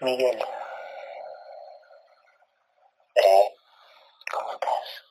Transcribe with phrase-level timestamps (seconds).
[0.00, 0.38] Miguel,
[3.14, 3.54] Eh,
[4.32, 5.04] ¿cómo estás?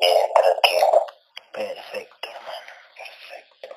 [0.00, 1.06] bien, tranquilo.
[1.52, 3.76] Perfecto, hermano, perfecto.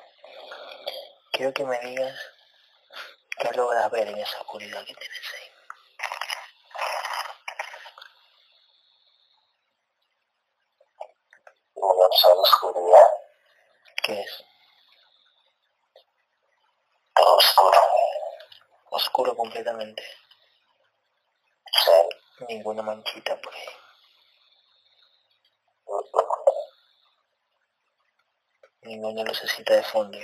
[1.32, 2.18] Quiero que me digas
[3.38, 5.50] qué logras ver en esa oscuridad que tienes ahí.
[11.74, 13.10] Una sola oscuridad,
[14.02, 14.44] ¿Qué es?
[17.14, 17.80] todo oscuro.
[22.48, 23.68] Ninguna manchita por ahí.
[28.82, 30.18] Ninguna lucecita de fondo.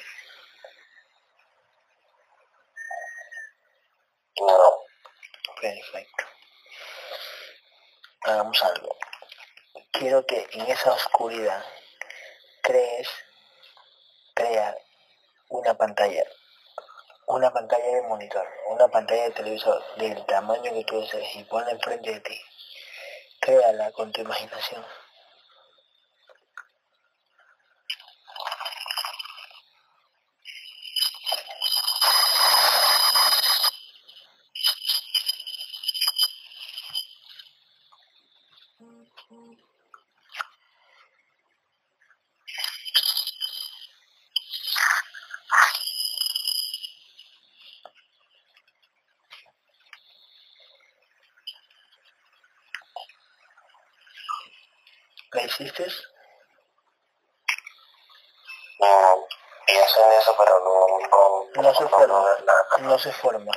[5.61, 6.25] Perfecto.
[8.23, 8.97] Hagamos algo.
[9.93, 11.65] Quiero que en esa oscuridad
[12.63, 13.09] crees,
[14.35, 14.77] crea
[15.49, 16.25] una pantalla,
[17.35, 21.73] una pantalla de monitor, una pantalla de televisor del tamaño que tú desees y ponla
[21.73, 22.41] enfrente de ti.
[23.41, 24.85] Créala con tu imaginación.
[63.05, 63.54] Se forma.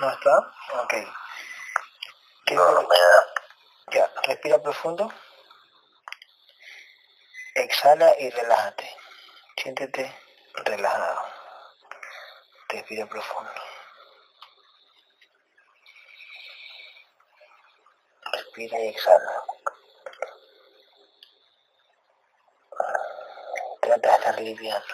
[0.00, 0.38] ¿No está?
[0.82, 0.90] Ok.
[2.46, 3.26] ¿Qué es No, lo no que- me da.
[3.92, 5.12] Ya, respira profundo.
[7.54, 8.96] Exhala y relájate.
[9.56, 10.14] Siéntete
[10.64, 11.22] relajado.
[12.68, 13.50] Respira profundo.
[18.32, 19.42] Respira y exhala.
[23.80, 24.84] Trata de estar liviano.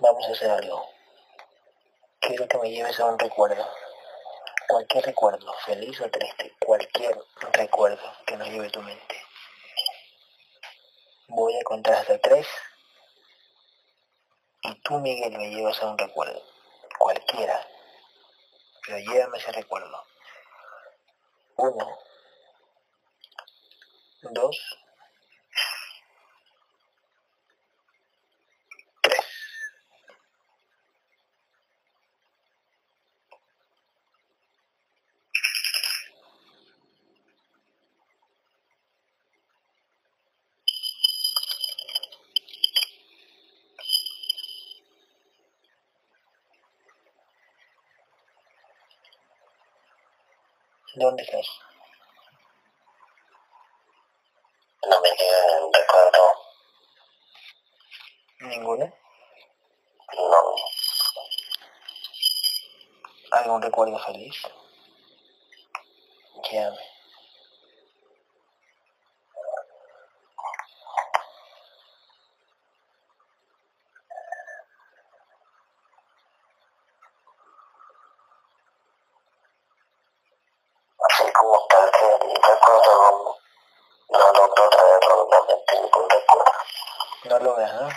[0.00, 0.34] Vamos a
[2.20, 3.68] Quiero que me lleves a un recuerdo.
[4.66, 7.18] Cualquier recuerdo, feliz o triste, cualquier
[7.52, 9.22] recuerdo que nos lleve tu mente.
[11.28, 12.46] Voy a contar hasta tres
[14.62, 16.42] y tú, Miguel, me llevas a un recuerdo.
[16.98, 17.66] Cualquiera.
[18.86, 20.02] Pero llévame ese recuerdo.
[21.56, 21.98] Uno.
[24.22, 24.78] Dos.
[50.98, 51.46] ¿Dónde estás?
[54.90, 55.10] No me
[55.62, 56.22] un recuerdo.
[58.40, 58.92] ¿Ninguno?
[60.16, 60.54] No,
[63.30, 64.42] ¿Algún recuerdo feliz?
[66.50, 66.98] Llame.
[81.18, 83.36] así como tal que un recuerdo
[84.10, 86.52] no, no logro traerlo en la mente ningún recuerdo.
[87.24, 87.88] No lo ves, ¿no?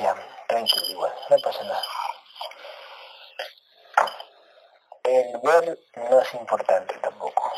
[0.00, 0.16] Ya,
[0.48, 1.82] tranquilo, igual, no pasa nada.
[5.04, 7.52] El ver no es importante tampoco.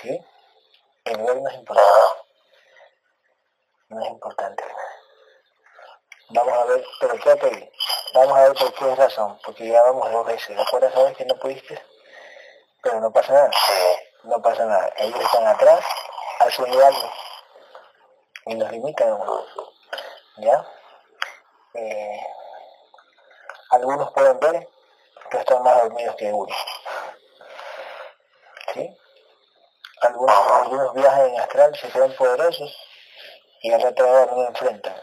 [0.00, 0.24] ¿Sí?
[1.04, 1.90] El ver no es importante.
[3.88, 4.64] No es importante.
[6.30, 7.72] Vamos a ver, pero quédate ahí.
[8.14, 9.38] Vamos a ver por qué razón.
[9.44, 10.56] Porque ya vamos dos veces.
[10.56, 11.82] ¿Recuerdas sabes que no pudiste?
[12.82, 13.50] Pero no pasa nada.
[14.24, 14.92] No pasa nada.
[14.96, 15.84] Ellos están atrás,
[16.50, 17.12] su algo.
[18.48, 19.18] Y nos limitan.
[20.38, 20.66] ¿Ya?
[21.74, 22.20] Eh,
[23.70, 24.68] algunos pueden ver
[25.30, 26.54] que están más dormidos que uno.
[28.72, 28.96] ¿Sí?
[30.00, 32.74] Algunos, algunos viajes en astral se creen poderosos
[33.62, 34.96] y al otro no enfrentan.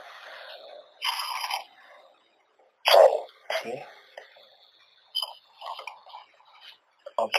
[3.62, 3.86] ¿Sí?
[7.18, 7.38] Ok,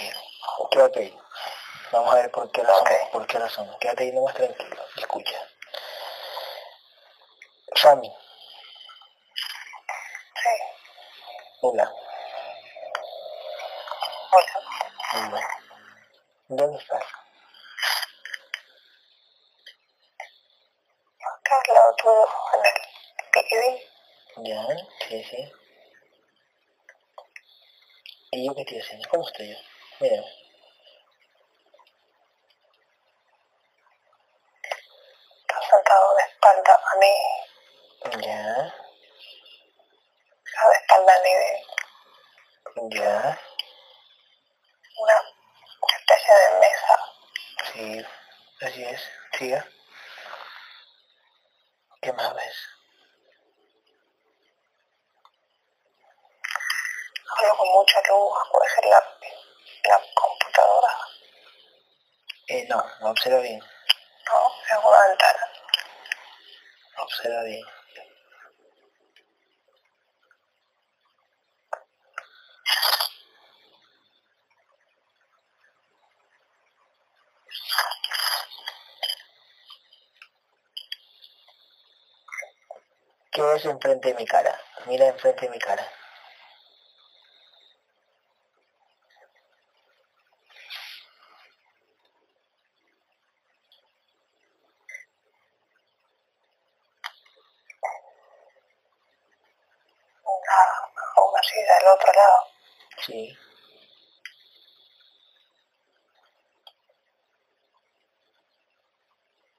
[0.71, 1.19] quédate ahí.
[1.93, 3.77] Vamos a ver por qué razón, por qué razón.
[3.81, 5.56] Quédate ahí nomás tranquilo, escucha.
[7.87, 8.11] Sammy.
[10.43, 10.55] Sí.
[11.61, 11.87] Hola.
[14.33, 14.55] Hola.
[15.15, 15.49] Hola.
[16.49, 17.05] ¿Dónde estás?
[21.21, 24.49] Acá al lado tuyo, en el.
[24.49, 24.67] Ya,
[25.07, 25.53] sí, sí.
[28.33, 29.09] ¿Y yo qué estoy haciendo?
[29.11, 29.59] ¿Cómo estoy yo?
[30.01, 30.25] Mira.
[35.41, 37.15] Estás sentado de espalda a mí,
[38.25, 38.75] Ya,
[40.57, 41.59] a de espalda a Lidia.
[42.91, 43.41] ya,
[44.99, 45.17] Una
[45.99, 46.95] especie de mesa.
[47.73, 48.07] sí,
[48.63, 49.03] así es.
[49.39, 49.67] Siga.
[52.01, 52.57] ¿Qué más ves?
[57.39, 59.01] Algo con mucha luz, puede ser la,
[59.85, 60.93] la computadora.
[62.49, 65.53] Eh, no, observa bien, No, es una ventana.
[66.99, 67.65] observa bien.
[83.33, 83.65] ¿Qué ves
[83.97, 84.61] enfrente de mi cara?
[84.87, 85.87] Mira enfrente de mi cara.
[100.25, 100.59] Una,
[101.31, 102.43] una así del otro lado.
[103.07, 103.39] Sí.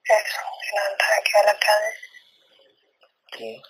[0.10, 0.40] Eso,
[0.72, 1.94] una ventana que da a la calle.
[3.38, 3.62] Sí.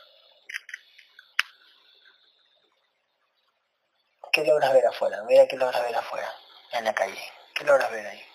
[4.31, 5.23] ¿Qué logras ver afuera?
[5.23, 6.31] Mira qué logras ver afuera,
[6.73, 7.33] en la calle.
[7.55, 8.25] ¿Qué logras ver ahí?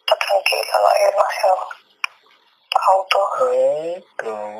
[0.00, 1.68] Está tranquilo, no hay demasiado
[2.86, 3.30] autos.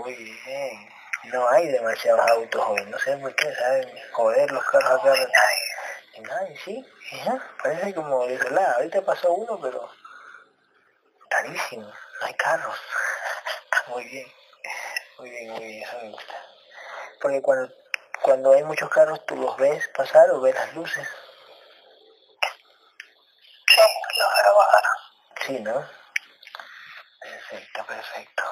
[0.02, 0.88] Muy bien.
[1.24, 3.94] No hay demasiados autos hoy, no sé por qué, ¿saben?
[4.12, 5.04] Joder, los carros acá.
[5.04, 6.20] No hay nadie.
[6.22, 6.86] Nadie, sí.
[7.20, 8.76] Ajá, Parece como desolada.
[8.76, 9.90] Ahorita pasó uno, pero
[11.28, 11.86] carísimo.
[11.86, 12.80] No hay carros.
[13.88, 14.40] muy bien.
[15.20, 16.34] Muy bien, muy bien, eso me gusta.
[17.40, 17.74] Porque cuando,
[18.22, 21.08] cuando hay muchos carros, tú los ves pasar o ves las luces.
[23.68, 23.80] Sí,
[24.18, 24.84] los veo bajar.
[25.46, 25.88] Sí, ¿no?
[27.20, 28.42] Perfecto, perfecto.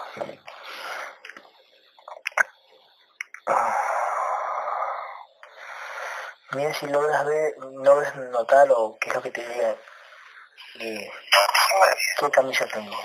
[6.53, 9.77] Mira si logras ver, logras notar o qué es lo que te diga.
[10.81, 11.11] eh,
[12.19, 12.97] ¿Qué camisa tengo?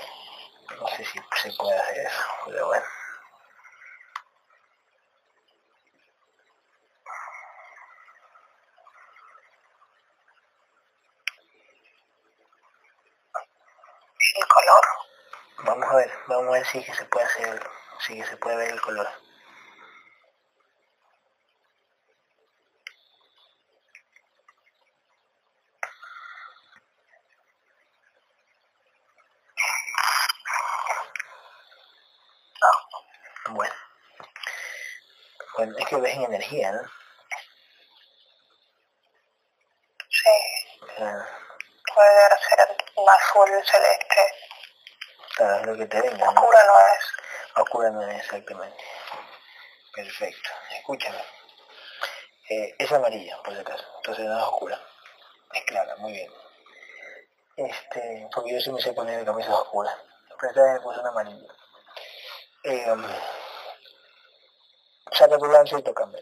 [0.80, 2.86] No sé si se puede hacer eso, pero bueno.
[14.36, 14.84] El color.
[15.64, 17.70] Vamos a ver, vamos a ver si que se puede hacer,
[18.00, 19.08] si que se puede ver el color.
[33.50, 33.74] Bueno.
[35.56, 36.80] Bueno, es que ves en energía, ¿no?
[40.08, 41.24] Sí, Claro,
[41.94, 44.43] puede ser un azul celeste.
[45.38, 45.98] Es lo que te.
[45.98, 47.04] Oscura no es.
[47.56, 48.84] Oscura no es exactamente.
[49.92, 50.50] Perfecto.
[50.76, 51.24] Escúchame.
[52.50, 53.84] Eh, es amarilla, por si acaso.
[53.96, 54.80] Entonces no es oscura.
[55.52, 56.32] Es clara, muy bien.
[57.56, 59.96] Este, porque yo sí me sé poner camisas oscuras.
[60.40, 61.54] Pero esta vez me puse una amarilla.
[62.64, 63.04] Eh, um,
[65.12, 66.18] saca tu lanza y tócame.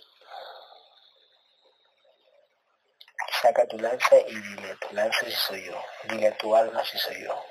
[3.42, 5.83] Saca tu lanza y dile a tu lanza si soy yo.
[6.04, 7.45] Dile a tu alma si soy yo.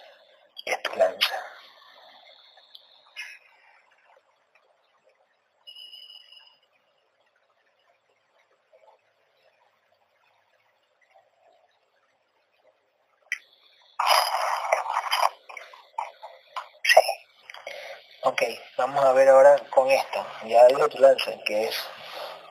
[0.96, 1.36] lanza.
[16.84, 17.02] Sí.
[18.24, 18.42] Ok,
[19.02, 20.28] vamos a ver ahora con esto.
[20.46, 21.76] Ya digo tu lanza, que es,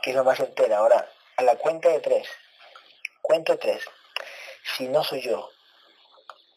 [0.02, 0.78] que es lo más entera.
[0.78, 2.28] Ahora, a la cuenta de tres.
[3.22, 3.84] Cuento tres.
[4.76, 5.48] Si no soy yo,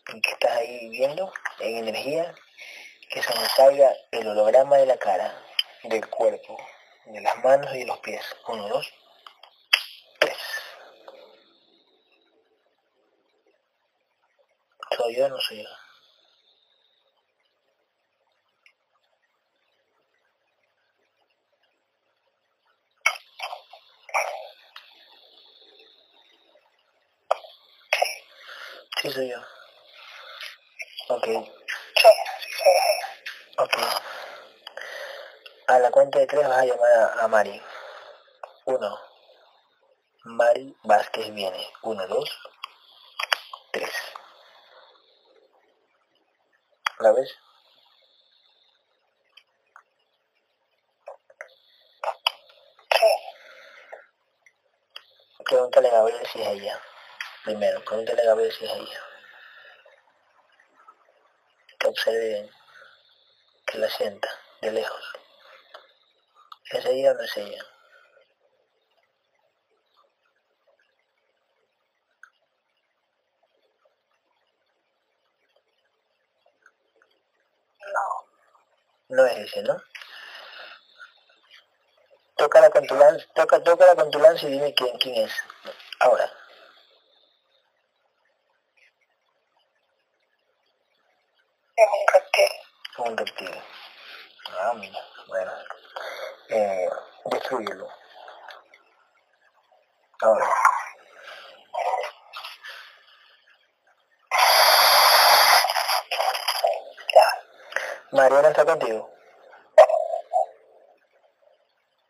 [0.06, 2.34] que estás ahí viendo, en energía,
[3.12, 5.40] que se me caiga el holograma de la cara,
[5.84, 6.58] del cuerpo,
[7.06, 8.26] de las manos y de los pies.
[8.48, 8.92] Uno, dos,
[10.20, 10.38] tres.
[14.98, 15.70] ¿Soy yo no soy yo?
[29.03, 29.38] Sí, soy yo.
[31.10, 32.10] Ok, Sí,
[32.58, 32.70] sí,
[33.58, 33.74] ok.
[35.68, 37.62] A la cuenta de tres vas a llamar a, a Mari.
[38.66, 39.00] Uno.
[40.26, 41.70] Mari Vázquez viene.
[41.84, 42.30] Uno, dos,
[43.72, 43.92] tres.
[47.00, 47.38] ¿La ves?
[55.46, 56.82] Pregúntale a Gabriel si es ella.
[57.44, 59.00] Primero, pregúntale a Gabriel si es ella.
[61.80, 62.50] Que observe.
[63.66, 64.30] Que la sienta
[64.62, 65.14] de lejos.
[66.72, 67.64] ¿Es ella o no es ella?
[77.94, 79.16] No.
[79.16, 79.82] No es ese, ¿no?
[82.38, 85.34] Tócala con tu lanza, toca, tócala con tu lanza y dime quién, quién es.
[86.00, 86.32] Ahora.
[91.76, 92.52] Es un reptil.
[92.98, 93.64] Un reptil.
[94.60, 95.00] Ah, mira.
[95.28, 95.52] Bueno.
[96.50, 96.90] Eh,
[107.14, 107.28] Ya.
[108.12, 109.10] Mariana está contigo.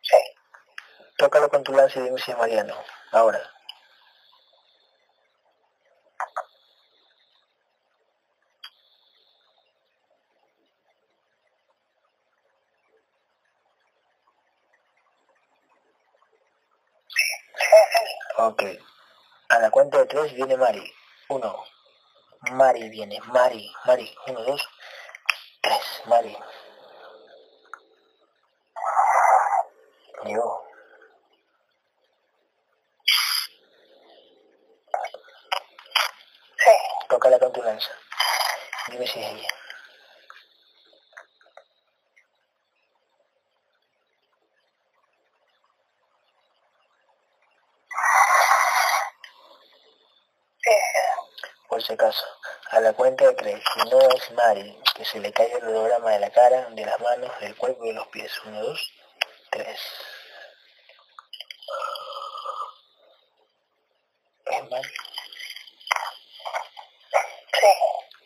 [0.01, 0.17] Sí.
[1.17, 2.75] Tócalo con tu lanza y dime si es Mariano.
[3.11, 3.41] Ahora.
[20.13, 20.93] 2, viene Mari.
[21.29, 21.65] 1.
[22.51, 24.15] Mari viene, Mari, Mari.
[24.27, 24.69] 1, 2,
[25.61, 26.37] 3, Mari.
[30.25, 30.63] Yo.
[36.57, 36.71] Sí.
[37.09, 37.51] Toca la con.
[37.51, 39.62] Dime si es ella.
[51.95, 52.25] Por si acaso.
[52.71, 53.63] A la cuenta de tres.
[53.73, 56.99] Si no es Mari, que se le caiga el holograma de la cara, de las
[56.99, 58.31] manos, del cuerpo y de los pies.
[58.45, 58.93] Uno, dos,
[59.51, 59.79] tres.
[64.45, 64.89] ¿Es Mari?
[67.59, 67.67] Sí.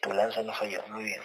[0.01, 1.23] Tu lanza no falló, muy bien.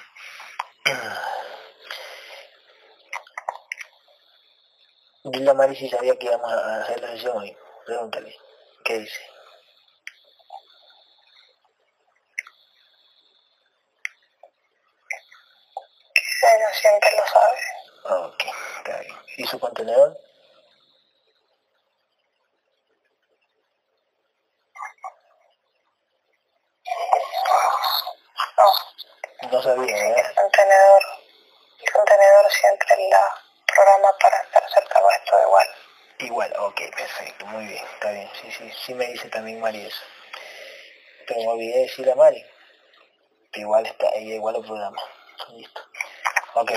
[5.25, 7.57] Dile a Mari si sabía que íbamos a hacer la sesión hoy.
[7.87, 8.37] Pregúntale.
[8.85, 9.21] ¿Qué dice?
[16.43, 17.59] Ella siempre lo sabe.
[18.05, 18.45] Ah, ok,
[18.79, 19.15] está bien.
[19.83, 20.17] ¿Y su contenedor?
[29.51, 29.63] No.
[29.63, 30.27] Sabía, ¿verdad?
[30.29, 31.03] el contenedor,
[31.81, 33.35] el contenedor siempre la
[33.67, 35.69] programa para estar cerca nuestro igual.
[36.19, 38.31] Igual, ok, perfecto, muy bien, está bien.
[38.41, 40.05] Sí, sí, sí me dice también Mari eso.
[41.27, 42.47] Pero me olvidé de decirle a Mari.
[43.51, 45.03] Pero igual está, ella igual lo programa.
[45.49, 45.81] Listo.
[46.55, 46.71] Ok,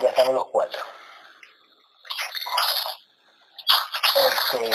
[0.00, 0.82] ya estamos los cuatro.
[4.52, 4.70] Este,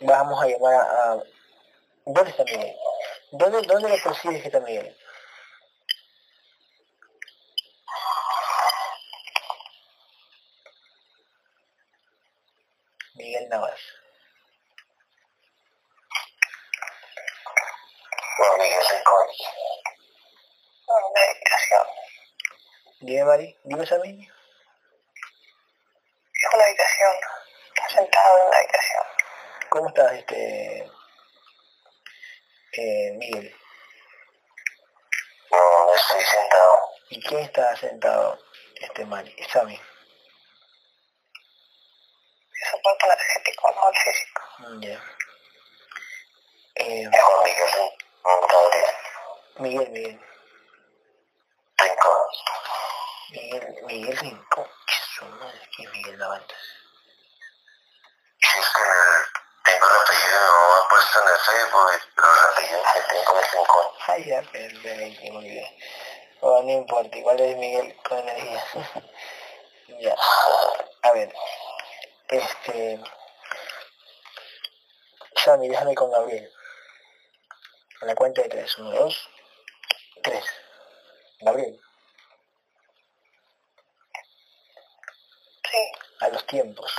[0.00, 1.22] vamos a llamar a, a-
[2.06, 2.74] ¿Dónde está Miguel?
[3.32, 4.96] ¿Dónde, dónde le percibes que está Miguel?
[13.14, 13.78] Miguel Navas.
[18.38, 19.26] No, Miguel Rincón.
[23.00, 24.41] Dime Mari, dime a
[30.02, 30.78] ¿Cómo estás, este
[32.72, 33.54] eh, Miguel?
[35.52, 36.78] No, estoy sentado.
[37.10, 38.36] ¿Y quién está sentado?
[38.80, 39.74] Este Mari, Sammy.
[42.62, 44.42] Eso cuerpo energético, no el físico.
[44.58, 45.04] Mm, Ya.
[46.74, 47.92] Eh, Es Juan Miguel,
[48.24, 48.94] un Gabriel,
[49.58, 50.20] Miguel, Miguel.
[51.78, 52.26] Rincón.
[53.30, 54.66] Miguel, Miguel Rincón.
[55.14, 56.18] Su madre, ¿quién es Miguel
[58.58, 59.31] es que
[59.82, 63.00] el- tengo el apellido de mi mamá puesto en el Facebook, pero el apellido que
[63.14, 63.86] tengo Rincón.
[64.06, 65.76] Ay, ya, perfecto, muy bien.
[66.40, 68.64] Oh, no importa, igual es Miguel con energía.
[70.00, 70.16] ya.
[71.02, 71.32] A ver.
[72.28, 73.00] Este.
[75.36, 76.50] Sammy, déjame con Gabriel.
[78.00, 78.76] A la cuenta de tres.
[78.78, 79.28] Uno, dos,
[80.22, 80.44] tres.
[81.40, 81.80] Gabriel,
[85.70, 86.92] Sí, a los tiempos.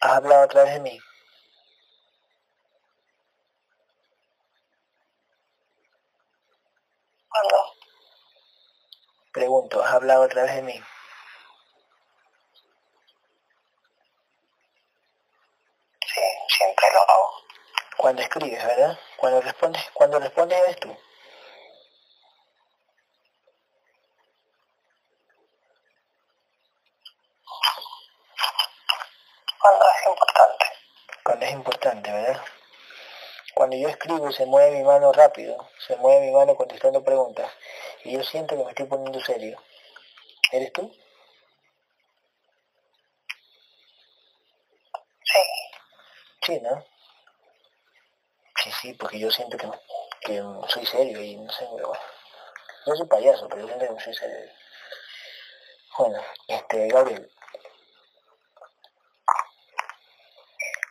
[0.00, 1.00] ¿Has hablado otra vez de mí?
[7.28, 7.74] cuando
[9.32, 10.82] Pregunto, ¿has hablado otra vez de mí?
[16.06, 17.30] sí, siempre lo hago.
[17.96, 18.98] Cuando escribes, ¿verdad?
[19.16, 20.96] Cuando respondes, cuando respondes eres tú.
[29.60, 30.66] Cuando es importante.
[31.22, 32.42] Cuando es importante, ¿verdad?
[33.70, 37.48] Cuando yo escribo se mueve mi mano rápido, se mueve mi mano contestando preguntas
[38.02, 39.62] y yo siento que me estoy poniendo serio.
[40.50, 40.92] ¿Eres tú?
[45.22, 45.38] Sí,
[46.42, 46.84] Sí, ¿no?
[48.56, 49.70] Sí, sí, porque yo siento que,
[50.22, 51.92] que soy serio y no sé, bueno.
[52.86, 54.52] No soy payaso, pero yo siento que soy serio.
[55.96, 57.30] Bueno, este, Gabriel.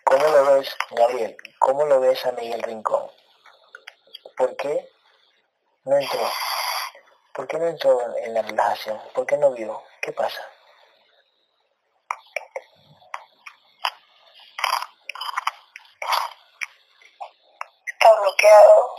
[0.05, 1.38] ¿Cómo lo ves, Gabriel?
[1.59, 3.12] ¿Cómo lo ves a Miguel Rincón?
[4.35, 4.89] ¿Por qué
[5.83, 6.31] no entró?
[7.33, 8.99] ¿Por qué no entró en la relajación?
[9.13, 9.83] ¿Por qué no vio?
[10.01, 10.41] ¿Qué pasa?
[17.85, 18.95] está bloqueado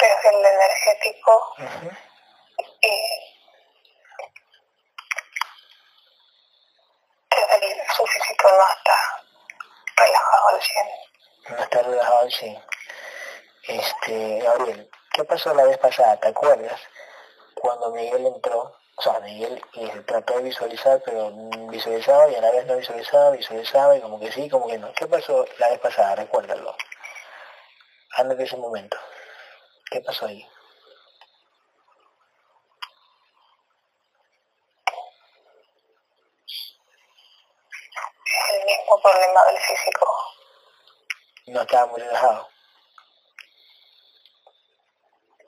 [0.00, 1.54] desde el energético
[7.30, 9.20] desde el, su físico no está
[10.00, 10.86] relajado al 100.
[11.48, 11.82] No está
[12.40, 12.64] 100.
[13.68, 16.18] Este, Gabriel, ¿qué pasó la vez pasada?
[16.18, 16.80] ¿Te acuerdas?
[17.54, 21.30] Cuando Miguel entró, o sea, Miguel eh, trató de visualizar, pero
[21.68, 24.92] visualizaba y a la vez no visualizaba, visualizaba y como que sí, como que no.
[24.94, 26.16] ¿Qué pasó la vez pasada?
[26.16, 26.74] Recuérdalo.
[28.18, 28.98] De ese momento.
[29.90, 30.46] ¿Qué pasó ahí?
[38.26, 40.06] Es el mismo problema del físico.
[41.46, 42.48] No estaba muy relajado.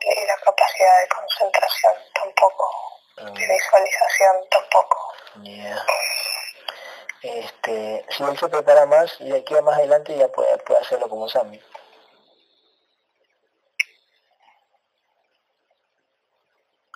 [0.05, 2.71] Y la capacidad de concentración tampoco.
[3.19, 5.15] Mm, De visualización tampoco.
[5.43, 5.87] ya.
[7.23, 10.81] Este, si él se prepara más, y de aquí a más adelante ya puede, puede
[10.81, 11.61] hacerlo como Sammy.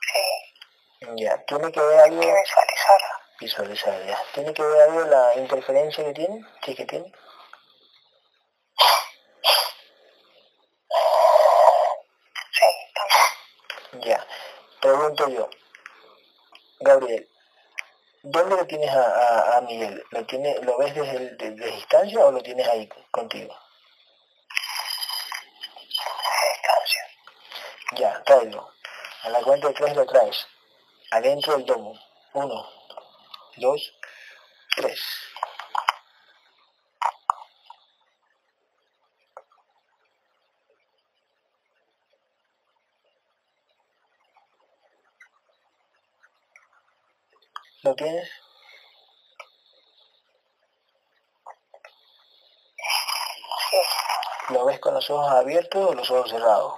[0.03, 3.01] Sí, Ya, tiene que ver algo hay que visualizar.
[3.41, 4.23] visualizar ya.
[4.35, 6.45] ¿Tiene que ver algo la interferencia que tiene?
[6.65, 7.12] Sí que tiene.
[12.53, 14.09] Sí, también.
[14.09, 14.27] Ya.
[15.16, 15.50] Pregunto yo.
[16.81, 17.29] Gabriel,
[18.22, 20.05] ¿dónde lo tienes a, a- a Miguel?
[20.11, 23.57] ¿Lo, tiene, ¿Lo ves desde, el- desde distancia o lo tienes ahí contigo?
[26.52, 27.02] Distancia.
[27.92, 28.70] Ya, tráelo.
[29.22, 30.46] A la cuenta de tres lo traes.
[31.11, 31.98] Adentro del domo.
[32.35, 32.68] Uno,
[33.57, 33.81] dos,
[34.76, 35.00] tres.
[47.97, 48.29] ¿Lo tienes?
[54.51, 56.75] ¿Lo ves con los ojos abiertos o los ojos cerrados?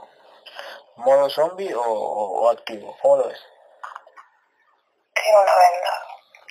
[0.96, 2.96] ¿Modo zombie o, o- o activo?
[3.02, 3.40] ¿Cómo lo ves?
[5.14, 6.06] tiene una venda.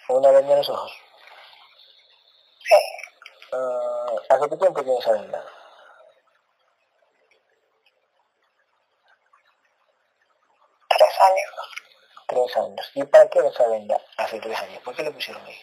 [0.10, 0.92] ¿Una venda en los ojos?
[2.64, 2.76] Sí,
[3.54, 5.44] Ah, ¿Hace qué tiempo tienes esa venda?
[10.90, 11.54] tres años.
[12.48, 12.92] Tres años.
[12.94, 14.82] ¿Y para qué esa venda hace tres años?
[14.84, 15.62] ¿Por qué le pusieron ahí?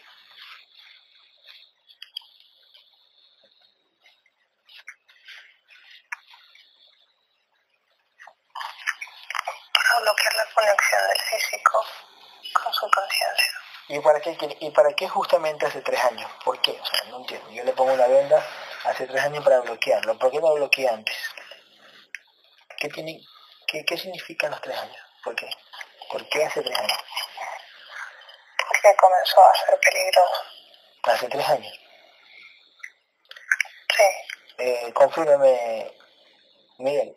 [9.73, 11.85] Para bloquear la conexión del físico
[12.53, 13.59] con su conciencia.
[13.87, 16.29] ¿Y para qué, ¿Y para qué justamente hace tres años?
[16.43, 16.79] ¿Por qué?
[16.79, 17.49] O sea, no entiendo.
[17.49, 18.45] Yo le pongo una venda
[18.83, 20.15] Hace tres años para bloquearlo.
[20.19, 21.17] ¿Por qué no lo bloqueé antes?
[22.77, 23.19] ¿Qué, tiene,
[23.65, 24.97] qué, qué significan los tres años?
[25.23, 25.49] ¿Por qué?
[26.09, 26.99] ¿Por qué hace tres años?
[28.67, 30.43] Porque comenzó a ser peligroso.
[31.03, 31.79] Hace tres años.
[33.95, 34.03] Sí.
[34.57, 35.91] Eh, confírmeme,
[36.79, 37.15] Miguel.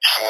[0.00, 0.24] Sí,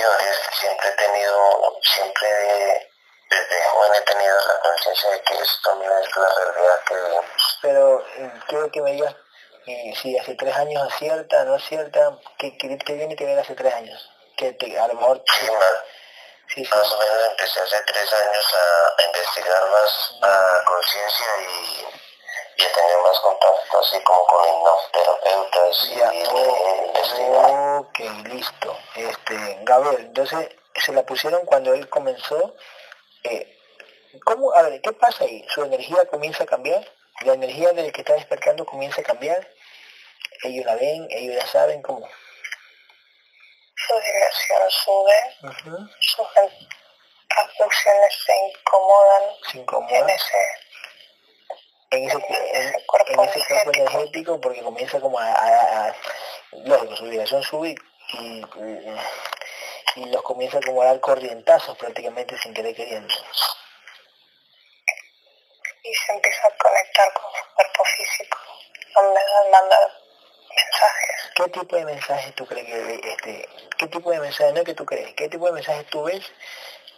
[0.59, 2.90] siempre he tenido, siempre
[3.31, 7.59] desde joven he tenido la conciencia de que esto no es la realidad que vivimos.
[7.62, 9.16] Pero eh, quiero que me digas
[9.66, 13.55] eh, si hace tres años acierta, no acierta, ¿qué, qué, qué viene que ver hace
[13.55, 14.15] tres años?
[14.37, 15.22] Que te- a lo mejor...
[15.27, 15.75] Sí, más,
[16.55, 16.70] Sí, sí.
[16.75, 22.64] más o menos empecé hace tres años a, a investigar más a conciencia y, y
[22.64, 27.51] a tener más contacto así como con hipnoterapeutas y Ya, investigar.
[27.79, 28.79] ok, listo.
[28.94, 32.55] Este, Gabriel, entonces se la pusieron cuando él comenzó.
[33.25, 33.59] Eh,
[34.25, 34.53] ¿Cómo?
[34.55, 35.44] A ver, ¿qué pasa ahí?
[35.49, 36.88] ¿Su energía comienza a cambiar?
[37.22, 39.46] ¿La energía del que está despertando comienza a cambiar?
[40.44, 41.09] ¿Ellos la ven?
[41.11, 41.83] ¿Ellos la saben?
[41.83, 42.07] ¿Cómo?
[43.76, 45.36] Su vibración sube,
[46.00, 50.38] sus las funciones se incomodan Se en incomoda ese,
[51.90, 53.80] en ese, en en, ese cuerpo en ese cuerpo energético.
[53.98, 55.96] energético porque comienza como a, a- a-
[56.64, 57.74] lógico, su vibración sube
[58.14, 58.96] y, y,
[59.96, 63.14] y los comienza como a dar corrientazos prácticamente sin querer queriendo.
[65.82, 68.38] y se empieza a conectar con su cuerpo físico,
[68.94, 69.20] donde
[69.52, 69.76] manda
[70.70, 71.31] mensajes.
[71.35, 73.48] ¿Qué tipo de mensajes tú crees que, este,
[73.79, 76.24] qué tipo de mensajes, no que tú crees, qué tipo de mensajes tú ves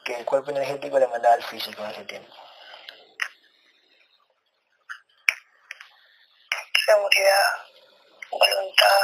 [0.04, 2.32] que el cuerpo energético le mandaba al físico en ese tiempo?
[6.86, 7.50] Seguridad,
[8.30, 9.00] voluntad,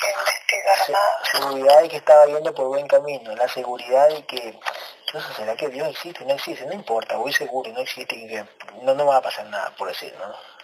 [0.00, 4.58] que investigar Se- seguridad de que estaba yendo por buen camino, la seguridad de que,
[5.06, 6.24] entonces, ¿será que Dios existe?
[6.24, 8.44] No existe, no importa, voy seguro, no existe, y que
[8.82, 10.57] no, no me va a pasar nada, por decir, ¿no?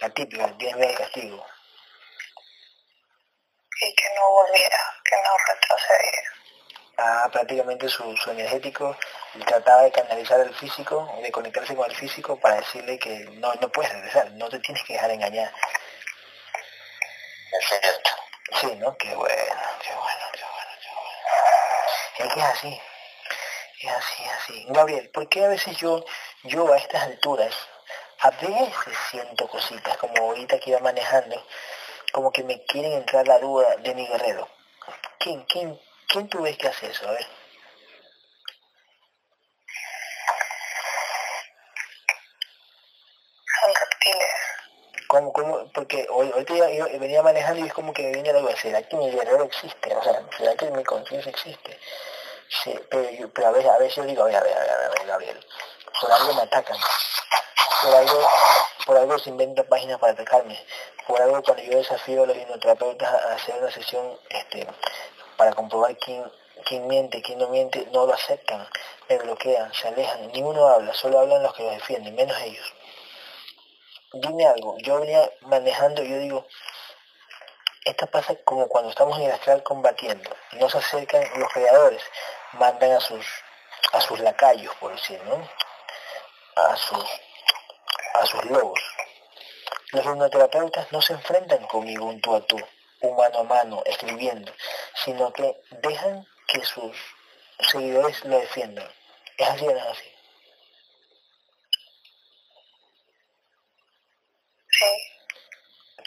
[0.00, 1.46] La típica, tienes miedo al castigo.
[3.82, 6.30] y que no volviera, que no retrocediera.
[6.98, 8.96] Ah, prácticamente su, su energético
[9.46, 13.68] trataba de canalizar al físico, de conectarse con el físico para decirle que no, no
[13.72, 15.52] puedes regresar, no te tienes que dejar engañar.
[17.52, 18.10] Es cierto.
[18.60, 18.96] Sí, ¿no?
[18.98, 22.28] Qué bueno, qué bueno, qué bueno, qué bueno.
[22.28, 22.82] Es que es así,
[23.80, 24.66] es así, es así.
[24.68, 26.04] Gabriel, ¿por qué a veces yo,
[26.44, 27.54] yo a estas alturas,
[28.22, 31.42] a veces siento cositas, como ahorita que iba manejando,
[32.12, 34.48] como que me quieren entrar la duda de mi guerrero?
[35.18, 37.08] ¿Quién, quién, quién tú ves que hace eso?
[37.08, 37.26] A ver.
[43.60, 44.34] Son reptiles.
[45.08, 45.72] ¿Cómo, cómo?
[45.72, 48.56] Porque hoy, ahorita yo, yo venía manejando y es como que me viene la duda,
[48.56, 49.94] ¿será que mi guerrero existe?
[49.94, 51.78] O sea, ¿será que mi conciencia existe?
[52.48, 54.60] Sí, pero, yo- pero a veces, a veces yo digo, a ver, a ver, a
[54.64, 55.46] ver, a ver, Gabriel,
[56.00, 56.78] por algo me atacan,
[57.82, 58.28] por algo,
[58.86, 60.58] por algo se inventan páginas para atacarme,
[61.06, 64.66] por algo cuando yo desafío a los hipnoterapeutas a hacer una sesión este,
[65.36, 66.30] para comprobar quién,
[66.64, 68.68] quién miente, quién no miente, no lo aceptan,
[69.08, 72.74] me bloquean, se alejan, ninguno habla, solo hablan los que los defienden, menos ellos
[74.12, 76.46] dime algo, yo venía manejando yo digo,
[77.84, 82.02] esto pasa como cuando estamos en el astral combatiendo, no se acercan los creadores,
[82.52, 83.24] mandan a sus
[83.92, 85.48] a sus lacayos, por decir, ¿no?
[86.56, 87.04] A sus
[88.14, 88.80] a sus lobos.
[89.92, 92.56] Los hipnoterapeutas no se enfrentan conmigo un tú a tú,
[93.00, 94.52] un mano a mano, escribiendo,
[95.04, 96.96] sino que dejan que sus
[97.70, 98.88] seguidores lo defiendan.
[99.36, 100.08] ¿Es así o no es así?
[104.70, 105.10] Sí,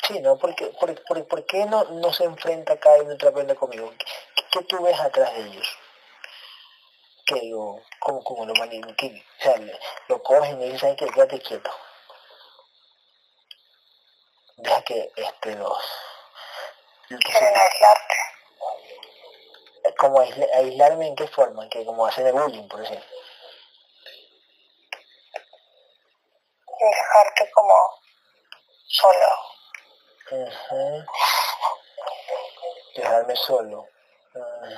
[0.07, 0.37] Sí, ¿no?
[0.37, 3.93] Porque, por, por, ¿Por qué no, no se enfrenta cada uno terapeuta conmigo?
[4.35, 5.67] ¿Qué, qué tú ves atrás de ellos?
[7.25, 8.53] Que digo, ¿cómo, cómo lo?
[8.97, 9.23] ¿Qué?
[9.39, 9.55] O sea,
[10.09, 11.07] lo cogen y dicen, ¿sabes qué?
[11.07, 11.71] Quédate quieto.
[14.57, 15.77] Deja que este, los...
[17.07, 18.15] quieren aislarte.
[19.97, 22.81] como aisla- aislarme en qué forma, que como hacer bullying, por
[26.83, 27.73] y dejarte como
[28.87, 29.29] solo.
[32.95, 33.87] Dejarme solo.
[34.33, 34.73] Mm.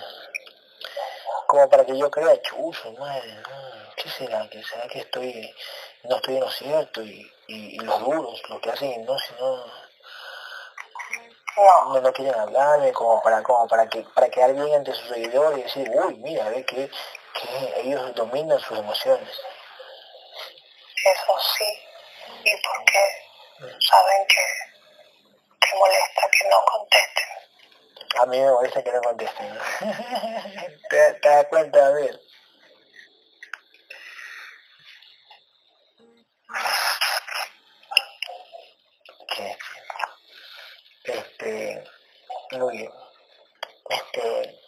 [1.47, 4.47] Como para que yo crea, chuzo, madre, mm, ¿qué será?
[4.49, 5.55] ¿Qué será que estoy,
[6.03, 7.01] no estoy en lo cierto?
[7.01, 9.17] Y, y, y los duros, los que hacen no,
[11.57, 15.07] No, no, no quieren hablarme, como para, como para que, para quedar bien ante sus
[15.07, 19.29] seguidores y decir, uy, mira, ve que, que ellos dominan sus emociones.
[21.05, 21.81] eso sí.
[22.43, 24.45] Y porque saben que
[25.61, 27.25] te molesta que no contesten.
[28.17, 29.59] A mí me molesta que no contesten.
[30.89, 32.15] ¿Te, te das cuenta, David?
[41.45, 42.91] Muy bien.
[43.89, 44.59] Este,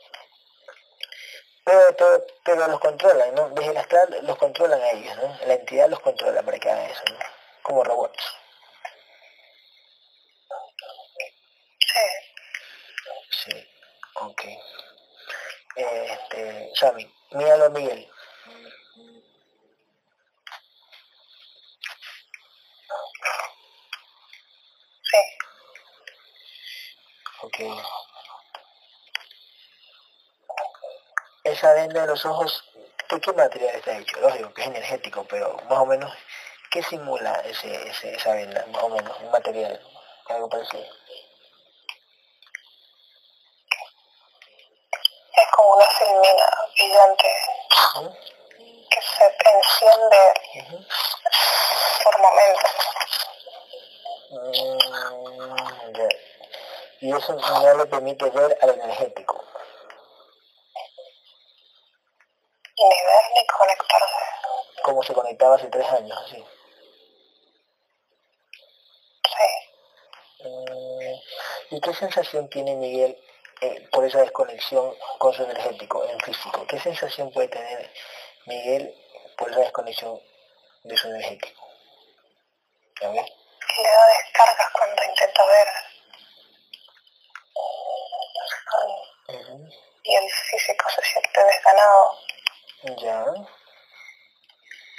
[1.66, 3.50] pero, pero, pero los controlan, ¿no?
[3.50, 5.38] Desde el astral los controlan a ellos, ¿no?
[5.46, 7.20] La entidad los controla para que hagan eso, ¿no?
[7.64, 8.24] Como robots.
[11.80, 13.52] Sí.
[13.52, 13.68] Sí,
[14.16, 14.42] ok.
[15.76, 18.10] Este, Sammy, míralo Miguel.
[25.02, 25.18] Sí.
[27.42, 27.58] Ok.
[31.58, 32.64] Esa venda de los ojos,
[33.10, 34.20] ¿de qué material está hecho?
[34.20, 36.14] Lógico que es energético, pero más o menos,
[36.70, 38.64] ¿qué simula ese, ese, esa venda?
[38.68, 39.82] Más o menos, un material,
[40.28, 40.86] algo parecido.
[45.34, 47.36] Es como una filmina brillante
[48.92, 50.34] que se enciende
[52.04, 52.72] por momentos.
[54.30, 54.78] Mm.
[57.02, 59.44] Y eso no le permite ver al energético.
[62.80, 64.16] Ni ver ni conectarse.
[65.38, 66.44] Conectaba hace tres años, así.
[69.38, 70.48] Sí.
[70.48, 73.18] Mm, ¿Y qué sensación tiene Miguel
[73.62, 76.66] eh, por esa desconexión con su energético en físico?
[76.68, 77.92] ¿Qué sensación puede tener
[78.46, 78.96] Miguel
[79.38, 80.20] por esa desconexión
[80.84, 81.62] de su energético?
[83.02, 85.68] Le da descargas cuando intenta ver.
[90.04, 92.20] Y el físico se siente desganado,
[92.98, 93.26] Ya,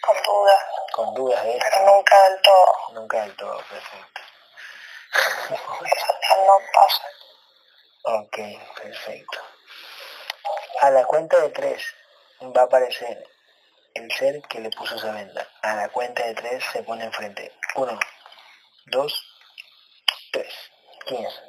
[0.08, 2.74] con dudas, con dudas de pero nunca del todo.
[2.92, 4.20] Nunca del todo, perfecto.
[5.14, 7.08] Eso ya no pasa.
[8.04, 8.38] ok,
[8.80, 9.38] perfecto.
[10.80, 11.82] A la cuenta de tres
[12.56, 13.22] va a aparecer
[13.94, 15.46] el ser que le puso esa venda.
[15.62, 17.52] A la cuenta de tres se pone enfrente.
[17.74, 17.98] Uno,
[18.86, 19.12] dos,
[20.32, 20.54] tres.
[21.06, 21.42] ¿Quién es?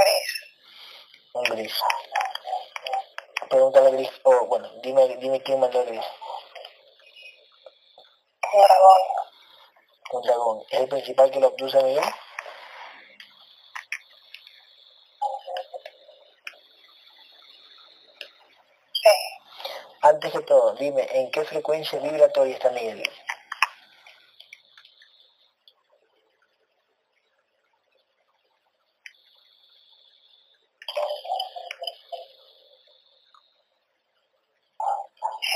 [0.00, 0.42] Gris.
[1.34, 1.80] Un gris.
[3.48, 4.10] Pregúntale a gris.
[4.24, 6.04] O bueno, dime, dime quién mandó a gris.
[8.52, 9.02] Un dragón.
[10.12, 10.62] Un dragón.
[10.70, 12.04] ¿Es el principal que lo obtusa Miguel?
[18.92, 19.10] Sí.
[20.02, 23.02] Antes que todo, dime, ¿en qué frecuencia vibratoria está Miguel?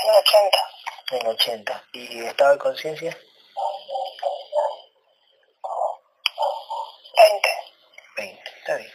[0.03, 0.57] En 80.
[1.11, 1.83] En 80.
[1.93, 3.17] ¿Y estado de conciencia?
[7.17, 7.49] 20.
[8.17, 8.51] 20.
[8.59, 8.93] Está bien.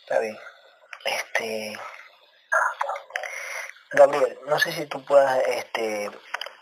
[0.00, 0.38] Está bien.
[1.04, 1.78] Este.
[3.92, 6.10] Gabriel, no sé si tú puedas este,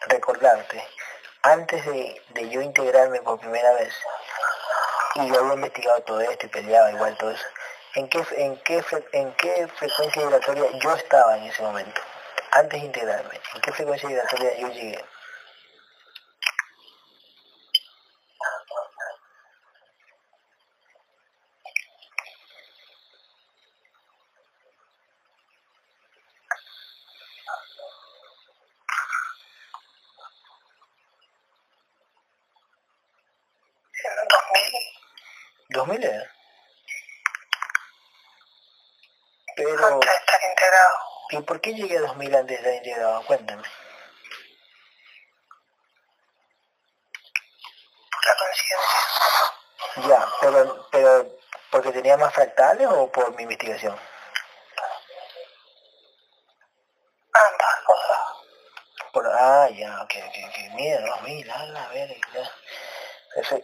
[0.09, 0.87] recordarte,
[1.43, 3.93] antes de, de yo integrarme por primera vez,
[5.17, 7.47] y yo había investigado todo esto y peleaba igual todo eso,
[7.95, 12.01] ¿en qué, en qué, en qué frecuencia vibratoria yo estaba en ese momento?
[12.53, 15.05] Antes de integrarme, ¿en qué frecuencia vibratoria yo llegué?
[34.05, 34.29] En
[35.71, 35.99] 2000.
[35.99, 36.33] ¿2000 era?
[39.57, 40.97] Pero, Antes de estar integrado.
[41.31, 43.25] ¿y por qué llegué a 2000 antes de integrado?
[43.27, 43.65] Cuéntame.
[48.13, 50.09] Pura conciencia.
[50.09, 51.39] Ya, pero, pero
[51.73, 53.99] porque tenía más fractales o por mi investigación?
[57.33, 58.19] Ambas cosas.
[59.13, 60.75] Por, ah, ya, ok, ok, ok.
[60.75, 62.53] Mira, 2000, a la verga, ya.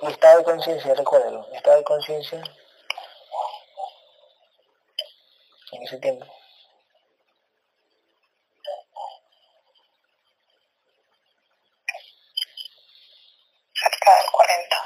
[0.03, 1.47] Y estado de conciencia, recuérdalo.
[1.53, 2.43] Estado de conciencia
[5.71, 6.27] en ese tiempo.
[13.83, 14.77] Cerca del 40.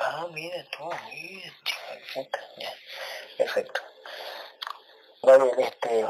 [0.00, 0.26] Ah,
[3.36, 3.80] Perfecto.
[5.22, 6.08] Gabriel, este,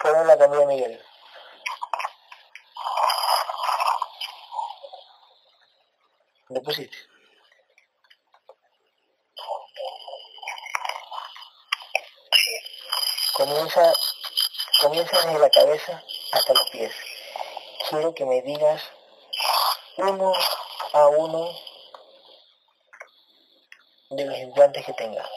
[0.00, 1.00] fueron la comida Miguel.
[6.48, 6.96] ¿Le pusiste?
[13.34, 13.92] Comienza,
[14.80, 16.02] comienza desde la cabeza
[16.32, 16.92] hasta los pies.
[17.88, 18.82] Quiero que me digas
[19.96, 20.32] uno
[20.92, 21.67] a uno
[24.10, 25.28] de los implantes que tenga.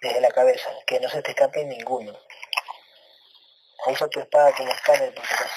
[0.00, 2.18] Desde la cabeza, que no se te escape ninguno.
[3.86, 5.54] Usa tu espada como escáner por acaso.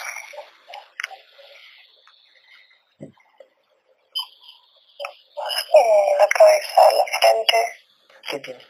[5.78, 7.58] En la cabeza, la frente,
[8.30, 8.66] ¿Qué tiene?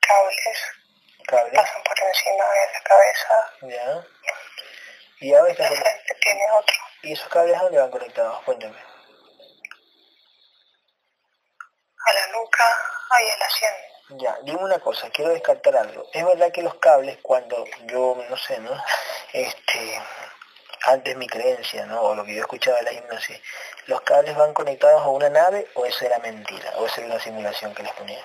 [0.00, 0.58] cables,
[1.32, 3.52] Pasan por encima de la cabeza.
[3.62, 4.06] Ya.
[5.20, 6.76] Y ahora está La frente tiene otro.
[7.02, 8.42] ¿Y esos cables a dónde van conectados?
[8.44, 8.76] Cuéntame.
[12.04, 12.64] A la nuca,
[13.10, 13.72] ahí en la sien.
[14.18, 16.06] Ya, dime una cosa, quiero descartar algo.
[16.12, 18.72] Es verdad que los cables, cuando yo, no sé, ¿no?
[19.32, 20.02] Este,
[20.84, 22.02] antes mi creencia, ¿no?
[22.02, 23.40] O lo que yo escuchaba de la gimnasia,
[23.86, 27.20] los cables van conectados a una nave o eso era mentira, o eso era una
[27.20, 28.22] simulación que les ponía.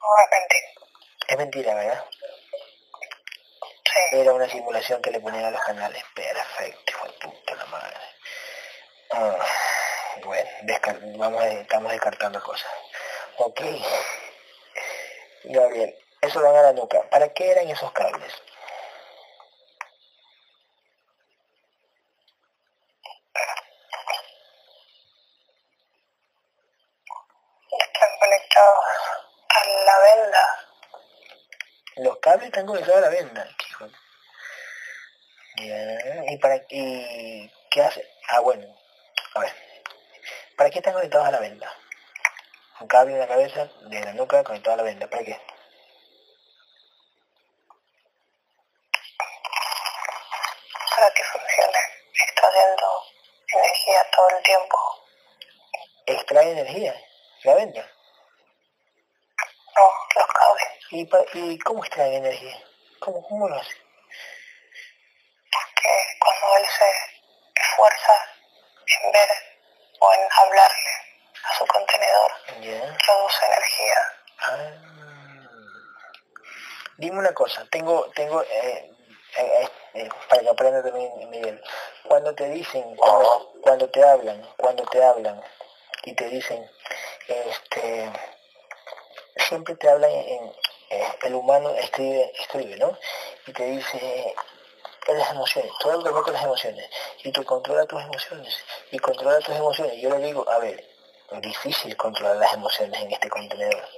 [0.00, 0.74] Nuevamente.
[1.28, 2.04] Es mentira, ¿verdad?
[3.84, 4.00] Sí.
[4.12, 6.04] Era una simulación que le ponían a los canales.
[6.14, 7.96] Perfecto, hijo de puta la madre.
[9.12, 9.46] Ah,
[10.24, 10.50] bueno,
[11.16, 12.70] vamos estamos descartando cosas.
[13.38, 13.60] Ok.
[15.44, 17.08] Gabriel, eso van a la nuca.
[17.08, 18.34] ¿Para qué eran esos cables?
[27.78, 28.84] Están conectados
[29.48, 30.70] a la venda.
[32.50, 33.48] Los cables están conectados a la venda.
[35.56, 38.04] Qué Ya, ¿Y para y qué hace?
[38.28, 38.66] Ah, bueno.
[39.34, 39.52] A ver.
[40.56, 41.72] ¿Para qué están conectados a la venda?
[42.80, 45.08] Un cable en la cabeza de la nuca conectado a la venda.
[45.08, 45.40] ¿Para qué?
[50.96, 51.78] para que funcione,
[52.12, 53.02] extrayendo
[53.54, 54.76] energía todo el tiempo.
[56.06, 56.94] Extrae energía.
[57.44, 57.90] La venda.
[59.76, 60.68] No, los cables,
[61.00, 62.62] ¿Y, pa- y cómo extrae energía?
[62.98, 63.74] ¿Cómo, ¿Cómo lo hace?
[65.76, 66.90] que cuando él se
[67.62, 68.12] esfuerza
[68.86, 69.28] en ver
[69.98, 70.90] o en hablarle
[71.42, 72.32] a su contenedor,
[73.06, 74.12] produce energía.
[74.40, 74.72] Ah.
[76.98, 78.92] Dime una cosa, tengo, tengo, eh,
[79.38, 81.64] eh, eh, para que aprenda también Miguel,
[82.04, 85.42] cuando te dicen, cuando, cuando te hablan, cuando te hablan
[86.04, 86.70] y te dicen,
[87.26, 88.12] este,
[89.48, 90.52] siempre te hablan en, eh,
[91.22, 92.96] el humano escribe, escribe, ¿no?
[93.46, 94.34] Y te dice,
[95.06, 96.90] en las emociones, todo el trabajo con las emociones,
[97.24, 98.56] y tú controla tus emociones,
[98.90, 100.00] y controla tus emociones.
[100.00, 100.84] Yo le digo, a ver,
[101.30, 103.88] es difícil controlar las emociones en este contenedor,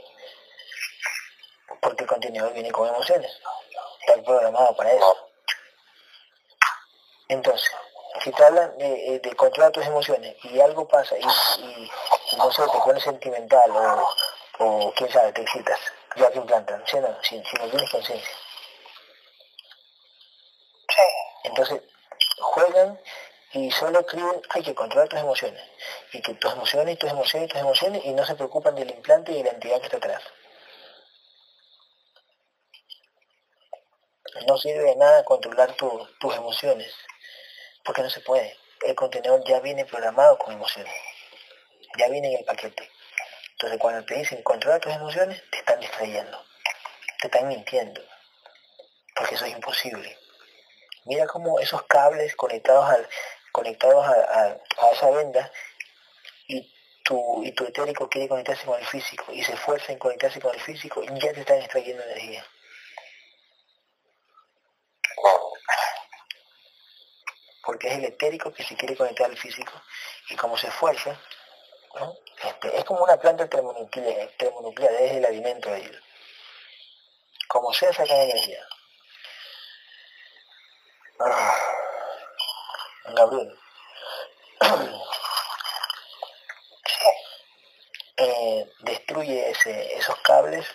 [1.80, 3.30] porque el contenedor viene con emociones,
[4.00, 5.28] está programado para eso.
[7.28, 7.70] Entonces,
[8.22, 11.24] si te hablan de, eh, de controlar tus emociones y algo pasa y
[12.36, 14.08] no sé, te pones sentimental o,
[14.58, 15.78] o quién sabe, te excitas,
[16.16, 17.22] ya te implantan, ¿sí o no?
[17.22, 18.30] Si, si no tienes conciencia.
[20.88, 21.02] Sí,
[21.44, 21.80] Entonces,
[22.40, 23.00] juegan
[23.52, 25.62] y solo escriben, hay que controlar tus emociones.
[26.12, 29.38] Y que tus emociones, tus emociones, tus emociones, y no se preocupan del implante y
[29.38, 30.22] de la entidad que está atrás.
[34.48, 36.92] No sirve de nada controlar tu- tus emociones,
[37.84, 38.56] porque no se puede.
[38.82, 40.94] El contenedor ya viene programado con emociones,
[41.98, 42.90] ya viene en el paquete.
[43.62, 46.44] Entonces, cuando te dicen controlar tus emociones, te están distrayendo,
[47.20, 48.02] te están mintiendo,
[49.14, 50.18] porque eso es imposible.
[51.04, 53.08] Mira cómo esos cables conectados al
[53.52, 54.46] conectados a, a-
[54.86, 55.52] a esa venda
[56.48, 60.40] y tu, y tu etérico quiere conectarse con el físico y se esfuerza en conectarse
[60.40, 62.44] con el físico y ya te están extrayendo energía.
[67.64, 69.72] Porque es el etérico que se quiere conectar al físico
[70.30, 71.16] y como se esfuerza,
[72.74, 76.02] es como una planta termonuclear, es el alimento de ellos.
[77.48, 78.66] Como sea, sacan energía.
[81.20, 81.56] Ah.
[83.04, 83.58] Gabriel,
[88.16, 90.66] eh, destruye ese, esos cables,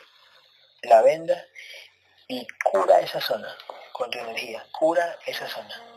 [0.81, 1.45] la venda
[2.27, 3.57] y cura esa zona
[3.93, 5.96] con tu energía, cura esa zona.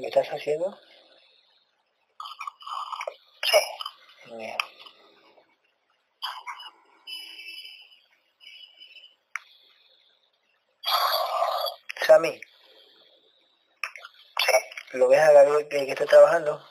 [0.00, 0.78] ¿Lo estás haciendo?
[3.42, 3.58] sí,
[4.34, 4.56] Bien.
[12.06, 12.40] Sammy,
[14.46, 14.52] sí,
[14.92, 16.66] ¿lo ves a Gabriel que, que está trabajando?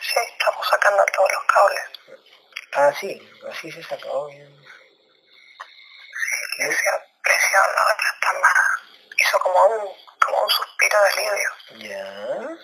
[0.00, 1.82] sí, estamos sacando todos los cables.
[2.74, 4.56] Ah, sí, así se sacó bien.
[6.56, 7.62] Presión, presión
[9.18, 10.01] hizo como un, como un
[10.92, 11.50] suspiro de alivio.
[11.88, 12.58] Ya.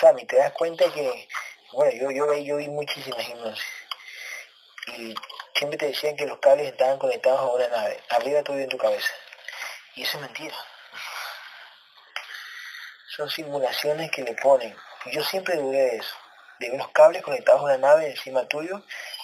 [0.00, 1.28] Sammy, te das cuenta que,
[1.72, 3.64] bueno, yo, yo, yo vi muchísimas hipnosis
[4.96, 5.14] y
[5.54, 8.78] siempre te decían que los cables estaban conectados a una nave, arriba tuyo en tu
[8.78, 9.12] cabeza.
[9.96, 10.54] Y eso es mentira.
[13.16, 14.76] Son simulaciones que le ponen.
[15.06, 16.14] Yo siempre dudé de eso.
[16.60, 18.82] De unos cables conectados a una nave encima tuyo,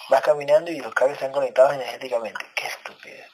[0.09, 2.45] vas caminando y los cables están conectados energéticamente.
[2.55, 3.29] Qué estupidez.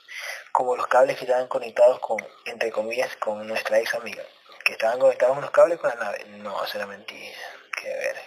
[0.52, 4.24] Como los cables que estaban conectados con, entre comillas, con nuestra ex amiga.
[4.64, 6.26] Que estaban conectados unos cables con la nave.
[6.26, 7.38] No, eso era mentira.
[7.82, 8.22] Qué ver.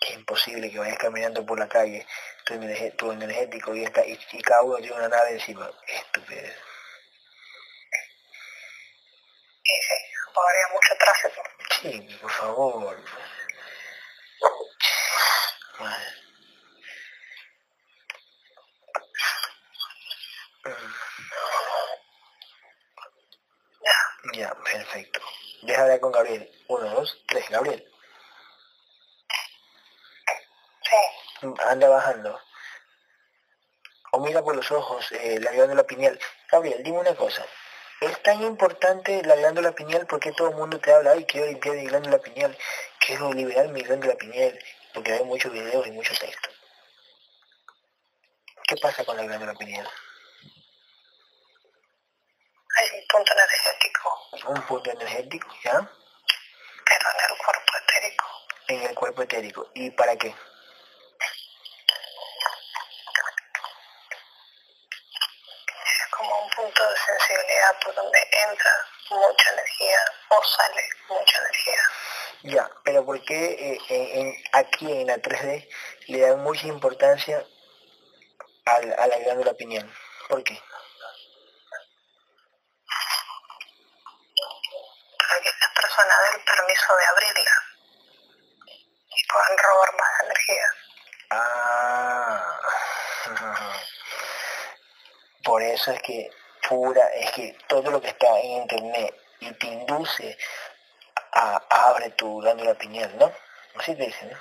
[0.00, 2.06] Que es imposible que vayas caminando por la calle,
[2.44, 2.54] tu,
[2.96, 5.70] tu energético y, esta, y, y cada uno tiene una nave encima.
[5.86, 6.56] Estupidez.
[9.64, 9.94] Y sí,
[10.36, 11.42] habría mucho tráfico.
[11.80, 12.96] Sí, por favor.
[15.80, 16.06] Madre.
[23.84, 25.20] Ya, Ya, perfecto.
[25.62, 26.50] Deja hablar con Gabriel.
[26.68, 27.48] Uno, dos, tres.
[27.50, 27.84] Gabriel,
[30.82, 32.40] sí, anda bajando.
[34.12, 36.18] O mira por los ojos eh, la glándula pineal.
[36.50, 37.46] Gabriel, dime una cosa.
[38.00, 41.76] ¿Es tan importante la glándula pineal porque todo el mundo te habla, ay, quiero limpiar
[41.76, 42.58] mi glándula pineal,
[42.98, 44.58] quiero liberar mi glándula pineal,
[44.92, 46.50] porque hay muchos videos y mucho texto?
[48.68, 49.88] ¿Qué pasa con la glándula pineal?
[52.76, 55.90] hay un punto energético, Un punto energético, ¿ya?
[56.86, 58.24] Pero en el cuerpo etérico.
[58.68, 59.70] En el cuerpo etérico.
[59.74, 60.28] ¿Y para qué?
[65.98, 68.18] Es como un punto de sensibilidad por donde
[68.50, 68.70] entra
[69.10, 69.98] mucha energía
[70.30, 71.80] o sale mucha energía.
[72.42, 75.68] Ya, pero ¿por qué eh, en- en- aquí en la 3D
[76.08, 77.44] le dan mucha importancia
[78.66, 79.90] al- a la glándula pineal?
[80.28, 80.60] ¿Por qué?
[85.74, 87.62] Para las personas den permiso de abrirla
[89.08, 90.74] y puedan robar más energía.
[91.30, 92.60] Ah,
[95.44, 96.30] por eso es que
[96.68, 100.36] pura, es que todo lo que está en internet y te induce
[101.32, 103.32] a, a abre tu glándula pineal, ¿no?
[103.78, 104.38] Así te dicen, ¿no?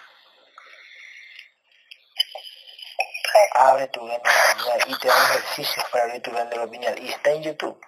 [3.54, 7.32] Abre tu glándula pineal y te dan ejercicios para abrir tu glándula pineal y está
[7.32, 7.82] en YouTube.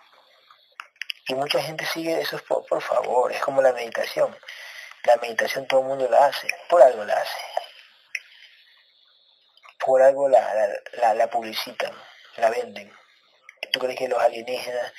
[1.27, 4.35] Y mucha gente sigue eso por, favor, es como la meditación.
[5.03, 7.37] La meditación todo el mundo la hace, por algo la hace.
[9.85, 11.93] Por algo la, la, la, publicitan,
[12.37, 12.93] la venden.
[13.71, 14.93] ¿Tú crees que los alienígenas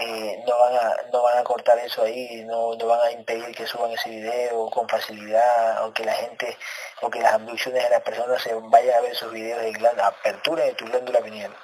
[0.00, 3.54] eh, no, van a, no van a cortar eso ahí, no, no van a impedir
[3.54, 6.56] que suban ese video con facilidad, o que la gente,
[7.02, 10.08] o que las abducciones de las personas se vayan a ver esos videos de glándula,
[10.08, 11.54] apertura de tu glándula pineal?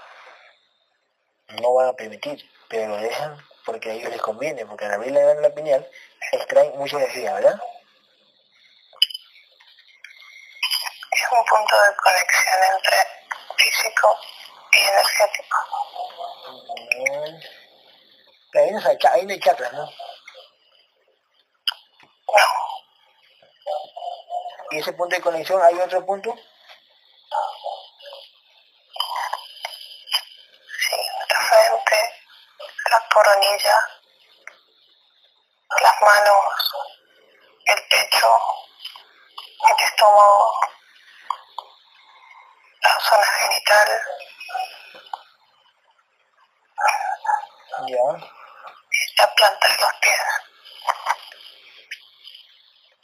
[1.49, 5.13] No van a permitir, pero lo dejan porque a ellos les conviene, porque al abrir
[5.13, 5.91] la glándula pineal
[6.33, 7.61] extraen mucha energía, ¿verdad?
[11.11, 13.07] es un punto de conexión entre
[13.57, 14.19] físico
[14.73, 15.59] y energético.
[16.97, 17.41] Mm.
[18.59, 19.85] Ahí no, hay, ahí no hay chakras, ¿no?
[19.85, 19.93] No,
[24.71, 26.35] Y ese punto de conexión, ¿hay otro punto?
[30.79, 30.97] sí,
[31.29, 32.15] la frente,
[32.91, 33.77] la coronilla,
[35.83, 36.75] las manos,
[37.67, 38.31] el pecho,
[39.71, 40.61] el estómago,
[42.81, 44.03] la zona genital,
[47.89, 48.03] Ya.
[49.19, 50.21] la planta de los pies.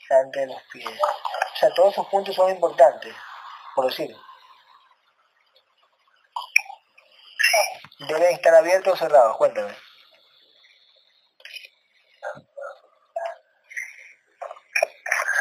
[0.09, 1.01] Delante de los pies.
[1.01, 3.15] O sea, todos esos puntos son importantes,
[3.75, 4.15] por decir.
[7.39, 9.37] Sí, ¿Deben estar abiertos o cerrados?
[9.37, 9.77] Cuéntame.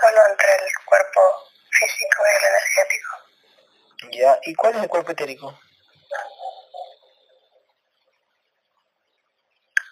[0.04, 1.22] solo entre el cuerpo
[1.72, 3.12] físico y el energético.
[4.12, 4.33] Ya.
[4.46, 5.58] ¿Y cuál es el cuerpo etérico?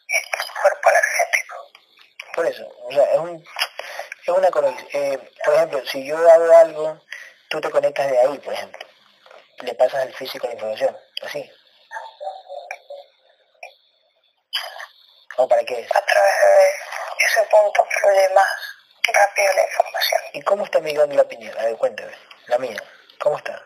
[0.08, 1.56] El cuerpo energético.
[2.36, 3.46] Por eso, o sea, es, un,
[4.24, 4.90] es una conexión.
[4.94, 7.02] Eh, por ejemplo, si yo hago algo,
[7.50, 8.86] tú te conectas de ahí, por ejemplo.
[9.60, 11.50] Le pasas al físico la información, así.
[15.38, 15.96] ¿O para qué es?
[15.96, 18.50] A través de ese punto fluye más
[19.14, 20.22] rápido la información.
[20.34, 21.58] ¿Y cómo está mi glándula pineal?
[21.58, 22.14] A ver, cuéntame.
[22.48, 22.84] La mía.
[23.18, 23.64] ¿Cómo está?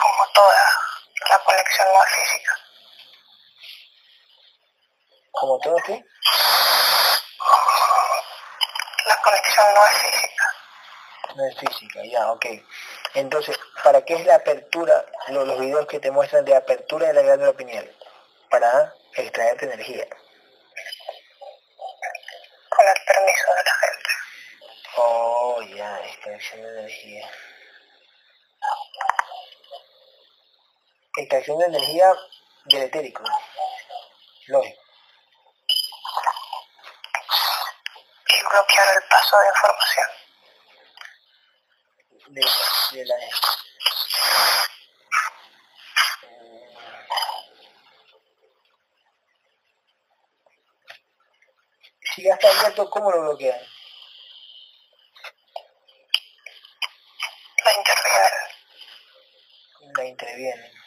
[0.00, 0.54] como toda
[1.28, 1.38] la
[2.06, 2.56] física.
[5.32, 6.04] ¿Como todo aquí?
[9.06, 10.44] La conexión no es física.
[11.36, 12.46] No es física, ya, ok.
[13.14, 17.14] Entonces, ¿para qué es la apertura, lo- los videos que te muestran de apertura de
[17.14, 17.96] la glándula pineal?
[18.50, 20.06] Para extraerte energía.
[22.68, 24.10] Con el permiso de la gente.
[24.96, 27.30] Oh, ya, extracción de energía.
[31.20, 32.14] Extracción de energía
[32.64, 33.22] del etérico.
[34.46, 34.82] Lógico.
[38.26, 40.08] Y bloquear el paso de información.
[42.28, 42.40] De,
[42.92, 43.14] de la...
[52.14, 53.60] Si ya está abierto, ¿cómo lo bloquean?
[57.62, 58.48] La intervienen.
[59.94, 60.79] La intervienen.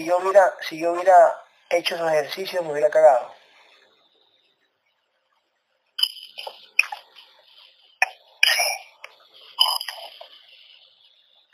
[0.00, 3.34] Si yo hubiera, si yo hubiera hecho esos ejercicios, me hubiera cagado.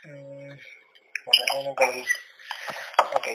[0.01, 0.07] Sí.
[0.07, 0.57] Mm.
[3.15, 3.27] Ok.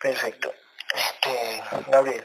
[0.00, 0.54] Perfecto.
[0.94, 2.24] Este, Gabriel.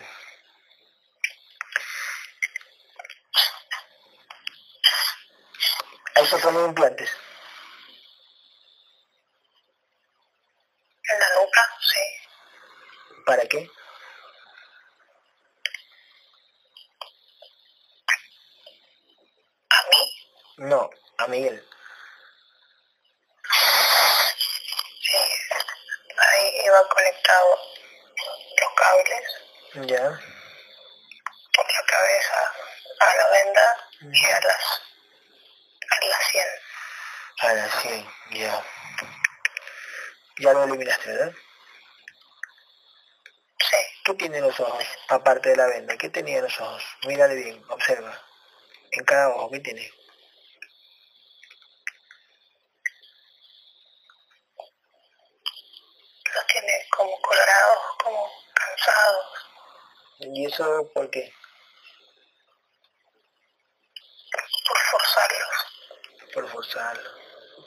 [6.16, 7.10] Hay que poner implantes.
[11.08, 13.22] En la nuca, sí.
[13.26, 13.70] ¿Para qué?
[19.70, 20.90] A mí, No,
[21.26, 21.68] a Miguel.
[26.18, 27.60] Ahí iba conectado
[28.62, 30.04] los cables Ya.
[31.54, 32.54] por la cabeza
[33.00, 34.82] a la venda y a las
[35.90, 36.48] a la sien.
[37.40, 38.66] A la 100, ya.
[40.38, 41.34] Ya lo eliminaste, ¿verdad?
[43.60, 43.78] Sí.
[44.06, 44.86] ¿Qué tiene los ojos?
[45.10, 46.84] Aparte de la venda, ¿qué tenía en los ojos?
[47.08, 48.22] Mírale bien, observa.
[48.92, 49.92] En cada ojo, ¿qué tiene?
[56.34, 59.26] Los tiene como colorados, como cansados.
[60.36, 61.34] ¿Y eso por qué?
[64.68, 65.50] por forzarlos.
[66.34, 67.10] Por forzarlo.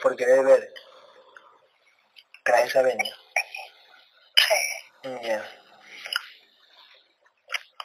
[0.03, 0.75] Por querer ver.
[2.45, 3.05] Tras esa venda.
[4.37, 5.19] Sí.
[5.23, 5.51] Ya.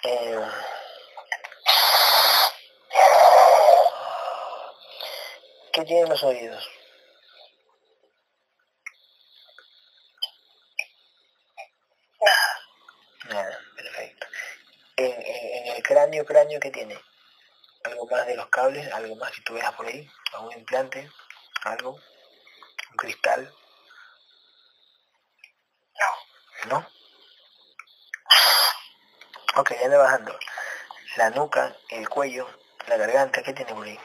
[0.03, 0.47] Eh,
[5.71, 6.67] ¿Qué tienen los oídos?
[12.21, 12.59] Nada.
[13.29, 14.27] Nada, perfecto.
[14.97, 16.99] En, en- en el cráneo, cráneo, ¿qué tiene?
[17.85, 18.91] ¿Algo más de los cables?
[18.93, 20.09] ¿Algo más que tú veas por ahí?
[20.33, 21.09] ¿Algún implante?
[21.63, 21.91] ¿Algo?
[21.91, 23.53] ¿Un cristal?
[25.99, 26.69] No.
[26.69, 26.87] ¿No?
[29.55, 30.37] Ok, anda bajando.
[31.15, 32.49] La nuca, el cuello,
[32.87, 33.97] la garganta, ¿qué tiene por ahí?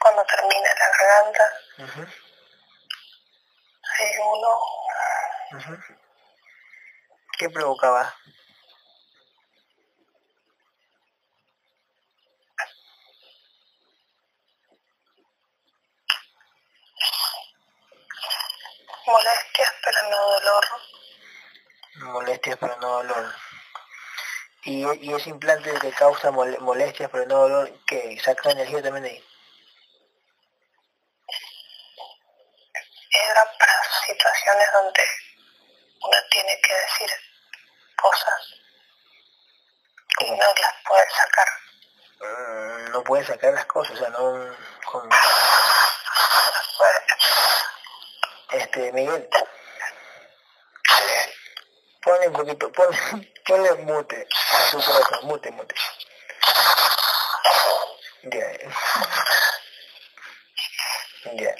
[0.00, 1.44] Cuando termina la garganta,
[1.78, 2.06] Ujú,
[3.98, 4.50] hay uno,
[5.58, 5.94] ujú.
[7.48, 8.14] ¿Qué provocaba?
[19.06, 20.64] molestias pero no dolor.
[22.12, 23.34] Molestias pero no dolor.
[24.64, 29.04] Y, y ese implante que causa mole- molestias pero no dolor, que saca energía también
[29.04, 29.24] de ahí.
[33.30, 33.72] Era para
[34.06, 35.02] situaciones donde
[36.02, 37.10] uno tiene que decir
[37.96, 38.54] cosas
[40.20, 40.36] y ¿Cómo?
[40.36, 41.48] no las puede sacar.
[42.20, 44.56] Mm, no puede sacar las cosas, o sea, no...
[44.84, 47.04] Con, Las puede-
[48.62, 49.28] este, Miguel,
[52.02, 52.98] ponle un poquito, ponle,
[53.46, 54.26] ponle mute,
[55.22, 55.74] mute, mute.
[58.24, 58.46] Ya.
[61.34, 61.54] Ya.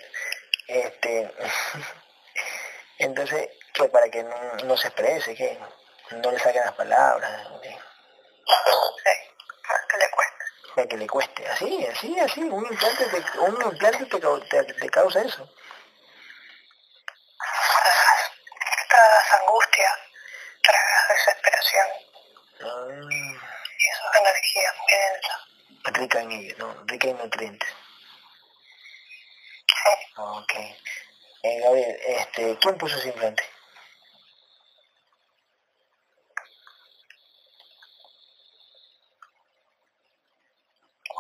[0.69, 1.35] Este,
[2.99, 5.59] entonces, que para que no, no se exprese, que
[6.11, 7.77] no le saquen las palabras, ¿sí?
[9.67, 10.45] Para que le cueste.
[10.75, 14.91] para que le cueste, así, así, así, un implante te, un implante te, te, te
[14.91, 15.49] causa eso.
[32.69, 33.43] fue el puso ese implante?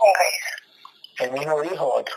[0.00, 1.20] Un gays.
[1.20, 2.16] ¿El mismo dijo otro?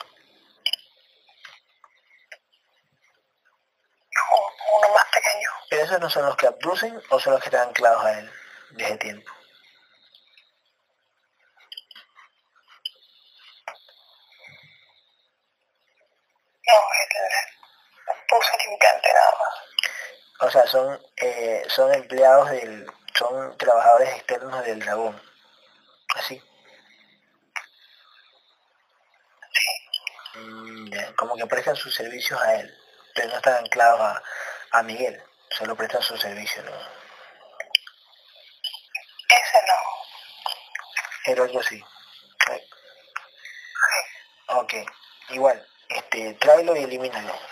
[4.77, 5.49] Uno más pequeño.
[5.69, 8.31] ¿Pero esos no son los que abducen o son los que están anclados a él
[8.71, 9.31] desde tiempo?
[16.67, 17.50] No, es
[18.69, 20.47] implante nada más.
[20.47, 25.21] O sea, son, eh, son empleados del, son trabajadores externos del dragón.
[26.15, 26.41] Así.
[30.35, 32.77] Mm, ya, Como que prestan sus servicios a él,
[33.13, 34.23] pero no están anclados a,
[34.71, 36.71] a Miguel, solo prestan sus servicios, ¿no?
[39.29, 39.75] Ese no.
[41.25, 41.83] Pero algo así.
[44.53, 44.73] Ok,
[45.29, 47.50] igual, este, tráelo y elimínalo.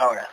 [0.00, 0.26] Ahora.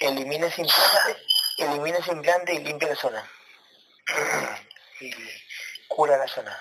[0.00, 1.16] Elimina ese implante,
[1.58, 3.30] elimina ese implante y limpia la zona.
[5.00, 5.12] Y
[5.88, 6.56] cura la zona.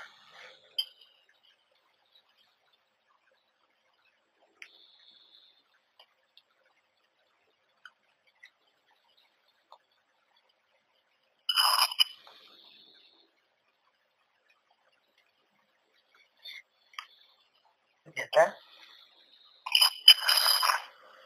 [18.15, 18.57] ¿Ya está?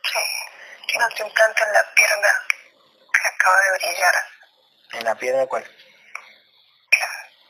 [0.04, 0.20] Sí.
[0.88, 2.30] Tiene otro implante en la pierna
[3.12, 4.16] que acaba de brillar.
[5.48, 5.64] ¿En la cuál?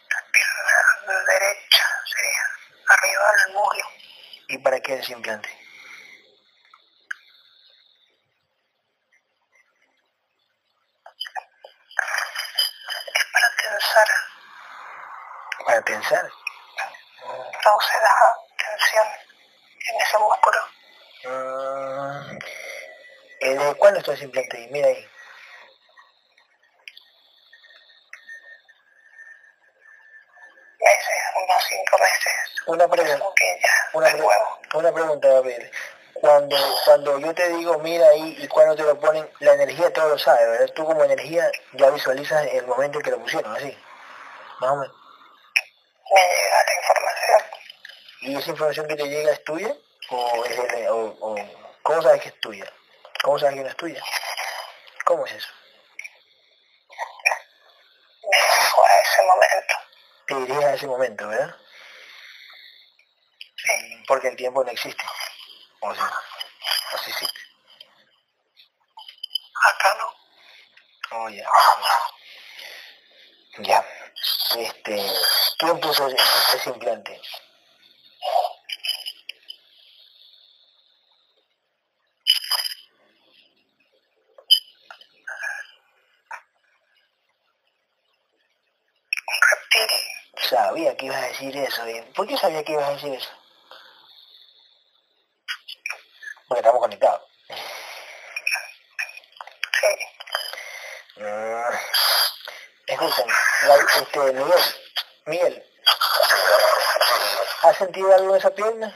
[0.10, 2.44] La pierna derecha sería.
[2.90, 3.84] Arriba del muslo.
[4.50, 5.50] ¿Y para qué ese implante?
[13.16, 14.08] Es para tensar.
[15.66, 16.32] Para pensar.
[17.64, 18.14] Produce la
[18.58, 19.08] tensión
[19.90, 20.60] en ese músculo.
[21.24, 22.38] Mm,
[23.42, 24.68] ¿eh, ¿De cuándo está ese implante?
[24.72, 25.10] Mira ahí.
[30.80, 32.34] Meses, unos cinco meses.
[32.88, 33.26] Una pregunta.
[33.94, 34.10] Una,
[34.82, 35.72] pre- pregunta, Gabriel.
[36.14, 40.10] Cuando, cuando yo te digo, mira ahí, y cuando te lo ponen, la energía todo
[40.10, 40.74] lo sabe, ¿verdad?
[40.74, 43.78] Tú como energía ya visualizas el momento en que lo pusieron, así.
[44.60, 44.96] Más o menos.
[46.10, 47.42] Me llega la información.
[48.22, 49.76] ¿Y esa información que te llega es tuya?
[50.10, 50.60] ¿O es
[50.90, 51.36] o, o-
[51.84, 52.66] cómo sabes que es tuya?
[53.24, 54.02] ¿Cómo sabes que no es tuya?
[55.06, 55.50] ¿Cómo es eso?
[58.24, 59.76] Me dirijo a ese momento.
[60.28, 61.56] Te diriges a ese momento, ¿verdad?
[64.08, 65.04] Porque el tiempo no existe.
[65.82, 67.42] O sea, no sí existe.
[69.70, 71.18] Acá no.
[71.18, 71.48] Oh, ya.
[73.60, 73.86] Ya.
[74.58, 75.12] Este,
[75.58, 77.22] ¿quién puso ese, implante?
[90.50, 91.88] Sabía que ibas a decir eso.
[91.90, 93.30] ¿y ¿Por qué sabía que ibas a decir eso?
[96.48, 97.22] Porque estamos conectados.
[99.82, 101.22] Sí.
[101.22, 101.64] Mm.
[102.88, 103.28] Escuchen,
[103.98, 104.64] Este, Miguel,
[105.26, 105.66] Miguel,
[107.64, 108.96] ¿has sentido algo en esa pierna?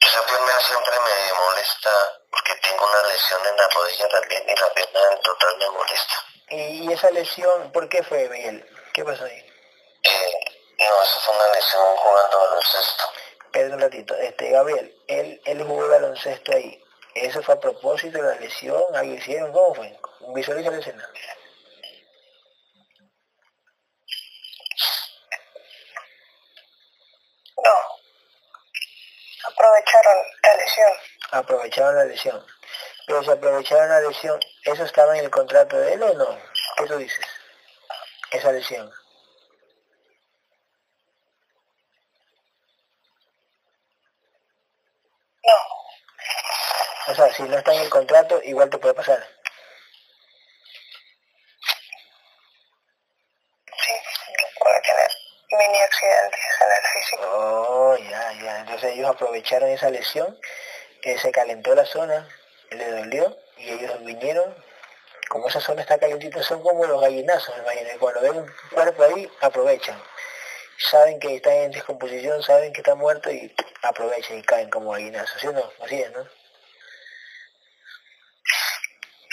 [0.00, 1.90] Esa pierna siempre me molesta
[2.28, 6.14] porque tengo una lesión en la rodilla también y la pierna en total me molesta.
[6.50, 8.68] ¿Y, esa lesión, por qué fue, Miguel?
[8.92, 9.46] ¿Qué pasó ahí?
[10.02, 10.32] Eh,
[10.80, 13.04] no, eso fue una lesión jugando baloncesto.
[13.44, 16.82] Espera un ratito, este, Gabriel, él, él jugó baloncesto ahí.
[17.14, 18.82] ¿Eso fue a propósito de la lesión?
[18.96, 19.52] ¿Algo hicieron?
[19.52, 19.96] ¿Cómo fue?
[20.34, 21.08] Visualiza la escena.
[27.64, 27.76] No.
[29.48, 30.92] Aprovecharon la lesión.
[31.64, 32.46] Aprovecharon la lesión.
[33.06, 36.38] Pero si aprovecharon la lesión, ¿eso estaba en el contrato de él o no?
[36.76, 37.26] ¿Qué tú dices?
[38.32, 38.92] Esa lesión.
[45.42, 45.52] No.
[47.08, 49.26] O sea, si no está en el contrato, igual te puede pasar.
[55.50, 57.22] Mini accidentes en el físico.
[57.32, 58.60] Oh, ya, ya.
[58.60, 60.38] Entonces ellos aprovecharon esa lesión,
[61.04, 62.26] que se calentó la zona,
[62.70, 64.54] le dolió, y ellos vinieron,
[65.28, 69.30] como esa zona está calentita, son como los gallinazos, y Cuando ven un cuerpo ahí,
[69.42, 70.02] aprovechan.
[70.78, 75.38] Saben que está en descomposición, saben que está muerto y aprovechan y caen como gallinazos,
[75.42, 75.70] ¿sí o no?
[75.82, 76.20] Así es, ¿no?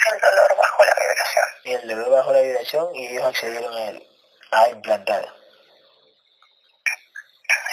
[0.07, 1.45] El dolor bajo la vibración.
[1.63, 4.07] Y el dolor bajo la vibración y ellos accedieron a él,
[4.51, 5.40] a implantar.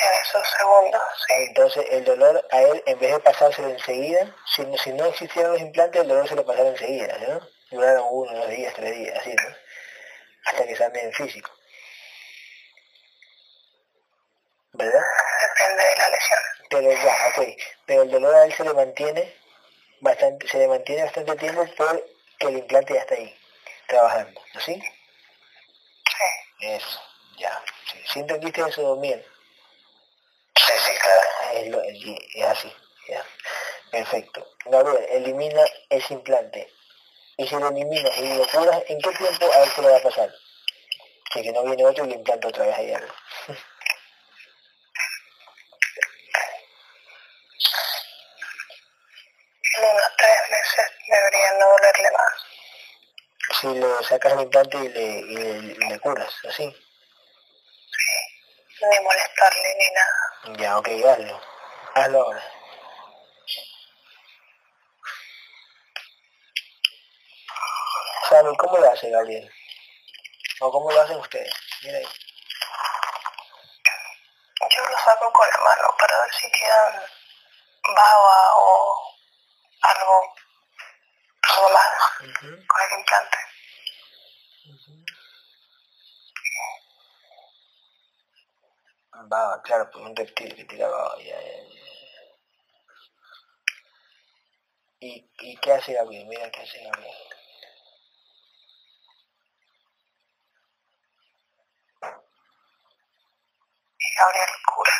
[0.03, 1.33] En esos segundos, sí.
[1.49, 5.53] Entonces el dolor a él, en vez de pasárselo enseguida, si, no- si no existieran
[5.53, 7.41] los implantes, el dolor se lo pasara enseguida, ¿no?
[7.71, 9.55] Duraron uno, dos días, tres días, así, ¿no?
[10.47, 11.51] Hasta que sane en físico.
[14.73, 15.03] ¿Verdad?
[15.43, 16.39] Depende de la lesión.
[16.71, 17.49] Pero ya, ok.
[17.87, 19.35] Pero el dolor a él se le mantiene
[20.01, 22.05] bastante, se le mantiene bastante tiempo porque
[22.41, 23.37] el implante ya está ahí,
[23.89, 24.75] trabajando, ¿así?
[24.75, 24.83] Sí.
[26.61, 27.01] Eso,
[27.39, 27.63] ya.
[27.91, 27.99] Sí.
[28.13, 29.25] ¿Sí entendiste eso bien?
[30.69, 32.73] Es, así,
[33.09, 33.25] ya.
[33.91, 34.47] Perfecto.
[34.67, 36.73] Gabriel, elimina ese implante.
[37.37, 39.97] Y si lo eliminas y lo curas, ¿en qué tiempo a ver qué le va
[39.97, 40.31] a pasar?
[41.35, 43.15] De que no viene otro y le implanta otra vez ahí algo.
[49.79, 52.33] Unos tres meses debería no dolerle más.
[53.61, 56.75] Si le sacas el implante y le, y le, y le curas, así.
[58.81, 60.59] Ni molestarle ni nada.
[60.59, 61.41] Ya, ok, hazlo.
[61.95, 62.43] Hazlo ahora.
[68.29, 69.51] Sammy, ¿cómo lo hace Gabriel?
[70.61, 71.53] ¿O cómo lo hacen ustedes?
[71.83, 72.09] Mira ahí.
[74.71, 77.03] Yo lo saco con la mano para ver si quedan
[77.95, 79.15] baba o
[79.83, 80.35] algo,
[81.43, 82.67] algo más Ujú.
[82.67, 83.39] con el implante.
[89.27, 91.17] Baba, claro, pues un reptil que tira baba.
[91.19, 91.79] Ya, ya, ya.
[95.01, 96.27] ¿Y, ¿Y qué hace Gabriel?
[96.27, 97.15] Mira qué hace Gabriel.
[104.19, 104.93] Gabriel cura.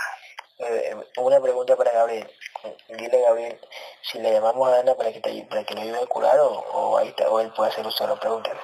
[0.59, 2.31] Eh, eh, una pregunta para Gabriel.
[2.89, 3.61] Dile a Gabriel
[4.03, 6.49] si le llamamos a Ana para que, te, para que lo ayude a curar o,
[6.51, 8.19] o, ahí está, o él puede hacerlo solo.
[8.19, 8.61] Pregúntale.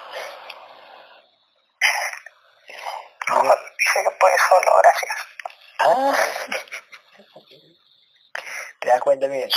[3.30, 5.33] Ojo, dice que puede solo, gracias.
[8.80, 9.50] ¿Te das cuenta, Miguel?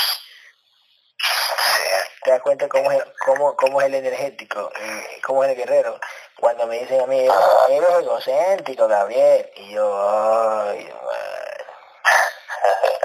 [2.23, 4.71] ¿Te das cuenta cómo es, cómo, cómo es el energético?
[4.79, 5.99] eh, ¿Cómo es el guerrero?
[6.39, 7.19] Cuando me dicen a mí,
[7.69, 9.49] eres, egocéntrico, Gabriel.
[9.55, 10.93] Y yo, ay.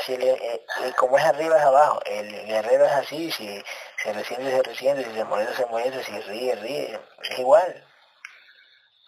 [0.05, 0.65] Sí, el- eh,
[0.97, 2.01] como es arriba es abajo.
[2.05, 3.63] El guerrero es así, si
[4.03, 7.01] se resiente, se resiente, si se molesta, se molesta, si ríe, ríe.
[7.23, 7.87] Es igual.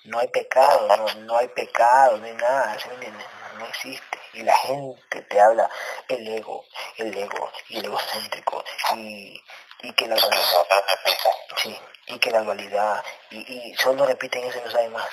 [0.05, 3.27] No hay pecado, no, no hay pecado, no hay nada, ¿sí me entiendes?
[3.59, 4.21] No existe.
[4.35, 5.71] Y la gente te habla
[6.09, 6.65] el ego,
[6.97, 8.65] el ego y el egocéntrico
[8.97, 9.41] y,
[9.83, 10.67] y que la dualidad,
[11.57, 15.09] sí, y que la dualidad, y, y solo repiten eso y no saben más.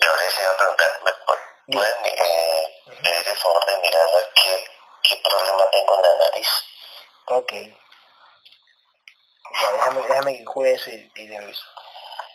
[0.00, 1.80] Yo les iba a preguntar, ¿me pu- Dime.
[1.82, 4.64] pueden eh, pedir el favor de mirar qué,
[5.02, 6.48] qué problema tengo en la nariz?
[7.26, 7.52] Ok.
[9.60, 11.64] Ya, déjame, déjame que juegue eso y, y le aviso.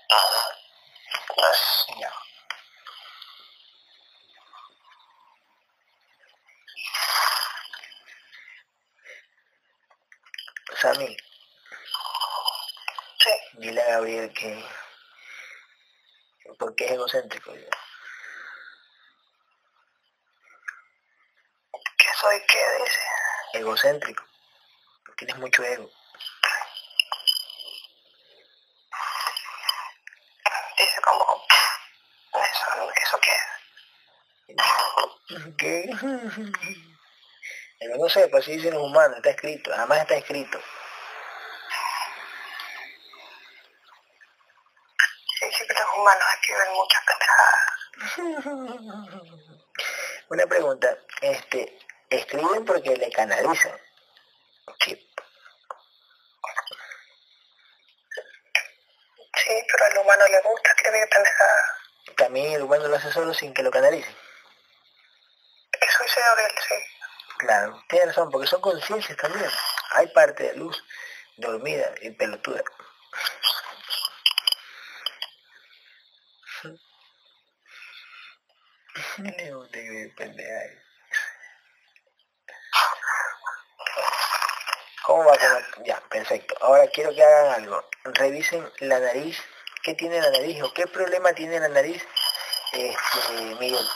[0.09, 0.57] Ajá.
[1.37, 1.85] Gracias.
[1.99, 2.11] Ya.
[10.81, 11.15] Sammy,
[13.19, 13.29] Sí,
[13.59, 14.65] dile a Gabriel que...
[16.57, 17.53] porque es egocéntrico.
[17.53, 17.69] ya.
[21.99, 22.99] que soy que dice.
[23.53, 24.23] Egocéntrico.
[25.17, 25.87] Tienes mucho ego.
[30.79, 31.45] Dice como,
[32.33, 33.37] eso, eso qué
[35.59, 35.91] ¿Qué?
[37.81, 40.61] Pero no sé, pues así dicen los humanos, está escrito, además está escrito.
[45.39, 47.57] Sí, sí, que los humanos escriben muchas pendejadas.
[50.29, 51.79] Una pregunta, este,
[52.11, 53.75] escriben porque le canalizan.
[54.85, 55.07] Sí,
[59.43, 61.65] Sí, pero al humano le gusta escribir pendejadas.
[62.15, 64.15] también el humano lo hace solo sin que lo canalicen.
[65.81, 66.90] Eso dice Gabriel, sí.
[67.41, 69.49] Claro, tiene razón, porque son conciencias también.
[69.93, 70.81] Hay parte de luz
[71.37, 72.63] dormida y pelotuda.
[85.05, 86.55] ¿Cómo va con el- Ya, perfecto.
[86.61, 87.83] Ahora quiero que hagan algo.
[88.05, 89.37] Revisen la nariz.
[89.83, 92.03] ¿Qué tiene la nariz o qué problema tiene la nariz,
[92.73, 93.87] este, Miguel?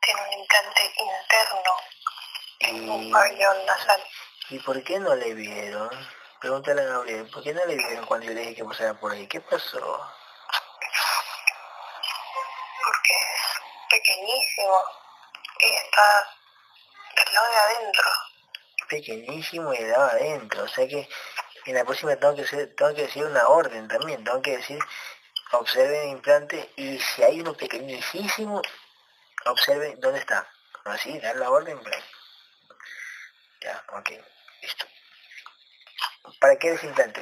[0.00, 1.72] Tiene un implante interno
[2.60, 4.02] en Y, un pabellón nasal.
[4.54, 5.90] ¿Y por qué no le vieron?
[6.38, 9.10] Pregúntale a Gabriel, ¿por qué no le vieron cuando yo le dije que pasara por
[9.10, 9.26] ahí?
[9.26, 10.08] ¿Qué pasó?
[13.90, 14.76] pequeñísimo
[15.58, 16.36] y está
[17.16, 18.10] del lado de adentro.
[18.88, 20.62] Pequeñísimo y del lado de adentro.
[20.62, 21.08] O sea que
[21.66, 24.22] en la próxima tengo que, ser, tengo que decir una orden también.
[24.22, 24.78] Tengo que decir,
[25.50, 28.62] observen el implante y si hay uno pequeñísimo,
[29.46, 30.48] observen dónde está.
[30.84, 31.80] Así, dar la orden.
[33.60, 34.10] Ya, ok,
[34.64, 34.86] listo.
[36.40, 37.20] ¿Para qué es implante?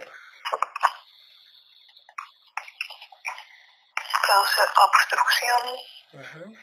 [4.27, 5.63] Produce obstrucción,
[6.13, 6.57] Ujú,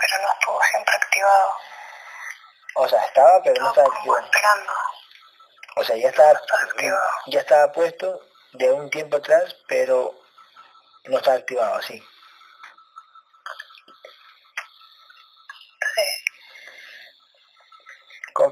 [0.00, 1.52] pero no estuvo siempre activado.
[2.76, 4.72] O sea, estaba, pero no Estaba estaba esperando.
[5.76, 7.10] O sea, ya estaba, está activado.
[7.26, 8.20] ya estaba puesto
[8.52, 10.14] de un tiempo atrás, pero
[11.04, 11.98] no está activado, así.
[15.94, 16.02] Sí.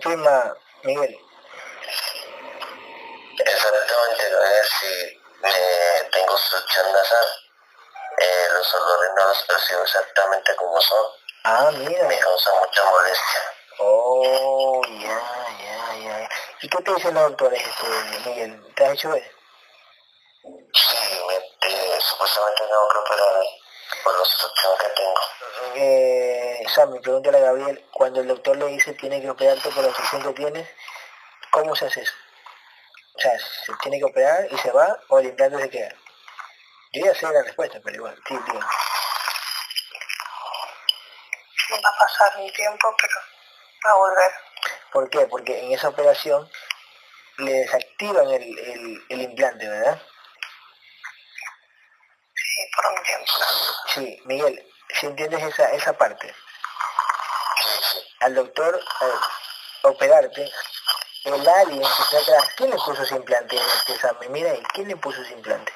[0.02, 1.16] Confirma, Miguel.
[3.38, 4.86] Exactamente, a ver si
[5.44, 7.26] eh, tengo obstrucción nasal.
[8.18, 11.06] Eh, los olores no los percibo exactamente como son.
[11.44, 12.04] Ah, mira.
[12.08, 13.42] Me causa mucha molestia.
[13.78, 15.22] Oh, ya,
[15.62, 16.28] ya, ya.
[16.62, 18.74] ¿Y qué te dicen los doctores, este, Miguel?
[18.74, 19.32] ¿Te has hecho ver?
[20.42, 23.44] Sí, me, eh, supuestamente tengo que operar
[24.02, 25.20] por la obstrucción que tengo.
[25.74, 29.88] Eh, Sammy, pregúntale a Gabriel, cuando el doctor le dice tiene que operarte por la
[29.88, 30.68] obstrucción que tienes,
[31.50, 32.12] ¿cómo se hace eso?
[33.14, 35.94] O sea, ¿se tiene que operar y se va o el implante se queda?
[36.92, 38.60] Yo ya sé la respuesta, pero igual, sí, tío.
[41.72, 43.14] Va a pasar un tiempo, pero
[43.86, 44.30] va a volver.
[44.92, 45.26] ¿Por qué?
[45.26, 46.50] Porque en esa operación
[47.38, 50.00] le desactivan el, el, el implante, ¿verdad?
[52.34, 53.32] Sí, por un tiempo.
[53.94, 56.34] Sí, Miguel, si entiendes esa, esa parte,
[58.20, 58.80] al doctor
[59.82, 60.50] operarte,
[61.24, 64.32] el alien que está atrás, ¿quién le puso ese implante en este examen?
[64.32, 65.72] Mira ahí, ¿quién le puso ese implante?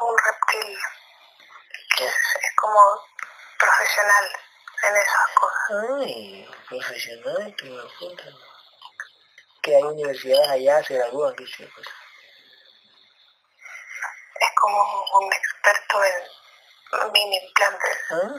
[0.00, 0.78] Un reptil.
[1.98, 2.80] Es, es como
[3.58, 4.24] profesional
[4.82, 5.61] en esas cosas.
[5.72, 8.24] Ay, profesional, que me puta.
[9.62, 11.86] Que hay universidades allá, se gradúan, qué sé pues.
[14.40, 17.98] Es como un experto en mini implantes.
[18.10, 18.34] Ah,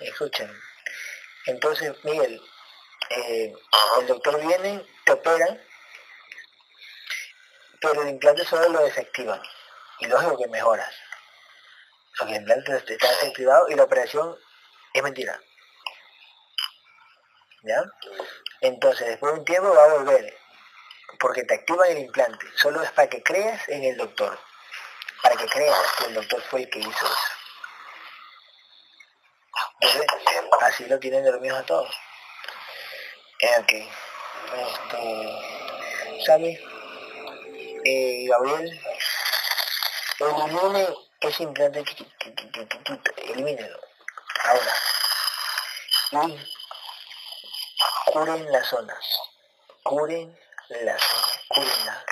[0.00, 0.60] Escuchen.
[1.46, 2.42] Entonces, Miguel,
[3.08, 3.54] eh,
[4.00, 5.62] el doctor viene, te operan,
[7.80, 9.40] pero el implante solo lo desactivan.
[10.00, 10.94] Y lógico que mejoras.
[12.18, 14.36] Porque el implante está desactivado y la operación
[14.92, 15.40] es mentira.
[17.62, 17.82] ¿Ya?
[18.60, 20.36] Entonces, después de un tiempo va a volver.
[21.18, 22.46] Porque te activan el implante.
[22.56, 24.38] Solo es para que creas en el doctor.
[25.22, 27.16] Para que creas que el doctor fue el que hizo eso.
[30.60, 31.94] Así lo tienen dormidos a todos.
[33.40, 33.72] Eh, ok.
[34.52, 36.58] Este, Sammy,
[37.84, 38.80] eh, Gabriel,
[40.20, 40.88] elimine
[41.20, 41.84] ese implante,
[43.16, 43.80] elimínelo.
[44.44, 44.74] Ahora.
[46.26, 46.38] Y
[48.12, 49.20] curen las zonas.
[49.82, 50.38] Curen
[50.68, 51.40] las zonas.
[51.48, 52.04] Curenla.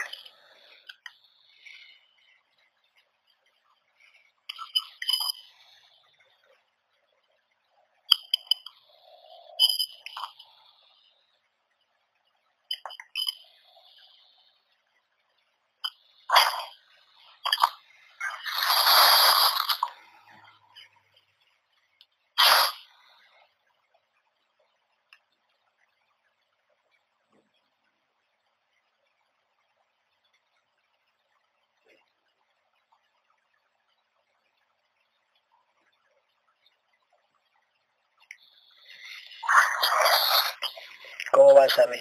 [41.33, 41.97] ¿Cómo va, Sammy?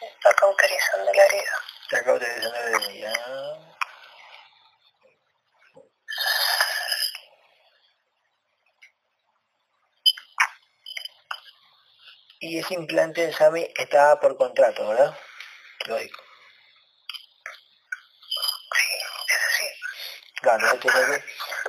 [0.00, 1.64] Está cauterizando la herida.
[1.88, 3.12] Te acabo de decir de ya.
[12.40, 15.16] Y ese implante de Sammy estaba por contrato, ¿verdad?
[15.86, 16.22] Lógico.
[18.74, 18.88] Sí,
[19.28, 19.66] eso sí.
[20.40, 21.24] Claro, no tiene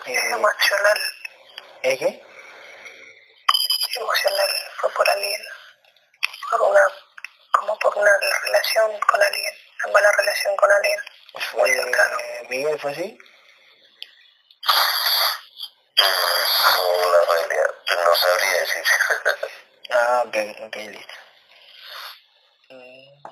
[0.06, 1.02] que Eh, Emocional.
[1.82, 2.24] ¿Es qué?
[3.96, 4.50] Emocional.
[4.80, 5.42] Fue por alguien.
[6.50, 6.82] Por una,
[7.52, 8.12] como por una
[8.44, 9.54] relación con alguien.
[9.84, 11.00] Una mala relación con alguien.
[11.54, 12.18] Muy cercano.
[12.18, 13.18] Fue, Miguel, ¿fue así?
[15.98, 17.68] Mm, No sabría,
[18.06, 18.84] no sabría decir.
[20.06, 20.36] Ah, ok,
[20.68, 21.14] ok, listo.
[22.70, 23.24] Mm.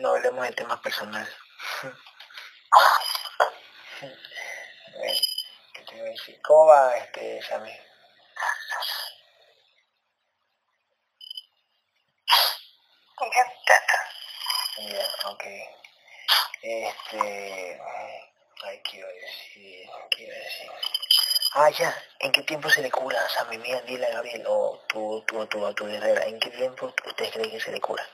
[0.00, 1.28] No hablemos de temas personales.
[5.72, 6.38] ¿qué te iba a decir?
[6.42, 7.72] ¿Cómo va este Sammy?
[14.90, 15.44] Ya, ok.
[16.68, 17.80] Este...
[18.64, 19.88] Ay, ¿qué iba a decir?
[20.10, 20.70] ¿Qué iba a decir?
[21.54, 21.96] Ah, ya.
[22.18, 23.58] ¿En qué tiempo se le cura a Sammy?
[23.58, 27.30] Mira, dile a Gabriel, o tú, tú, tú, a tu guerrera, ¿en qué tiempo ustedes
[27.30, 28.04] creen que se le cura?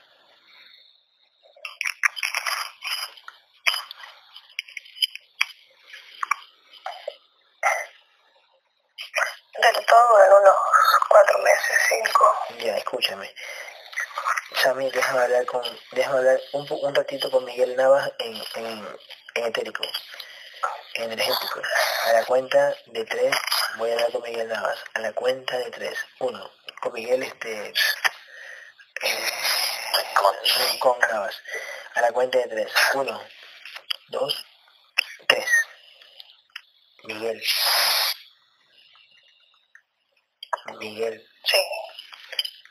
[9.57, 10.55] Del todo en unos
[11.09, 12.35] cuatro meses, cinco.
[12.59, 13.33] Ya, escúchame.
[14.63, 15.61] Sammy, déjame hablar con,
[15.91, 18.97] déjame hablar un, un ratito con Miguel Navas en, en,
[19.35, 19.83] en etérico,
[20.93, 21.61] en energético.
[22.05, 23.35] A la cuenta de tres,
[23.75, 24.79] voy a hablar con Miguel Navas.
[24.93, 25.99] A la cuenta de tres.
[26.19, 26.49] Uno,
[26.81, 27.73] con Miguel este
[29.01, 29.17] eh,
[30.79, 31.35] con Navas.
[31.95, 32.71] A la cuenta de tres.
[32.93, 33.21] Uno,
[34.07, 34.45] dos,
[35.27, 35.49] tres.
[37.03, 37.43] Miguel.
[40.79, 41.57] Miguel, Sí.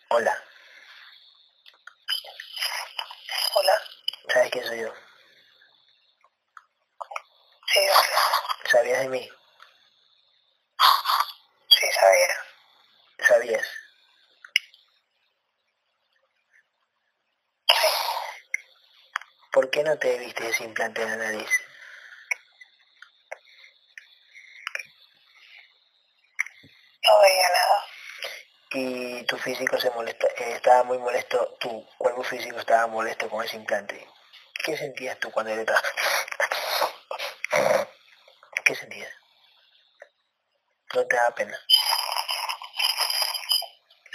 [0.08, 0.42] hola.
[3.54, 3.82] Hola.
[4.32, 4.94] ¿Sabes quién soy yo?
[7.66, 7.80] Sí.
[8.70, 9.30] ¿Sabías de mí?
[11.68, 12.28] sí, sabía.
[13.28, 13.68] ¿Sabías?
[19.52, 21.50] ¿Por qué no te viste ese implante en la nariz?
[27.06, 27.86] No veía nada.
[28.70, 33.44] Y tu físico se molesta, eh, estaba muy molesto, tu cuerpo físico estaba molesto con
[33.44, 34.08] ese implante.
[34.64, 35.82] ¿Qué sentías tú cuando estabas?
[38.64, 39.12] ¿Qué sentías?
[40.94, 41.58] ¿No te da pena?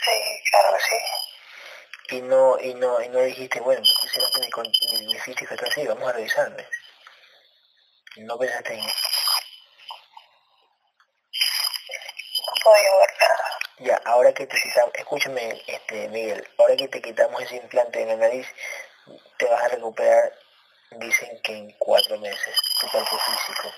[0.05, 2.15] Sí, claro que sí.
[2.15, 5.19] Y no, y no, y no dijiste, bueno, ¿por qué será que mi, mi, mi
[5.19, 5.85] físico está así?
[5.85, 6.65] Vamos a revisarme.
[8.17, 9.09] No pensaste en eso.
[12.47, 13.59] No podía ver nada.
[13.79, 18.07] Ya, ahora que te quitamos, escúchame, este, Miguel, ahora que te quitamos ese implante en
[18.07, 18.47] la nariz,
[19.37, 20.33] te vas a recuperar,
[20.91, 23.73] dicen que en cuatro meses, tu cuerpo físico.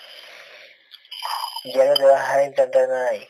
[1.66, 3.28] Ya no te vas a implantar nada ahí.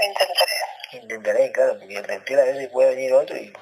[0.00, 0.52] Intentaré.
[0.92, 3.52] Intentaré, claro, porque el reptil a veces puede venir otro y,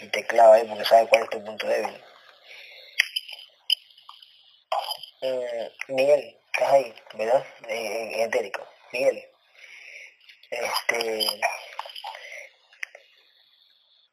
[0.00, 2.04] y te clava ahí porque sabe cuál es tu punto débil.
[5.22, 7.46] Mm, Miguel, estás ahí, ¿verdad?
[7.68, 8.66] Eh, en etérico.
[8.92, 9.24] Miguel,
[10.50, 11.26] este,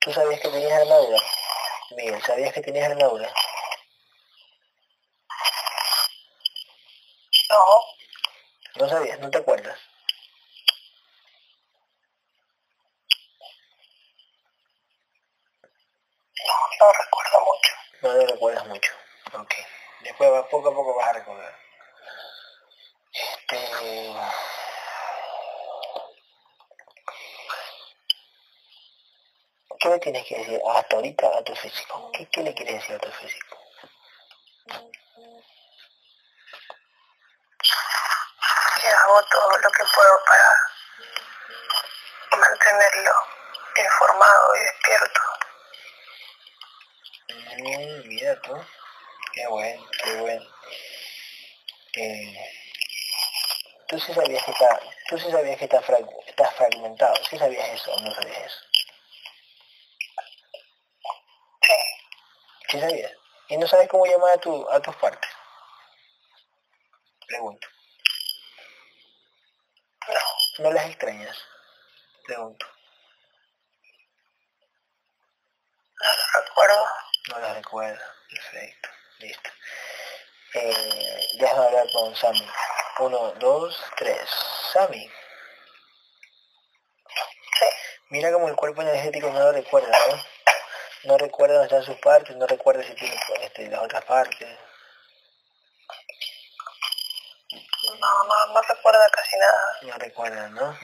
[0.02, 1.22] ¿tú sabías que tenías armadura?
[1.96, 3.32] Miguel, ¿sabías que tenías armadura?
[7.50, 7.66] No,
[8.80, 9.78] No sabías, no te acuerdas.
[16.48, 17.72] no, no recuerdo mucho.
[18.02, 18.92] No lo recuerdas mucho.
[19.34, 19.54] Ok.
[20.02, 21.56] Después poco a poco vas a recordar.
[23.14, 24.14] Este...
[29.82, 32.12] ¿Qué le tienes que decir hasta ahorita a tu físico?
[32.14, 33.58] ¿Qué, qué le quieres decir a tu físico?
[38.82, 40.50] Que hago todo lo que puedo para
[42.42, 43.14] mantenerlo
[43.76, 45.22] informado y despierto.
[47.58, 48.54] Mm, mira tú.
[49.34, 50.46] Qué bueno, qué bueno.
[51.94, 52.52] Eh,
[53.88, 54.80] tú sí sabías que está,
[55.10, 57.16] tú sí sabías que está, frag- está fragmentado.
[57.30, 58.60] ¿Sí sabías eso o no sabías eso?
[61.62, 61.74] Sí,
[62.70, 63.12] ¿Sí sabías?
[63.50, 65.30] ¿Y no sabes cómo llamar a, tu, a tus partes?
[67.28, 67.68] Pregunto.
[70.08, 71.38] no, ¿No las extrañas?
[72.26, 72.66] Pregunto.
[76.02, 76.86] no lo recuerdo.
[77.30, 78.06] No las recuerdo.
[78.30, 78.90] Perfecto.
[79.20, 79.50] Listo.
[80.56, 82.50] Eh, déjame hablar con Sammy.
[83.00, 84.28] Uno, dos, tres.
[84.74, 85.08] Sammy.
[87.60, 87.66] Sí,
[88.10, 90.31] Mira como el cuerpo energético no lo recuerda, ¿no?
[91.04, 94.48] No recuerda dónde están sus partes, no recuerda si tiene este, las otras partes.
[98.00, 99.78] no, no, no recuerdo casi nada.
[99.82, 100.78] No recuerda, ¿no?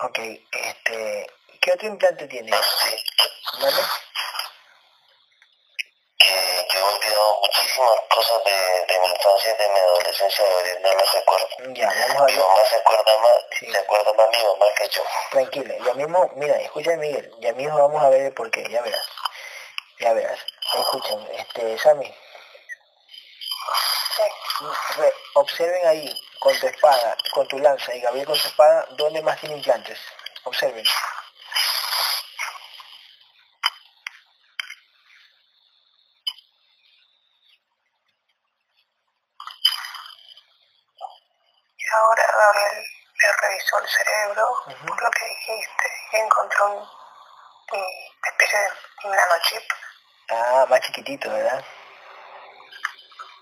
[0.00, 0.18] Ok,
[0.52, 1.26] este,
[1.60, 2.50] ¿qué otro implante tiene?
[2.50, 3.82] ¿Vale?
[6.18, 7.40] Que yo he olvidado
[7.80, 10.44] muchísimas cosas de, de mi infancia y de mi adolescencia,
[10.80, 11.46] no las recuerdo.
[11.74, 12.44] Ya, vamos a Mi ver.
[12.44, 13.72] mamá se acuerda más, Sí.
[13.72, 15.02] se acuerda más mi mamá que yo.
[15.30, 19.06] Tranquila, ya mismo, mira, escucha Miguel, ya mismo vamos a ver el porqué, ya verás.
[19.98, 20.38] Ya verás.
[20.78, 22.14] Escuchen, este, Sammy,
[24.96, 29.22] re- observen ahí con tu espada, con tu lanza y Gabriel con su espada, ¿dónde
[29.22, 29.98] más tiene implantes?
[30.44, 30.84] Observen.
[41.76, 42.84] Y ahora Gabriel
[43.22, 43.80] me revisó
[44.34, 46.88] por lo que dijiste, encontró un,
[48.24, 49.62] especie de nanochip,
[50.32, 51.64] Ah, más chiquitito, ¿verdad?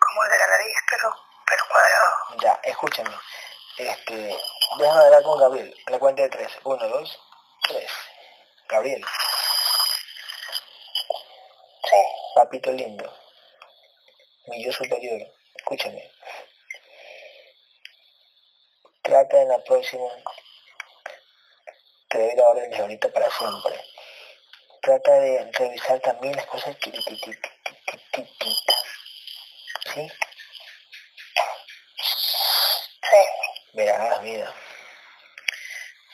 [0.00, 1.14] como el de la nariz, pero,
[1.46, 2.10] pero cuadrado.
[2.40, 3.14] Ya, escúchame.
[3.76, 4.36] Este,
[4.78, 5.74] déjame hablar con Gabriel.
[5.86, 6.50] A la cuenta de tres.
[6.64, 7.20] Uno, dos,
[7.62, 7.90] tres.
[8.68, 9.04] Gabriel,
[11.90, 11.96] Sí,
[12.34, 13.10] papito lindo.
[14.46, 15.20] Mi yo superior.
[15.54, 16.10] Escúchame.
[19.02, 20.08] Trata en la próxima.
[22.08, 23.84] Te doy la orden de ahorita para siempre.
[24.82, 27.52] Trata de revisar también las cosas chiquititas.
[29.94, 30.08] ¿Sí?
[33.10, 33.16] sí,
[34.22, 34.54] mira.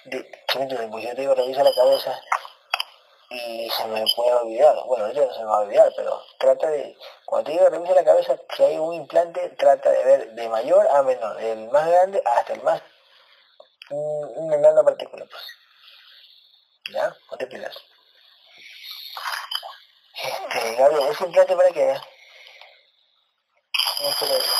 [0.05, 2.21] De, chiquito, pues yo te digo, revisa la cabeza
[3.31, 4.77] y se me puede olvidar.
[4.87, 7.95] Bueno, ahorita no se me va a olvidar, pero trata de, cuando te digo revisa
[7.95, 11.87] la cabeza, que hay un implante, trata de ver de mayor a menor, del más
[11.89, 12.83] grande hasta el más,
[13.91, 15.43] un- una enana partícula, pues.
[16.91, 17.15] ¿Ya?
[17.31, 17.77] No te pilas.
[20.23, 22.01] Este, Gabriel, ¿ese implante para qué?
[24.01, 24.55] No sé lo digo.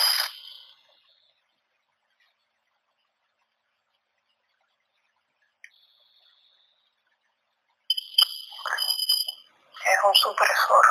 [9.87, 10.87] es un supresor,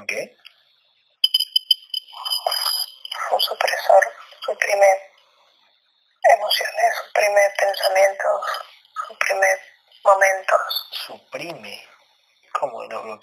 [0.00, 0.12] ¿Ok?
[3.30, 4.02] un supresor,
[4.40, 4.86] suprime
[6.24, 8.40] emociones, suprime pensamientos,
[9.06, 9.46] suprime
[10.02, 10.88] momentos.
[11.06, 11.88] Suprime.
[12.52, 12.84] ¿Cómo?
[12.84, 13.20] ¿Lo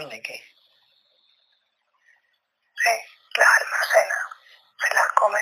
[0.00, 0.22] elimina?
[0.22, 0.42] ¿Qué?
[2.82, 2.90] Sí,
[3.36, 4.14] las almacena,
[4.78, 5.40] se las come.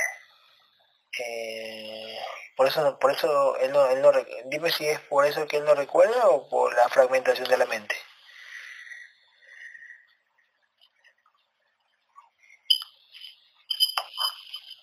[1.20, 2.18] Eh,
[2.56, 4.12] por eso, no- por eso él no, él no,
[4.46, 7.66] dime si es por eso que él no recuerda o por la fragmentación de la
[7.66, 7.96] mente.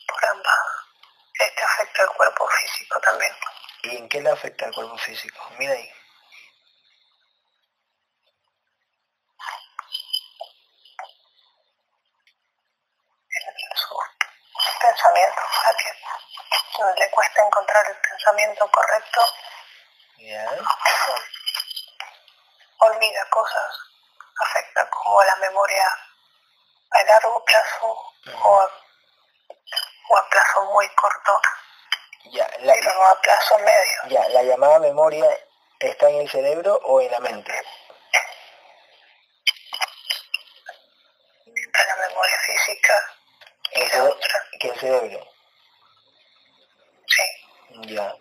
[0.07, 0.59] por ambas.
[1.39, 3.35] Este afecta al cuerpo físico también.
[3.83, 5.49] ¿Y en qué le afecta al cuerpo físico?
[5.57, 5.91] Mira ahí.
[13.29, 19.21] En sus pensamientos, a que no le cuesta encontrar el pensamiento correcto,
[20.17, 20.49] Ya.
[22.79, 23.75] olvida cosas,
[24.41, 25.85] afecta como a la memoria
[26.91, 27.87] a largo plazo
[28.43, 28.69] o a,
[30.09, 30.29] o a
[31.05, 31.41] corto,
[32.31, 33.97] Ya, la, pero no a plazo medio.
[34.09, 35.25] ya, la llamada memoria
[35.79, 37.51] está en el cerebro o en la mente.
[41.45, 43.17] Está la memoria física
[43.73, 45.27] y El la otra, que el cerebro.
[47.07, 48.15] sí, Ya.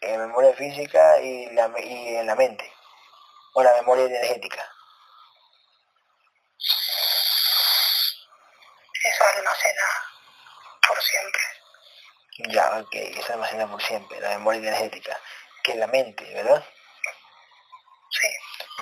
[0.00, 2.72] En memoria física y, la, y en la mente.
[3.54, 4.70] O la memoria energética.
[9.04, 9.82] eso almacena
[10.86, 11.42] por siempre.
[12.50, 15.20] Ya, ok, eso se almacena por siempre, la memoria energética,
[15.62, 16.64] que es la mente, ¿verdad?
[18.10, 18.28] Sí,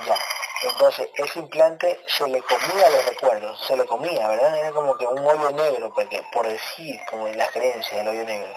[0.07, 0.17] Ya.
[0.63, 4.57] Entonces, ese implante se le comía los recuerdos, se le comía, ¿verdad?
[4.57, 8.25] Era como que un hoyo negro, porque, por decir, como en las creencias del hoyo
[8.25, 8.57] negro,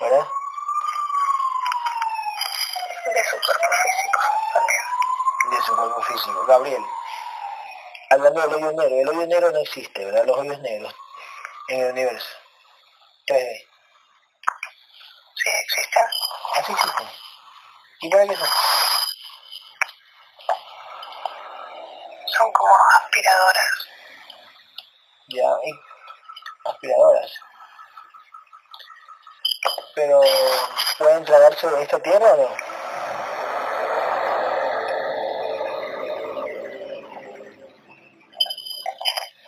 [0.00, 0.26] ¿verdad?
[3.14, 4.20] de su cuerpo físico
[4.52, 4.80] también.
[5.50, 6.46] De su cuerpo físico.
[6.46, 6.84] Gabriel,
[8.10, 10.26] hablando del hoyo negro, el hoyo negro no existe, ¿verdad?
[10.26, 10.94] Los hoyos negros
[11.68, 12.28] en el universo.
[13.26, 13.68] 3D.
[15.38, 16.04] Sí, existen.
[16.56, 17.08] Así existen.
[18.08, 18.48] ¿Y para qué son?
[22.54, 23.86] Como aspiradoras.
[25.28, 25.50] Ya,
[26.64, 27.32] aspiradoras.
[29.94, 30.22] Pero,
[30.96, 32.48] ¿pueden tragar sobre esta tierra o no?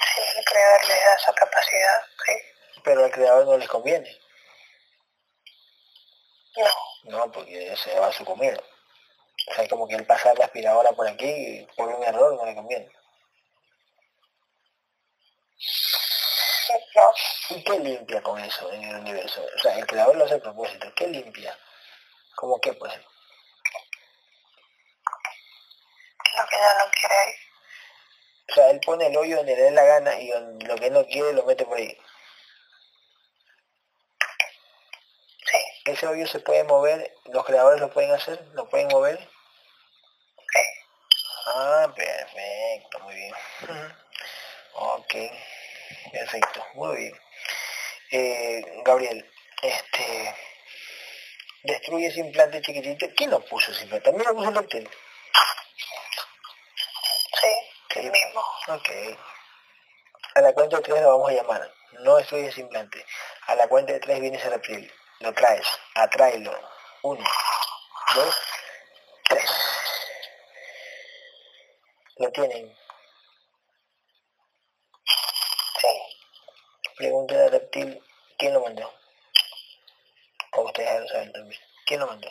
[0.04, 2.32] Sí, el creador les da esa capacidad, sí.
[2.84, 4.20] Pero al creador no les conviene.
[7.32, 8.58] Porque se va a su comida.
[9.48, 12.54] O sea, como que el pasar la aspiradora por aquí, por un error, no le
[12.54, 12.90] conviene.
[17.50, 19.44] ¿Y qué limpia con eso en el universo?
[19.56, 20.92] O sea, el creador lo hace a propósito.
[20.94, 21.58] ¿Qué limpia?
[22.36, 22.92] ¿Cómo qué, pues?
[26.36, 27.36] Lo que no lo quiere.
[28.48, 30.30] O sea, él pone el hoyo donde le dé la gana y
[30.64, 31.96] lo que no quiere lo mete por ahí.
[36.00, 39.18] Ese hoyo se puede mover, los creadores lo pueden hacer, lo pueden mover.
[39.18, 40.60] sí.
[41.54, 43.34] Ah, perfecto, muy bien.
[44.72, 45.14] ok,
[46.10, 47.20] perfecto, muy bien.
[48.12, 50.34] Eh, Gabriel, este,
[51.64, 53.06] destruye ese implante chiquitito.
[53.14, 54.08] ¿Quién lo puso ese implante?
[54.08, 54.82] ¿También lo puso el doctor?
[57.42, 57.54] Sí,
[57.96, 58.42] el mismo.
[58.68, 58.88] Ok.
[60.34, 61.70] A la cuenta de tres lo vamos a llamar.
[62.04, 63.04] No destruye ese implante.
[63.48, 64.90] A la cuenta de tres viene ese reptil.
[65.20, 65.66] Lo traes.
[65.94, 66.52] Atráelo.
[67.02, 67.24] Uno,
[68.14, 68.36] dos,
[69.28, 69.50] tres.
[72.16, 72.76] Lo tienen.
[75.80, 75.88] Sí,
[76.96, 78.02] Pregúntale al reptil
[78.38, 78.92] quién lo mandó.
[80.52, 81.60] O ustedes ya lo saben también.
[81.86, 82.28] ¿Quién lo mandó?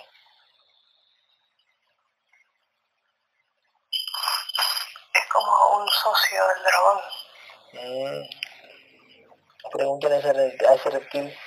[5.14, 7.00] es como un socio del dragón.
[7.74, 8.30] Mm.
[9.72, 11.38] Pregúntale a ese, re- a ese reptil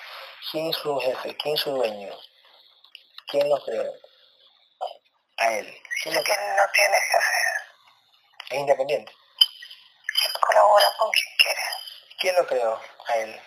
[0.51, 2.13] quién es su jefe, quién es su dueño,
[3.29, 3.93] quién lo creó.
[5.39, 5.83] A él.
[6.03, 7.37] ¿Quién lo que no tiene jefe,
[8.51, 9.13] Es independiente.
[10.41, 11.61] colabora con quien quiere.
[12.19, 12.81] ¿Quién lo creó?
[13.09, 13.41] A él.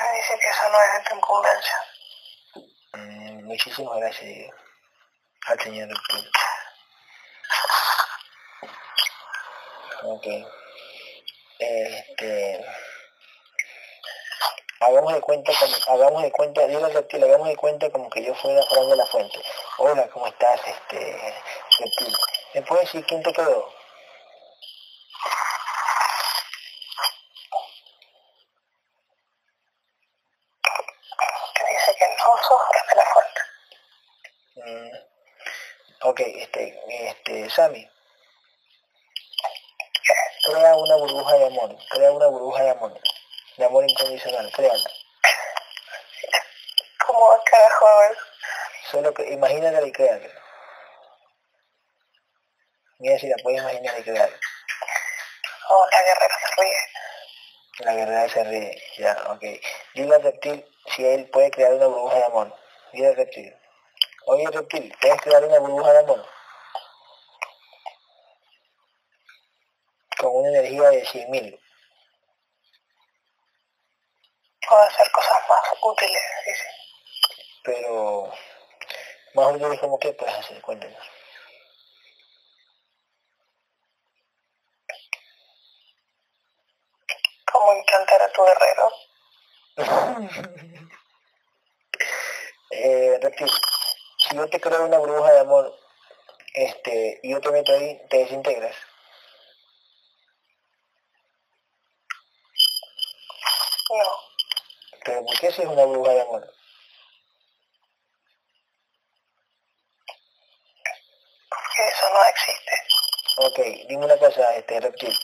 [0.00, 1.78] Me dice que eso no es de tu incumbencia.
[2.94, 4.54] Mm, muchísimas gracias
[5.46, 6.30] al señor reptil.
[10.04, 10.26] Ok.
[11.58, 12.66] Este.
[14.84, 18.34] Hagamos de cuenta como, hagamos de cuenta, digo reptil, hagamos de cuenta como que yo
[18.34, 19.38] fuera Fran de la Fuente.
[19.78, 21.34] Hola, ¿cómo estás, este
[21.78, 22.16] reptil?
[22.54, 23.68] ¿Me puedes decir quién te quedó?
[31.54, 33.40] Que dice que no sos Fran de la Fuente.
[34.56, 37.88] Mm, ok, este, este, Sammy.
[40.44, 43.00] Crea una burbuja de amor, crea una burbuja de amor,
[43.56, 44.90] de amor incondicional, créala.
[47.06, 48.18] ¿Cómo carajo es?
[48.90, 50.28] Solo que imagínatela y créala.
[52.98, 54.30] Mira si la puedes imaginar y crear.
[55.68, 56.76] Oh, la guerrera se ríe.
[57.78, 59.44] La guerrera se ríe, ya, ok.
[59.94, 60.64] Dile al reptil
[60.94, 62.56] si él puede crear una burbuja de amor.
[62.92, 63.56] Dile al reptil.
[64.26, 66.26] Oye, reptil, ¿puedes crear una burbuja de amor?
[70.18, 71.58] Con una energía de 100.000.
[74.72, 76.64] Puedo hacer cosas más útiles, dice.
[77.62, 78.32] Pero
[79.34, 80.98] más útiles como que puedes hacer, cuéntanos.
[87.52, 88.92] Como implantar a tu guerrero.
[92.70, 93.50] eh, reptil,
[94.16, 95.78] si yo te creo una burbuja de amor,
[96.54, 98.74] este, y yo te meto ahí, te desintegras.
[103.90, 104.31] No,
[105.04, 106.52] Pero ¿por qué si es una burbuja de amor?
[111.52, 112.72] porque eso no existe.
[113.36, 115.18] Ok, dime una cosa, este reptil.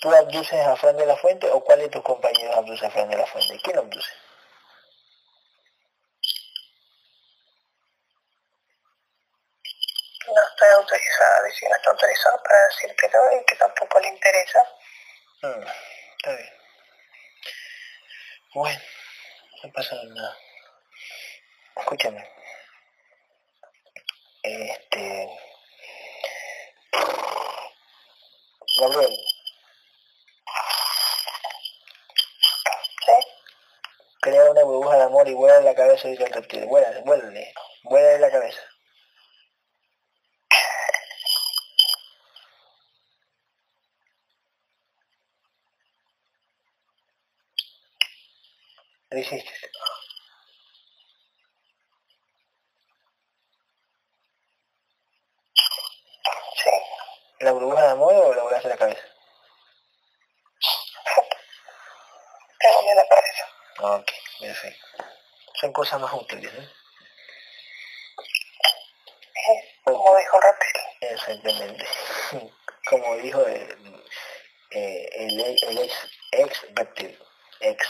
[0.00, 3.08] ¿Tú abduces a Fran de la Fuente o cuál de tus compañeros abduce a Fran
[3.08, 3.60] de la Fuente?
[3.62, 4.10] ¿Quién abduce?
[10.26, 14.66] No estoy autorizada, dice que no está autorizada para decírtelo y que tampoco le interesa.
[15.42, 15.66] Mm,
[16.16, 16.59] está bien.
[18.52, 18.80] Bueno,
[19.62, 20.36] no pasa nada.
[21.76, 22.28] Escúchame.
[24.42, 25.28] Este...
[28.80, 29.16] Gabriel,
[33.06, 33.12] ¿Sí?
[34.20, 36.64] crea una burbuja de amor y vuela en la cabeza de el reptil.
[36.66, 37.54] Vuela, vuélale.
[37.84, 38.60] Vuela en la cabeza.
[49.10, 49.52] Lo hiciste.
[56.62, 56.70] Sí.
[57.40, 59.00] ¿La burbuja de amor o la volaste en la cabeza?
[62.60, 63.44] Tengo miedo para eso.
[63.96, 64.10] Ok,
[64.40, 64.86] perfecto.
[65.60, 66.62] Son cosas más útiles, ¿no?
[66.62, 66.68] Eh,
[69.84, 70.80] Como dijo Reptil.
[71.00, 71.84] Exactamente.
[72.88, 74.04] Como dijo el,
[74.70, 75.94] eh, el, el ex,
[76.32, 77.18] ex reptil,
[77.60, 77.88] ex,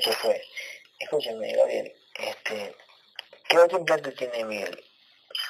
[0.00, 0.42] que fue.
[0.98, 2.76] Escúchame, Gabriel, este,
[3.48, 4.84] ¿qué otro implante tiene Miguel?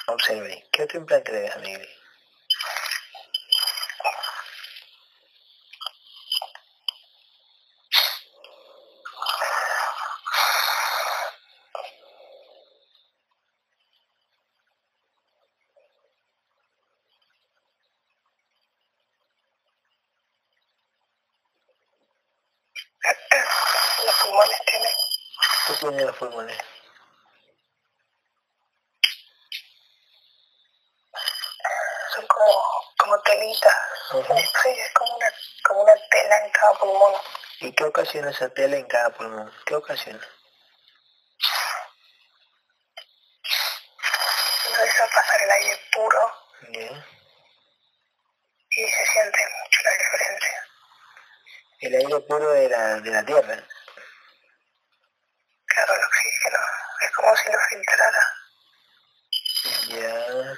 [0.07, 1.87] Observe, ¿qué otro implante le das a Miguel?
[25.89, 26.57] tienen los pulmones?
[32.15, 32.61] Son como,
[32.97, 33.75] como telitas.
[34.13, 34.37] Ujú.
[34.37, 35.33] Sí, es como una,
[35.67, 37.13] como una tela en cada pulmón.
[37.63, 39.51] ¿Y qué ocasiona esa tela en cada pulmón?
[39.65, 40.19] ¿Qué ocasiona?
[44.67, 46.33] Entonces a pasar el aire puro
[46.69, 47.05] Bien.
[48.69, 50.67] y se siente mucho la diferencia.
[51.79, 53.67] El aire puro de la, de la tierra.
[55.65, 56.59] Claro, el oxígeno.
[57.01, 58.23] Es como si lo filtrara.
[59.87, 60.57] Ya.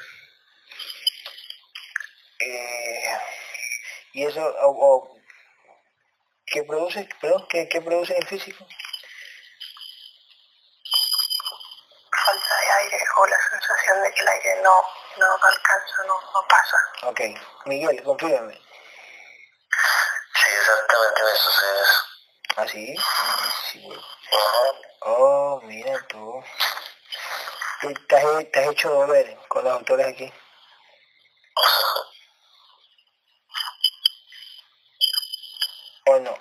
[2.40, 3.19] Eh,
[4.14, 5.15] y eso, o, o-
[6.56, 7.10] ¿qué produce?
[7.19, 8.65] Perdón, ¿qué, qué produce el físico?
[12.26, 14.82] Falta de aire o la sensación de que el aire no,
[15.18, 16.77] no alcanza, no, no pasa.
[17.03, 17.22] Ok.
[17.65, 18.53] Miguel, confírame.
[18.53, 22.02] Sí, exactamente me sucede eso.
[22.56, 22.95] ¿Ah, sí?
[23.72, 23.99] Sí, güey.
[25.02, 26.41] Oh, mira tú.
[27.82, 30.34] ¿Y ¿Te has, te has hecho volver con los autores aquí?
[36.07, 36.38] ¿O no?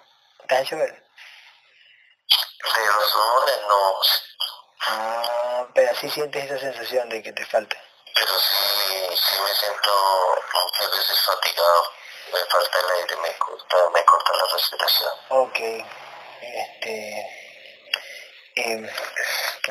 [0.49, 0.91] ¿Te has hecho ver?
[0.93, 4.01] De los pulmones no,
[4.87, 7.77] Ah, pero sí sientes esa sensación de que te falta.
[8.15, 11.83] pero sí, sí me siento muchas veces fatigado.
[12.33, 15.13] Me falta el aire, me corta, me corta la respiración.
[15.31, 15.59] Ok.
[16.43, 17.27] Este.
[18.57, 18.89] em,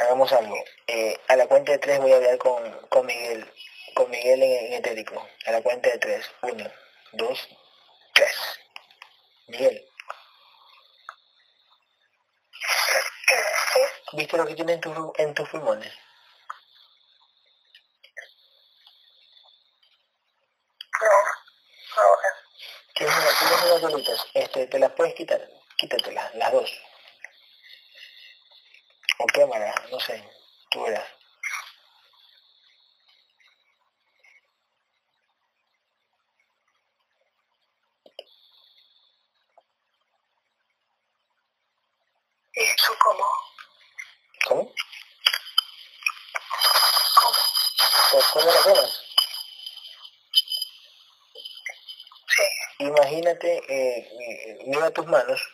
[0.02, 0.56] hagamos algo.
[0.88, 3.52] Eh, a la cuenta de tres voy a hablar con, con Miguel.
[3.96, 5.28] Con Miguel en, en etérico.
[5.46, 6.32] A la cuenta de tres.
[6.42, 6.72] Uno,
[7.12, 7.48] dos,
[8.14, 8.36] tres.
[9.54, 9.78] Miguel,
[14.14, 15.92] ¿viste lo que tienes en, tu- en tus pulmones?
[21.02, 22.30] no, ahora.
[22.96, 24.26] Tienes, tienes unas bolitas.
[24.34, 25.42] Este, ¿Te las puedes quitar?
[25.78, 26.72] Quítatelas, las dos.
[29.20, 30.16] O quémalas, no sé.
[30.72, 31.08] Tú verás.
[42.54, 43.26] ¿Y eso cómo?
[44.48, 44.74] ¿Cómo?
[47.22, 47.40] ¿Cómo?
[48.12, 49.04] ¿Cómo- ¿Cómo las quemas?
[52.36, 52.86] Sí,
[53.44, 55.54] Imagínate, eh, eh, tus manos,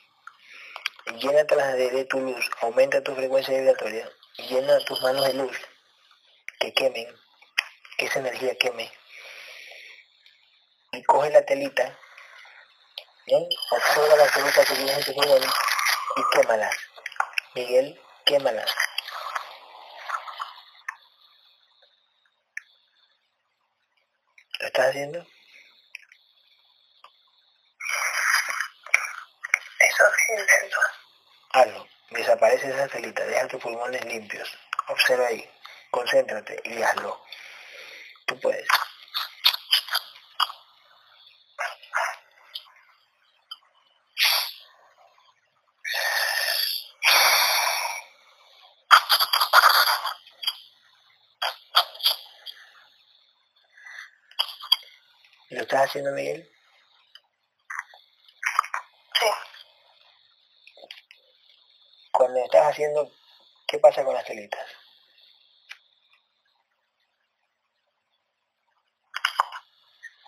[1.15, 4.07] llénatelas de, de tu luz, aumenta tu frecuencia vibratoria,
[4.47, 5.57] llena tus manos de luz,
[6.59, 7.07] que quemen,
[7.97, 8.91] que esa energía queme.
[10.91, 11.97] Y coge la telita,
[13.25, 13.47] ¿bien?
[13.71, 15.51] Observa la telita que tienes en tus pulmones
[16.15, 16.77] y quémalas.
[17.55, 18.75] Miguel, quémalas.
[24.59, 25.25] ¿Lo estás haciendo?
[29.79, 30.77] eso sí intento.
[31.59, 31.85] Hazlo.
[32.11, 33.25] Desaparece esa telita.
[33.25, 34.49] Deja tus pulmones limpios.
[34.87, 35.49] Observa ahí.
[35.91, 37.21] Concéntrate y hazlo.
[38.25, 38.67] Tú puedes.
[55.49, 56.47] ¿Lo estás haciendo, Miguel?
[59.19, 59.25] Sí,
[62.11, 63.11] Cuando estás haciendo,
[63.67, 64.65] ¿qué pasa con las telitas?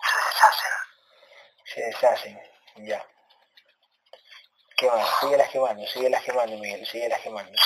[0.04, 0.72] se deshacen.
[1.64, 2.86] Se deshacen.
[2.86, 3.06] Ya.
[4.76, 5.20] ¿Qué más?
[5.20, 7.58] Síguelas quemando, síguelas quemando, Miguel, síguelas quemando.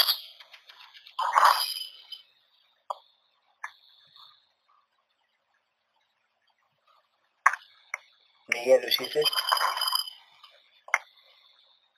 [8.48, 9.20] Miguel, ¿lo hiciste?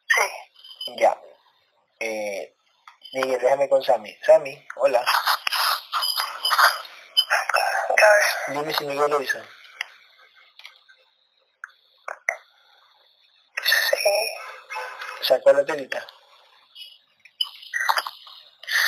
[0.06, 1.20] Sí, Ya.
[2.01, 2.55] Eh,
[3.19, 4.16] Miguel, déjame con Sammy.
[4.24, 5.05] Sammy, hola.
[8.49, 9.39] Dime si Miguel lo hizo.
[13.62, 14.31] Sí,
[15.23, 16.07] ¿Sacó la telita?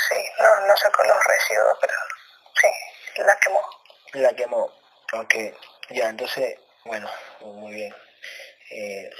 [0.09, 1.94] sí, no, no sacó los residuos, pero
[2.61, 3.61] sí, la quemó.
[4.12, 4.73] La quemó.
[5.12, 5.35] Ok.
[5.90, 7.94] Ya, entonces, bueno, muy bien.
[8.70, 9.11] Eh,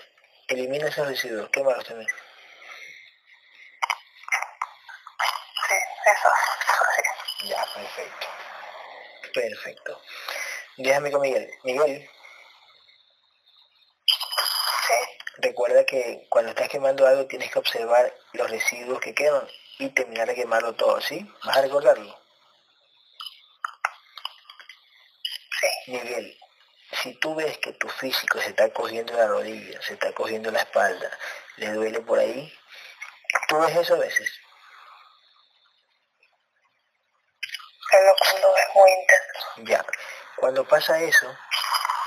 [0.49, 1.51] elimina esos residuos.
[1.51, 2.09] Quémalos también.
[5.69, 5.75] Sí,
[6.07, 6.29] eso,
[6.69, 7.49] eso sí.
[7.49, 8.27] Ya, perfecto.
[9.33, 10.03] Perfecto.
[10.77, 11.51] Déjame con Miguel.
[11.65, 12.11] Miguel,
[14.07, 14.95] Sí,
[15.39, 19.47] recuerda que cuando estás quemando algo tienes que observar los residuos que quedan
[19.79, 21.31] y terminar de quemarlo todo, ¿sí?
[21.45, 22.19] ¿Vas a recordarlo?
[25.61, 26.39] sí, Miguel,
[27.03, 30.61] si tú ves que tu físico se está cogiendo la rodilla, se está cogiendo la
[30.61, 31.11] espalda,
[31.57, 32.53] le duele por ahí,
[33.49, 34.31] tú ves eso a veces.
[40.51, 41.33] Cuando pasa eso,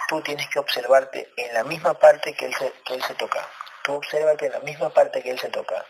[0.10, 3.50] tú tienes que observarte en la misma parte que él se, toca.
[3.86, 5.86] Tú obsérvate en la misma parte que él se toca.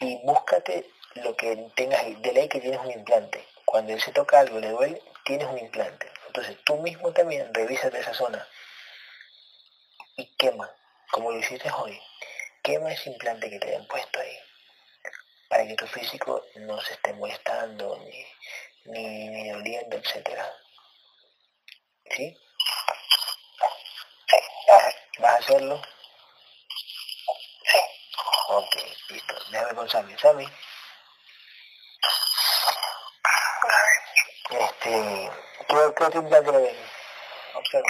[0.00, 2.02] Y búscate lo que tengas.
[2.22, 3.46] De ley que tienes un implante.
[3.66, 6.10] Cuando él se toca algo, le duele, tienes un implante.
[6.28, 8.48] Entonces tú mismo también revísate esa zona.
[10.16, 10.74] Y quema,
[11.10, 12.00] como lo hiciste hoy.
[12.62, 14.38] Quema ese implante que te hayan puesto ahí.
[15.50, 18.26] Para que tu físico no se esté molestando, ni,
[18.86, 20.50] ni, ni doliendo, etcétera.
[22.10, 22.36] ¿Sí?
[24.28, 24.36] Sí,
[25.18, 25.80] ¿Vas a hacerlo?
[27.64, 27.78] sí.
[28.48, 28.74] Ok,
[29.08, 29.34] listo.
[29.50, 30.16] Déjame con Sammy.
[30.18, 30.48] Sammy,
[34.50, 35.30] este,
[35.68, 36.90] ¿qué, qué implante le ven?
[37.54, 37.88] Observa.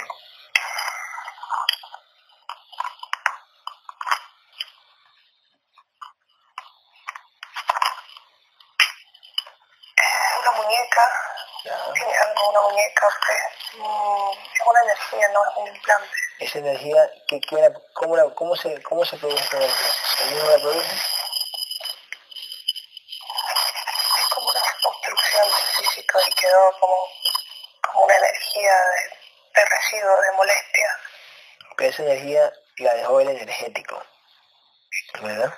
[10.41, 11.11] Una muñeca,
[11.63, 11.93] Ya.
[11.93, 16.09] tiene algo, una muñeca, es una energía, no es un implante.
[16.39, 19.87] Esa energía, que, que la- cómo, la- cómo, se, ¿cómo se produce esa energía?
[20.21, 20.95] ¿El mismo la produce?
[24.19, 26.95] Es como una construcción física y quedó como,
[27.91, 30.99] como una energía de, de residuo, de molestia.
[31.75, 34.03] Pero esa energía la dejó el energético.
[35.21, 35.53] ¿Verdad?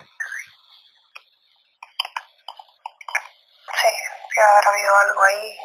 [3.81, 3.87] Sí,
[4.35, 5.57] debe haber habido algo ahí.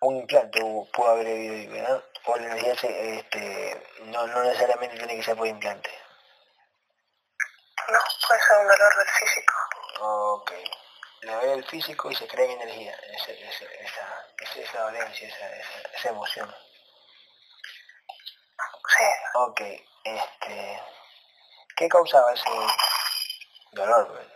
[0.00, 0.60] Un implante
[0.92, 2.04] pudo haber habido ¿verdad?
[2.24, 5.90] O la energía se, este, no, no necesariamente tiene que ser por implante.
[7.88, 9.54] No, puede ser un dolor del físico.
[10.00, 10.52] Ok.
[11.22, 15.28] Le ve el físico y se crea en energía, ese- ese- esa, esa, esa dolencia,
[15.28, 16.54] esa, esa, esa emoción.
[18.98, 19.04] Sí,
[19.34, 19.60] Ok,
[20.04, 20.82] este...
[21.76, 22.48] ¿Qué causaba ese
[23.72, 24.08] dolor?
[24.08, 24.26] pues?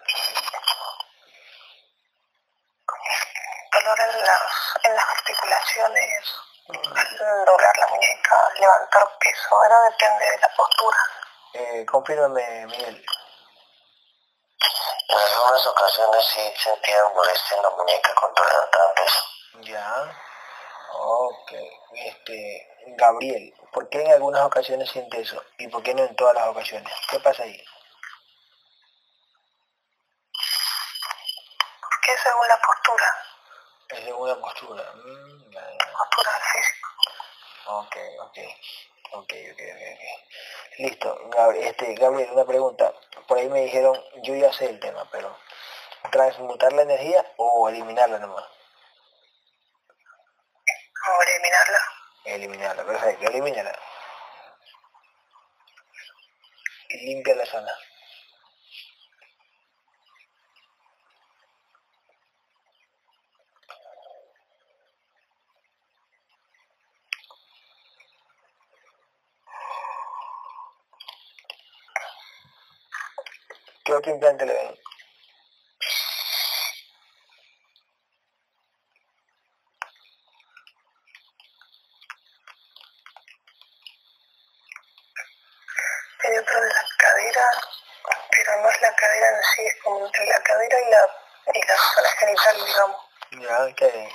[3.72, 6.24] dolor en las, en las articulaciones,
[6.68, 10.98] al doblar la muñeca, al levantar peso, ahora depende de la postura.
[11.52, 13.04] Eh, confírmame, Miguel.
[15.08, 19.24] En algunas ocasiones sí sentía molestia en la muñeca cuando levantaba peso.
[19.62, 20.16] Ya.
[20.92, 21.52] Ok.
[21.92, 25.42] Este, Gabriel, ¿por qué en algunas ocasiones siente eso?
[25.58, 26.92] ¿Y por qué no en todas las ocasiones?
[27.08, 27.64] ¿Qué pasa ahí?
[31.80, 33.29] Porque según la postura,
[33.92, 34.82] Es de una postura.
[34.94, 36.88] Mm, postura físico.
[37.66, 38.38] Ok, ok.
[39.12, 40.78] Ok, ok, ok.
[40.78, 41.30] Listo.
[41.30, 42.92] Gab- este, Gabriel, una pregunta.
[43.26, 45.36] Por ahí me dijeron, yo ya sé el tema, pero
[46.12, 48.44] ¿transmutar la energía o eliminarla nomás?
[51.02, 51.78] A eliminarla.
[52.24, 53.76] Eliminarla, perfecto, elimínala.
[56.88, 57.72] Y limpia la zona.
[73.90, 74.78] ¿Qué otro implante le ven?
[86.40, 87.50] Otro en la cadera,
[88.30, 91.00] pero no es la cadera en sí, es como entre la cadera y la,
[91.54, 93.00] y la zona genital, digamos.
[93.32, 94.08] Ya, ¿qué?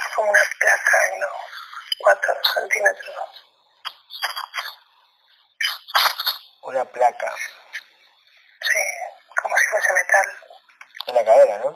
[0.00, 1.30] Es como una placa en los
[1.98, 3.16] 4 centímetros.
[6.62, 7.34] Una placa
[8.62, 8.78] Sí,
[9.42, 10.38] como si fuese metal.
[11.06, 11.68] en la cadera, ¿no?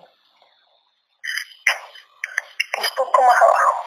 [2.78, 3.84] Un poco más abajo.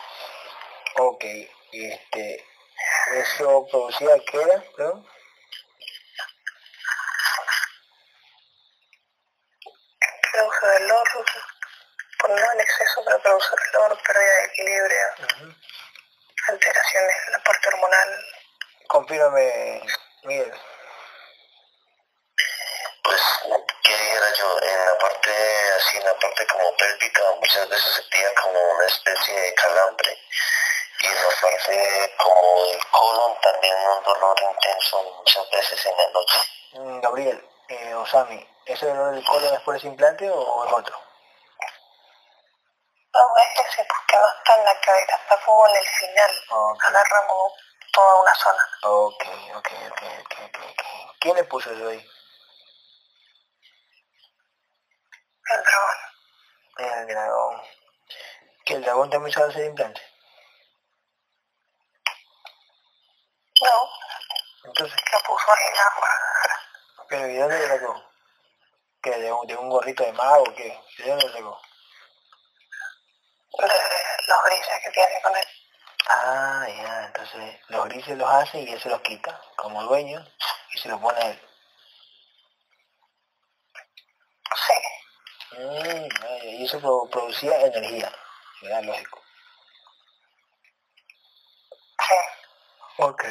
[0.98, 1.24] Ok,
[1.72, 2.46] y este,
[3.14, 4.62] ¿eso producía qué era?
[4.76, 5.08] Perdón?
[10.34, 11.08] Produce dolor,
[12.20, 15.56] por no en exceso, pero produce dolor, pérdida de equilibrio, Ujú.
[16.50, 18.26] alteraciones en la parte hormonal.
[19.12, 20.54] Miguel.
[23.04, 23.22] Pues,
[23.84, 24.62] ¿qué dijera yo?
[24.62, 25.32] En la parte,
[25.76, 30.18] así, en la parte como pélvica, muchas veces sentía como una especie de calambre.
[31.02, 36.08] Y en la parte como del colon también un dolor intenso muchas veces en la
[36.12, 36.38] noche.
[36.74, 40.98] Mm, Gabriel, eh, Osami, ¿ese dolor del colon es por ese implante o es otro?
[43.14, 46.32] No, es ese porque no está en la cadera, está como en el final.
[46.50, 47.54] Ok, Agarra como
[51.52, 52.10] ¿Quién le puso eso ahí?
[55.49, 55.98] El dragón.
[56.78, 57.61] El dragón.
[58.65, 60.02] ¿Que el dragón también sabe hacer implante?
[63.61, 63.90] No,
[64.64, 67.07] Entonces, lo puso ahí nada más.
[67.10, 68.11] ¿pero y dónde le sacó?
[69.02, 69.11] ¿Qué?
[69.11, 70.45] ¿De un, de un gorrito de mago?
[70.56, 70.82] ¿Qué?
[70.99, 71.61] ¿De dónde lo sacó?
[73.57, 73.68] De
[74.28, 75.48] los grises que tiene con él.
[76.07, 80.26] Ah, ya, entonces los grises los hace y él se los quita como dueño
[80.82, 81.40] se los pone
[85.58, 86.08] Mm,
[86.44, 88.12] y eso pro- producía energía,
[88.62, 88.84] ¿verdad?
[88.84, 89.22] Lógico.
[92.98, 93.24] Ok.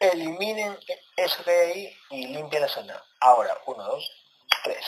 [0.00, 0.78] Eliminen
[1.16, 3.02] eso que hay ahí y limpien la zona.
[3.20, 4.10] Ahora, uno, dos,
[4.64, 4.84] tres.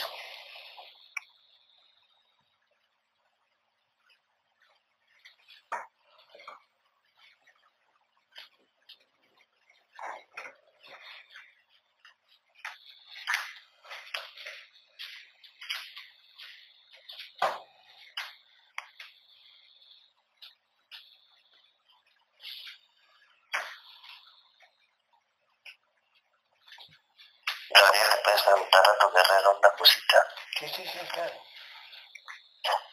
[27.69, 30.27] Gabriel, ¿le puedes preguntar a tu guerrero una cosita?
[30.59, 31.33] Sí, sí, sí, claro.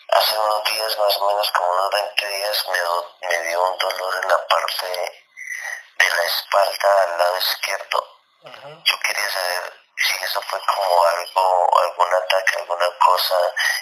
[0.08, 3.78] Hace unos días, más o menos como unos 20 días, me, do- me dio un
[3.78, 4.86] dolor en la parte
[5.98, 8.08] de la espalda al lado izquierdo.
[8.42, 8.82] Ujú.
[8.84, 13.36] Yo quería saber si eso fue como algo, algún ataque, alguna cosa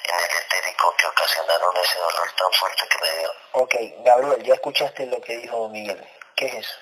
[0.05, 3.33] en el etérico que ocasionaron ese dolor tan fuerte que me dio.
[3.53, 4.43] Ok, Gabriel,
[5.01, 6.09] escuchaste lo que dijo Miguel.
[6.37, 6.77] ¿Qué es eso?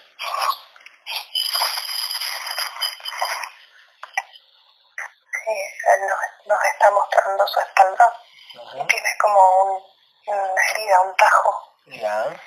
[5.44, 5.52] Sí,
[5.94, 8.14] él nos, nos está mostrando su espalda.
[8.54, 8.86] Ujú.
[8.86, 9.82] Tiene como un,
[10.26, 11.74] una herida, un tajo.
[11.86, 12.42] Ya.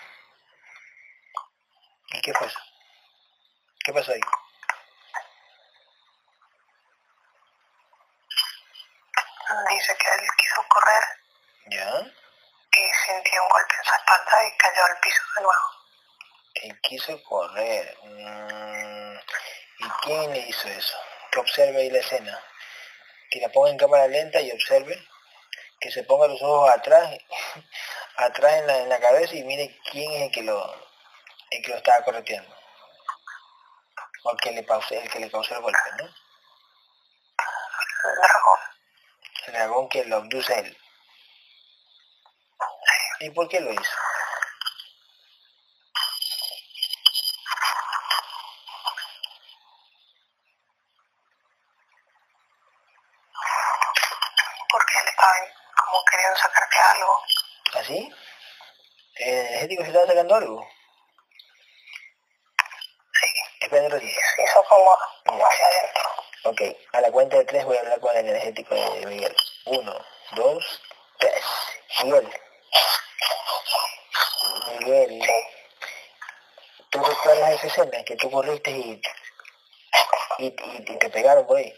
[2.13, 2.59] ¿Y qué fue eso?
[3.83, 4.21] ¿Qué pasó ahí?
[9.69, 11.03] Dice que él quiso correr
[11.67, 11.89] Ya.
[11.99, 15.65] y sintió un golpe en su espalda y cayó al piso de nuevo.
[16.53, 17.97] Él quiso correr.
[18.03, 19.17] Mm,
[19.79, 20.97] ¿Y quién le hizo eso?
[21.31, 22.39] Que observe ahí la escena.
[23.29, 25.07] Que la ponga en cámara lenta y observe.
[25.79, 27.17] Que se ponga los ojos atrás,
[28.15, 30.63] atrás en la, en la cabeza y mire quién es el que lo,
[31.49, 32.55] el que lo estaba correteando.
[34.23, 36.05] O el que le causó, el que le causó el golpe, ¿no?
[36.05, 36.11] El
[38.15, 38.59] dragón.
[39.47, 40.77] El dragón que lo abduce él.
[43.21, 43.97] ¿Y por qué lo hizo?
[54.71, 55.33] Porque él estaba
[55.85, 57.19] como queriendo sacarte algo.
[57.73, 58.13] ¿Así?
[59.15, 60.67] ¿El energético se estaba sacando algo?
[63.13, 63.27] Sí,
[63.61, 64.19] Espera un ratito.
[64.43, 66.03] hizo como, como hacia adentro.
[66.43, 66.61] Ok,
[66.93, 69.35] a la cuenta de tres voy a hablar con el energético de Miguel.
[69.65, 70.81] Uno, dos,
[71.19, 71.43] tres.
[72.03, 72.33] Miguel.
[74.79, 75.21] Miguel,
[76.89, 79.01] ¿tú recuerdas esa escena que tú corriste y,
[80.39, 81.71] y, y- y te pegaron por ahí?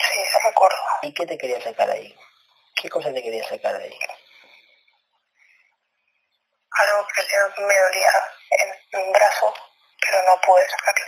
[0.00, 0.76] sí, se recuerdo.
[1.02, 2.16] ¿Y qué te quería sacar ahí?
[2.76, 3.98] ¿Qué cosa te quería sacar de ahí?
[6.70, 8.12] Algo que me dolía
[8.50, 9.52] en un brazo,
[10.00, 11.04] pero no pude sacarlo.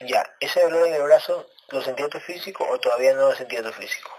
[0.00, 3.62] Ya, ¿ese dolor en el brazo lo sentía tu físico o todavía no lo sentía
[3.62, 4.10] tu físico?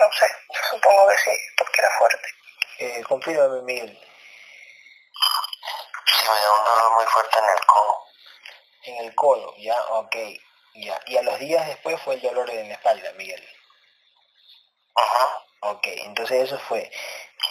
[0.00, 0.26] No sé,
[0.70, 2.28] supongo que sí, porque era fuerte.
[2.78, 4.00] Eh, confírmame, Miguel.
[6.06, 8.07] Sí, me dio un dolor muy fuerte en el codo.
[8.88, 10.16] En el codo, ya, ok,
[10.74, 10.98] ya.
[11.06, 13.42] Y a los días después fue el dolor en la espalda, Miguel.
[14.94, 15.44] Ajá.
[15.60, 16.88] Ok, entonces eso fue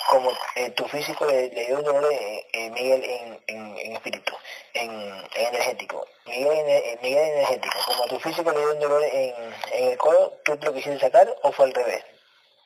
[0.09, 3.91] como eh, tu físico le, le dio un dolor, eh, eh, Miguel, en, en, en
[3.97, 4.33] espíritu,
[4.73, 6.07] en, en energético.
[6.25, 7.77] Miguel, en, eh, Miguel en energético.
[7.85, 10.73] Como a tu físico le dio un dolor en, en el codo, ¿tú te lo
[10.73, 12.03] quisiste sacar o fue al revés?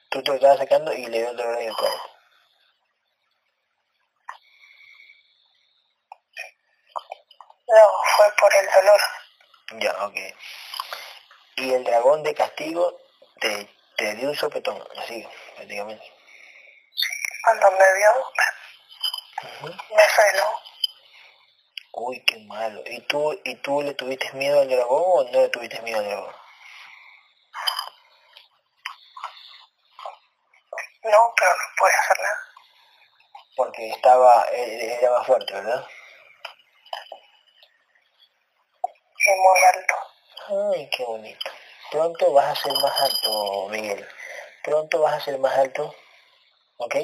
[0.10, 2.02] Tú te lo estabas sacando y le dio un dolor en el codo.
[7.72, 7.88] No,
[8.18, 9.02] fue por el dolor.
[9.80, 10.16] Ya, ok.
[11.56, 13.00] Y el dragón de castigo
[13.40, 15.26] te, te dio un sopetón, así,
[15.56, 16.12] prácticamente.
[17.44, 18.12] Cuando me vio,
[19.44, 19.96] Ujú.
[19.96, 20.60] me frenó.
[21.94, 22.82] Uy, qué malo.
[22.86, 26.06] ¿Y tú, ¿Y tú le tuviste miedo al dragón o no le tuviste miedo al
[26.06, 26.36] dragón?
[31.04, 32.48] No, pero no pude hacer nada.
[33.56, 35.86] Porque estaba, él era más fuerte, ¿verdad?
[39.28, 39.96] Muy alto.
[40.74, 41.52] Ay, qué bonito.
[41.92, 44.08] Pronto vas a ser más alto, Miguel.
[44.64, 45.96] Pronto vas a ser más alto,
[46.78, 46.96] ¿ok?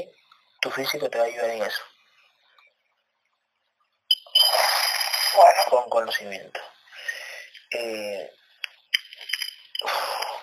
[0.61, 1.83] Tu físico te va a ayudar en eso,
[5.35, 6.59] Bueno, con conocimiento.
[7.71, 8.31] Eh,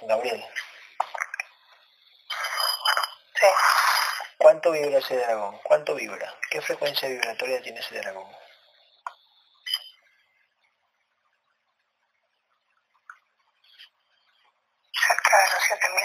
[0.03, 0.45] Gabriel,
[3.41, 3.47] sí.
[4.39, 5.59] ¿Cuánto vibra ese dragón?
[5.65, 6.35] ¿Cuánto vibra?
[6.51, 8.31] ¿Qué frecuencia vibratoria tiene ese dragón?
[15.07, 16.05] Cerca de los 7000.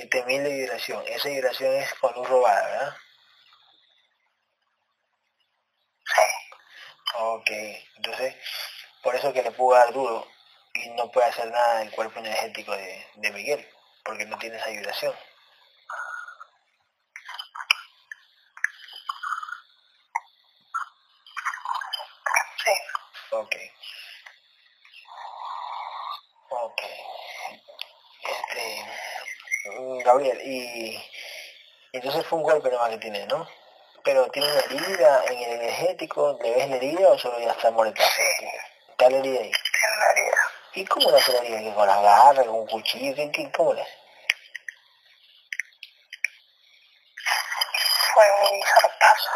[0.00, 1.02] 7000 de vibración.
[1.06, 2.96] Esa vibración es con luz robada, ¿verdad?
[6.04, 6.22] Sí.
[7.18, 7.50] Ok,
[7.96, 8.36] entonces,
[9.02, 10.26] por eso que le pudo dar duro
[10.74, 13.68] y no puede hacer nada del cuerpo energético de, de Miguel,
[14.04, 15.14] porque no tiene esa vibración.
[22.64, 22.72] Sí.
[23.32, 23.56] Ok.
[26.50, 26.80] Ok.
[28.22, 28.84] Este,
[29.78, 31.02] mm, Gabriel, y
[31.92, 33.48] entonces fue un golpe nomás que tiene, ¿no?
[34.04, 37.70] Pero tiene una herida en el energético, ¿le ves la herida o solo ya está
[37.70, 38.02] muerta?
[38.02, 38.46] Sí.
[38.90, 39.50] Está la herida ahí.
[39.50, 40.38] Tiene una herida.
[40.74, 41.58] ¿Y cómo le hace la herida?
[41.60, 43.14] ¿Que con la garra, con un cuchillo?
[43.14, 43.86] ¿Qué, qué, ¿Cómo hace?
[48.14, 49.30] Fue un zarpazo.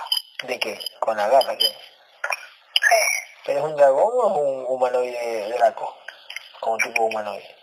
[0.44, 0.80] ¿De qué?
[1.00, 1.56] ¿Con la garra?
[1.56, 1.66] ¿qué?
[1.66, 2.96] Sí.
[3.44, 5.96] ¿Pero es un dragón o es un humanoide draco?
[6.60, 7.56] Como tipo humanoide.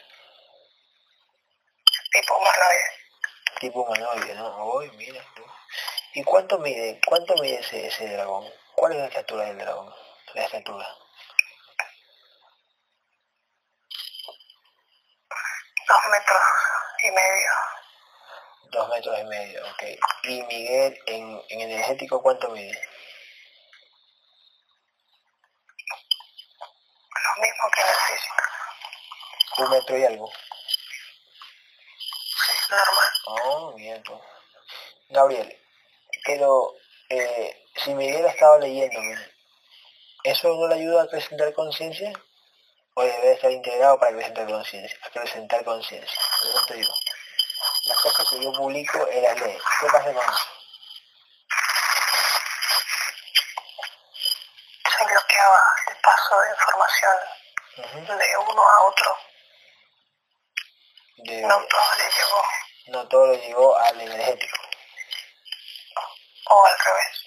[2.12, 2.91] Tipo humanoide.
[3.62, 4.66] Tipo humanoide, ¿no?
[4.74, 5.24] Uy, mira.
[6.16, 7.00] ¿Y cuánto mide?
[7.06, 8.52] ¿Cuánto mide ese, ese dragón?
[8.74, 9.94] ¿Cuál es la estatura del dragón?
[10.34, 10.88] La estatura.
[15.88, 16.42] Dos metros
[17.04, 17.52] y medio.
[18.72, 19.84] Dos metros y medio, ok.
[20.24, 22.82] ¿Y Miguel en, en energético cuánto mide?
[27.14, 28.44] Lo mismo que en el físico.
[29.60, 30.32] Un metro y algo.
[32.72, 33.12] Normal.
[33.28, 34.20] Oh, bien, pues.
[35.10, 35.60] Gabriel,
[36.26, 36.74] pero
[37.10, 39.18] eh, si Miguel ha estado leyéndome,
[40.24, 42.14] ¿eso no le ayuda a acrecentar conciencia?
[42.94, 44.98] ¿O debe estar integrado para acrecentar conciencia?
[45.04, 46.20] Acrecentar conciencia.
[46.68, 46.94] Te digo.
[47.86, 49.58] Las cosas que yo publico, él las lee.
[49.80, 50.48] ¿Qué pasa con eso?
[54.98, 59.18] Se bloqueaba el paso de información de uno a otro.
[61.18, 62.42] De- No todo le llegó.
[62.92, 64.58] No todo lo llegó al energético.
[66.50, 67.24] O al revés.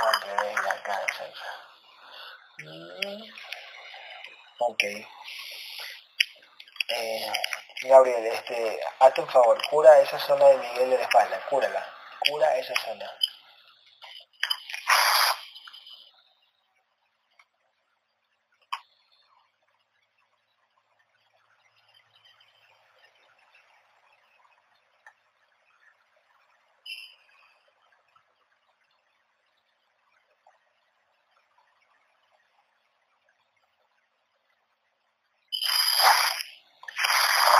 [0.00, 1.40] O al revés, la exacto.
[2.58, 3.22] Mm,
[4.58, 4.82] Ok.
[6.88, 7.32] Eh,
[7.82, 12.56] Gabriel, este, hazte un favor, cura esa zona de Miguel de la espalda, cúrala, cura
[12.56, 13.10] esa zona.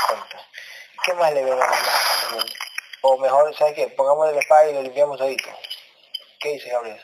[0.09, 0.39] Perfecto.
[1.05, 2.53] ¿Qué más le vemos a Miguel?
[3.03, 3.87] O mejor, ¿sabes qué?
[3.89, 5.57] Pongámosle la espada y lo limpiamos ahorita.
[6.41, 7.01] ¿Qué dice Gabriel?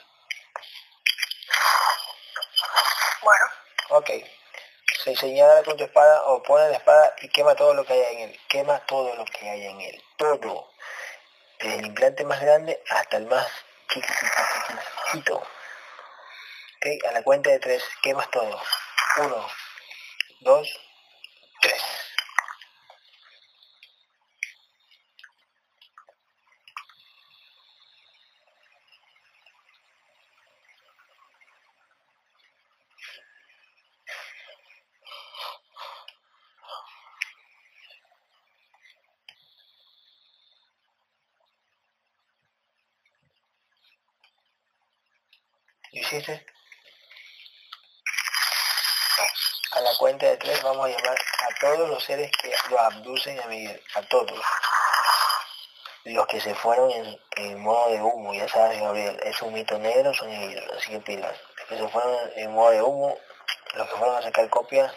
[3.23, 3.45] Bueno,
[3.91, 4.11] Ok.
[5.05, 8.11] Se señala con tu espada o pone la espada y quema todo lo que haya
[8.11, 8.41] en él.
[8.49, 10.03] Quema todo lo que haya en él.
[10.17, 10.69] Todo.
[11.61, 13.47] Desde el implante más grande hasta el más
[13.89, 15.37] chiquitito.
[15.37, 18.61] Ok, a la cuenta de tres, quemas todo.
[19.19, 19.49] Uno,
[20.41, 20.69] dos,
[21.61, 21.81] tres.
[45.91, 46.47] ¿Lo hiciste?
[49.73, 53.39] A la cuenta de tres vamos a llamar a todos los seres que lo abducen
[53.39, 54.41] a Miguel, a todos.
[56.03, 56.91] Los que se fueron
[57.37, 60.99] en, modo de humo, ya sabes Gabriel, es un mito negro, son ellos, así que
[60.99, 61.37] pilas.
[61.57, 63.17] Los que se fueron en modo de humo,
[63.75, 64.93] los que fueron a sacar copia,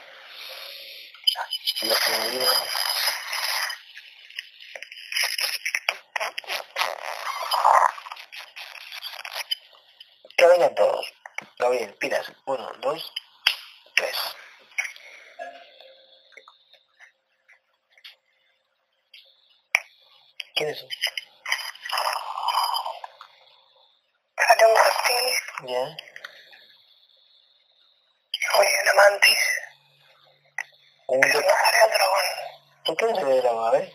[1.84, 2.50] los que vivieron
[10.36, 11.14] Que vengan todos.
[11.60, 12.32] Gabriel, pilas.
[12.46, 13.14] Uno, dos,
[13.94, 14.18] tres.
[20.62, 20.90] ¿Quiénes son?
[24.48, 25.26] salió un reptil,
[25.74, 25.98] ¿Ya?
[28.60, 29.40] oye, una mantis,
[31.08, 32.26] Un pero no salió el dragón.
[32.86, 33.94] ¿Por qué no se ve la A ver.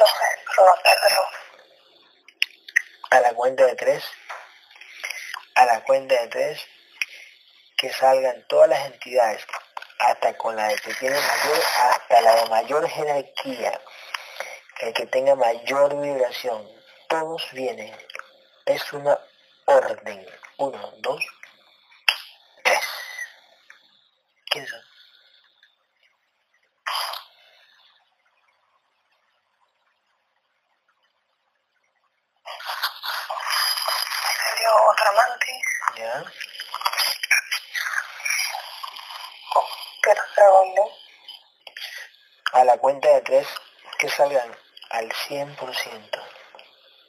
[0.00, 1.32] No sé, pero no salió el dragón.
[3.10, 4.04] A la cuenta de tres.
[5.86, 6.66] Cuenta de tres.
[7.76, 9.46] que salgan todas las entidades,
[9.98, 13.80] hasta con la de que tiene mayor, hasta la de mayor jerarquía,
[14.80, 16.68] el que tenga mayor vibración,
[17.08, 17.94] todos vienen.
[18.64, 19.16] Es una
[19.66, 20.26] orden.
[20.56, 21.22] Uno, dos,
[22.64, 22.80] tres.
[24.50, 24.82] ¿Quiénes son?
[35.96, 36.24] ¿Ya?
[42.52, 43.46] A la cuenta de tres,
[43.98, 44.56] que salgan
[44.90, 46.22] al 100%.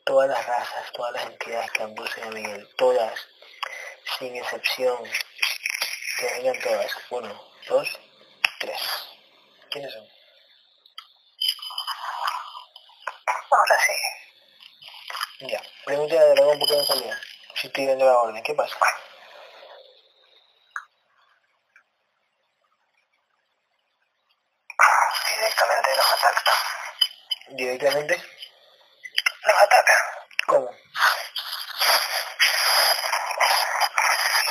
[0.06, 3.28] Todas las razas, todas las entidades que abducen a Miguel, todas,
[4.18, 4.98] sin excepción.
[6.18, 6.92] Que vengan todas.
[7.12, 8.00] Uno, dos,
[8.60, 8.82] tres.
[9.70, 10.08] ¿Quiénes son?
[13.52, 15.48] Ahora sí.
[15.48, 15.62] Ya.
[15.86, 17.22] Pregúntale al dragón por qué no salía.
[17.68, 18.76] Si viendo la orden, ¿qué pasa?
[25.30, 26.54] Directamente los ataca.
[27.50, 28.24] Directamente.
[29.44, 29.94] Los ataca.
[30.48, 30.70] ¿Cómo?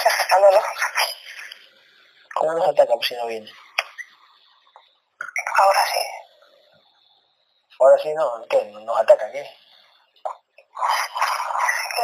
[0.02, 0.62] Sacándolo.
[2.34, 3.50] ¿Cómo nos ataca pues, si no viene?
[5.58, 6.00] Ahora sí.
[7.80, 8.64] Ahora sí no, ¿qué?
[8.66, 9.55] ¿Nos ataca qué?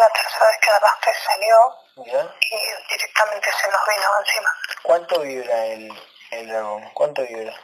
[0.03, 1.77] La tercera vez que Arrastre salió
[2.07, 2.35] ¿Ya?
[2.51, 4.51] y directamente se nos vino encima.
[4.83, 6.03] ¿Cuánto vibra el,
[6.33, 6.91] el dragón?
[6.93, 7.55] ¿Cuánto vibra?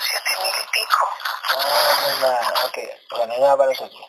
[0.00, 1.08] Siete mil y pico.
[1.48, 2.78] Ah, no nada, ok,
[3.10, 4.08] o sea, no es nada para nosotros.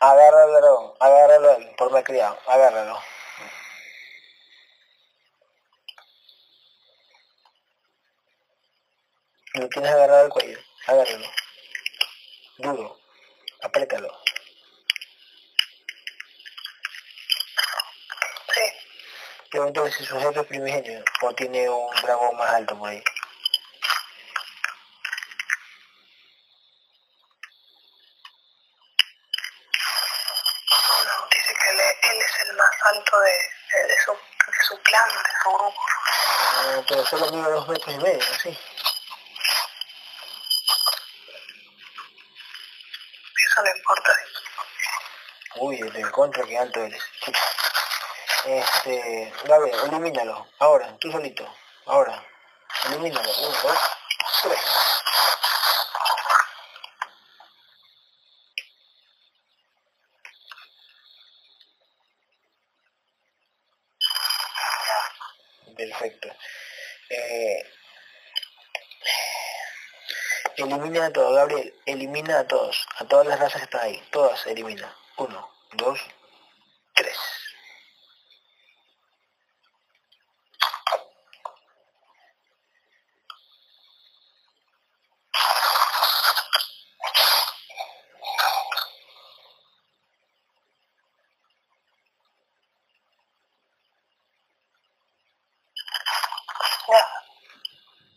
[0.00, 3.02] Agarra al dragón, agárralo él, por malcriado, agárralo.
[9.54, 10.58] Lo tienes agarrado al cuello,
[10.88, 11.30] agárralo.
[12.56, 12.98] Duro,
[13.62, 14.22] apriétalo.
[18.54, 18.60] Sí.
[19.50, 23.02] Pregúntale si su jefe es primigenio o tiene un dragón más alto por ahí.
[31.04, 33.32] No, dice que él, él es el más alto de,
[33.72, 35.82] de, de su, de su clan, de su grupo.
[36.10, 38.58] Ah, pero solo mide dos metros y medio, así.
[43.46, 44.12] Eso no importa.
[45.68, 47.02] Uy, el del contra, que alto eres.
[48.46, 50.46] Este, Gabriel, elimínalo.
[50.60, 51.46] Ahora, tú solito.
[51.84, 52.24] Ahora.
[52.86, 53.30] Elimínalo.
[53.30, 53.78] Uno, dos,
[54.44, 54.60] tres.
[65.76, 66.28] Perfecto.
[67.10, 67.72] Eh,
[70.56, 71.74] elimina a todos, Gabriel.
[71.84, 72.88] Elimina a todos.
[72.96, 74.02] A todas las razas que están ahí.
[74.10, 74.96] Todas elimina.
[75.18, 75.57] Uno,
[75.88, 76.00] dos,
[76.94, 77.16] tres.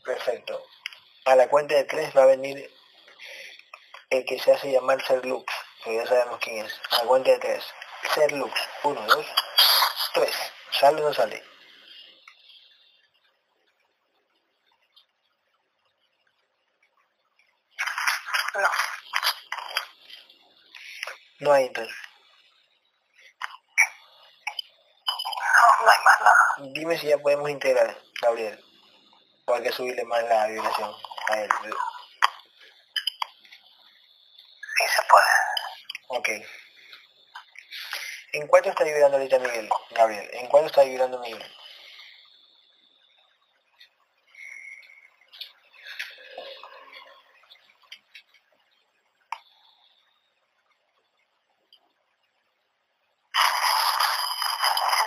[0.04, 0.62] Perfecto.
[1.26, 2.70] A la cuenta de tres va a venir
[4.10, 5.46] el que se hace llamar Ser Lux,
[5.84, 6.82] que ya sabemos quién es.
[6.92, 7.66] A la cuenta de tres.
[8.14, 8.54] Ser Lux.
[8.84, 9.26] Uno, dos,
[10.14, 10.36] tres.
[10.72, 11.44] ¿Sale o no sale?
[18.54, 18.70] No.
[21.40, 21.96] No hay entonces.
[25.56, 26.72] No, no hay más nada.
[26.74, 28.64] Dime si ya podemos integrar, Gabriel.
[29.46, 30.94] O hay que subirle más la vibración
[31.30, 31.50] a él.
[34.78, 35.26] Sí se puede.
[36.08, 36.21] Ok.
[38.34, 39.70] ¿En cuánto está vibrando ahorita Miguel?
[39.92, 41.44] Gabriel, ¿en cuánto está vibrando Miguel?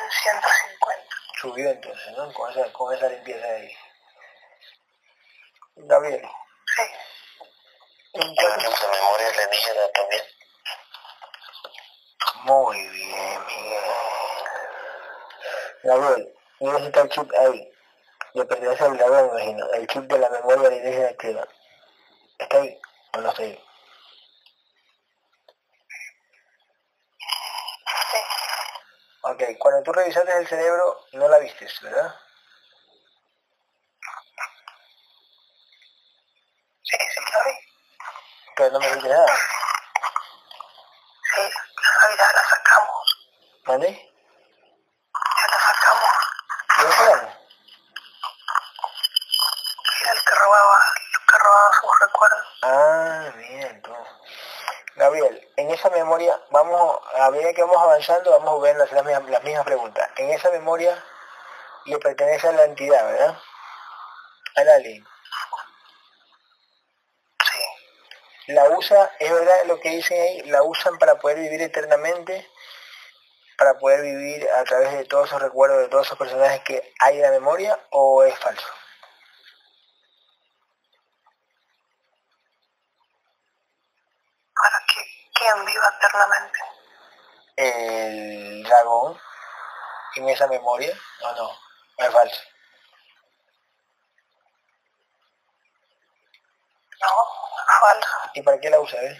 [0.03, 1.15] En 150.
[1.41, 2.33] Subió entonces, ¿no?
[2.33, 3.77] Con esa, con esa limpieza de ahí.
[5.77, 6.23] Gabriel,
[6.77, 6.83] Sí.
[8.15, 10.23] ¿en Yo cuánto- tengo memoria alienígena también.
[12.45, 13.85] Muy bien, Miguel.
[15.83, 17.71] Gabriel, mira si está el chip ahí.
[18.35, 19.71] Le pertenece al me imagino.
[19.73, 21.47] El chip de la memoria alienígena activa.
[22.39, 22.81] ¿Está ahí
[23.13, 23.65] o no está ahí?
[28.11, 28.19] Sí.
[29.23, 32.15] Ok, cuando tú revisaste el cerebro, no la vistes, ¿verdad?
[36.83, 37.53] Sí, sí, lo vi.
[38.57, 39.27] Pero no me viste nada.
[41.35, 42.45] Sí, las cavidades.
[43.67, 43.89] ¿Vale?
[43.89, 46.13] Ya lo sacamos.
[46.77, 47.35] ¿Lo sacamos?
[50.03, 52.47] Era el que robaba, el que robaba sus recuerdos.
[52.63, 53.97] Ah, bien, tú.
[54.97, 59.29] Gabriel, en esa memoria, vamos, a medida que vamos avanzando, vamos a ver las, mismas,
[59.29, 60.11] las mismas preguntas.
[60.17, 61.03] En esa memoria
[61.87, 63.39] le pertenece a la entidad, ¿verdad?
[64.57, 65.05] Al alien.
[67.53, 72.49] Sí, La usa, es verdad lo que dicen ahí, la usan para poder vivir eternamente,
[73.59, 77.17] para poder vivir a través de todos esos recuerdos, de todos esos personajes que hay
[77.17, 78.67] en la memoria, o es falso?
[84.65, 84.81] para
[85.45, 86.59] que quien viva eternamente.
[87.57, 89.21] El dragón
[90.17, 91.59] en esa memoria, no, no,
[91.99, 92.43] no es falso.
[97.01, 97.09] No,
[97.81, 98.09] falso.
[98.35, 99.19] ¿Y para qué la usa, eh?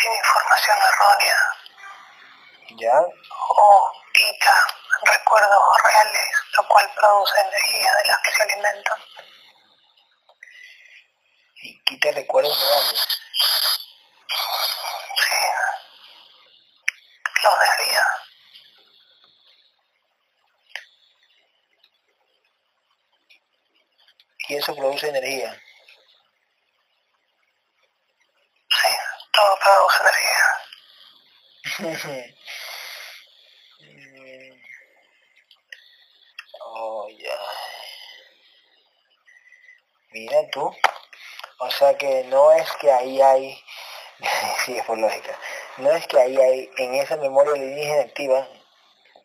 [0.00, 1.38] Tiene información errónea
[2.70, 3.00] ¿Ya?
[3.50, 4.66] o quita
[5.04, 8.98] recuerdos reales, lo cual produce energía de las que se alimentan.
[12.02, 13.08] Quita recuerdos reales.
[15.18, 15.36] Sí,
[17.44, 18.04] los desvía.
[24.48, 25.62] Y eso produce energía.
[28.68, 28.88] Sí,
[29.32, 30.48] todo produce energía.
[36.74, 37.38] Oh, ya.
[40.12, 40.74] Mira tú.
[41.64, 43.64] O sea que no es que ahí hay,
[44.64, 45.38] sí, es por lógica,
[45.76, 48.48] no es que ahí hay en esa memoria alienígena activa,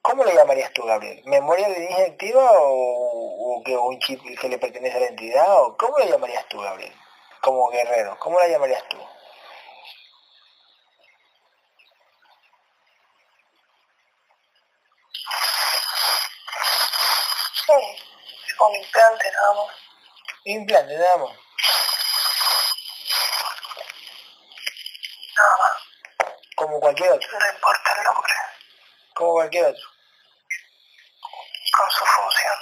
[0.04, 1.20] ¿cómo le llamarías tú, Gabriel?
[1.26, 5.62] ¿Memoria alienígena activa o, o que un chip que le pertenece a la entidad?
[5.64, 6.94] ¿O cómo le llamarías tú, Gabriel?
[7.42, 8.98] Como guerrero, ¿cómo la llamarías tú?
[17.66, 17.74] Sí,
[18.60, 19.76] un implante nada más.
[20.46, 21.48] Implante, nada más.
[25.38, 25.74] Nada más.
[26.56, 28.34] Como cualquier otro, No importa el nombre,
[29.14, 29.84] como cualquier otro.
[31.78, 32.54] con su función.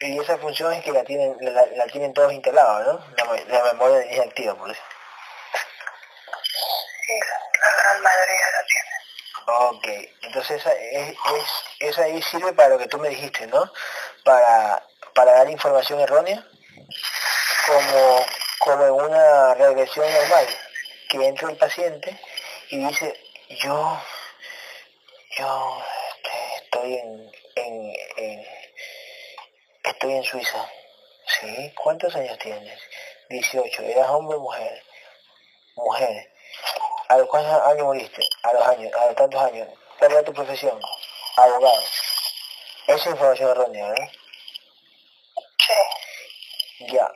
[0.00, 3.46] Y esa función es que la tienen, la, la tienen todos instalados, ¿no?
[3.48, 4.80] La memoria es activa, por eso.
[7.06, 7.12] Sí,
[7.62, 8.90] la gran mayoría la tiene.
[9.46, 9.86] Ok,
[10.22, 13.70] entonces esa, es, es, esa ahí sirve para lo que tú me dijiste, ¿no?
[14.24, 14.82] Para,
[15.14, 16.44] para dar información errónea,
[17.66, 18.26] como,
[18.58, 20.46] como en una regresión normal,
[21.08, 22.18] que entra el paciente
[22.70, 23.23] y dice,
[23.62, 24.00] yo,
[25.38, 25.82] yo
[26.16, 28.46] este, estoy en, en, en-
[29.84, 30.70] estoy en Suiza.
[31.40, 31.72] ¿Sí?
[31.82, 32.78] ¿Cuántos años tienes?
[33.30, 33.82] 18.
[33.82, 34.82] ¿Eras hombre o mujer?
[35.76, 36.32] Mujer.
[37.08, 38.22] ¿A los cuántos años moriste?
[38.42, 39.68] A los años, a los tantos años.
[39.98, 40.80] ¿Cuál era tu profesión?
[41.36, 41.82] Abogado.
[42.86, 43.94] Esa es información errónea, ¿no?
[45.58, 47.10] Sí, Ya.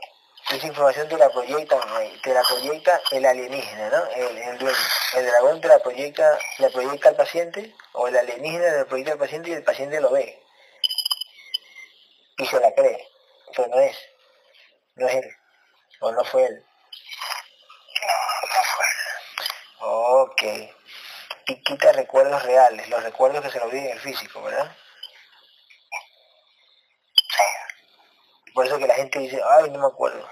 [0.51, 1.79] Esa información te la proyecta,
[2.23, 4.07] te la proyecta el alienígena, ¿no?
[4.13, 4.79] El, el dueño.
[5.15, 9.19] El dragón te la proyecta, la proyecta al paciente, o el alienígena le proyecta al
[9.19, 10.43] paciente y el paciente lo ve.
[12.39, 13.09] Y se la cree.
[13.55, 13.99] Pero no es.
[14.95, 15.37] No es él.
[16.01, 16.65] O no fue él.
[18.03, 18.87] no, no fue.
[19.81, 20.43] Ok.
[21.49, 24.75] Y quita recuerdos reales, los recuerdos que se lo viven en el físico, ¿verdad?
[27.37, 30.29] Sí, Por eso que la gente dice, ay, no me acuerdo.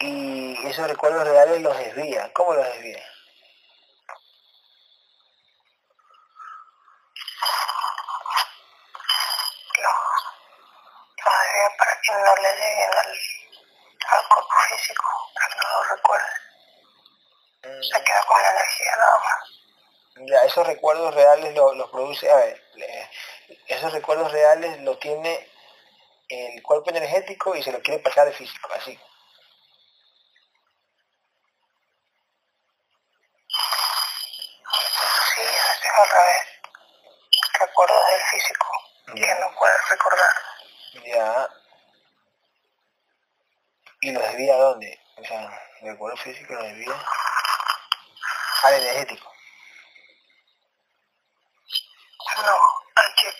[0.00, 0.51] sí.
[0.62, 2.32] Y esos recuerdos reales los desvía.
[2.32, 3.04] ¿Cómo los desvía?
[12.10, 16.30] No le lleguen al, al cuerpo físico, para que no lo recuerde.
[17.82, 20.28] Se queda con la energía nada más.
[20.28, 23.10] Ya, esos recuerdos reales lo- los produce, a ver, eh,
[23.68, 25.48] esos recuerdos reales lo tiene
[26.28, 28.98] el cuerpo energético y se lo quiere pasar al físico, así.
[35.34, 36.42] Sí, es al revés.
[37.60, 38.66] Recuerdos del físico
[39.14, 39.34] que Ya.
[39.40, 40.34] no puedes recordar.
[41.04, 41.48] Ya.
[44.00, 45.00] ¿Y los desvía a dónde?
[45.18, 45.24] O
[46.02, 46.54] recuerdo físico
[48.62, 49.32] al energético.
[52.44, 52.58] No,
[52.96, 53.34] al chip.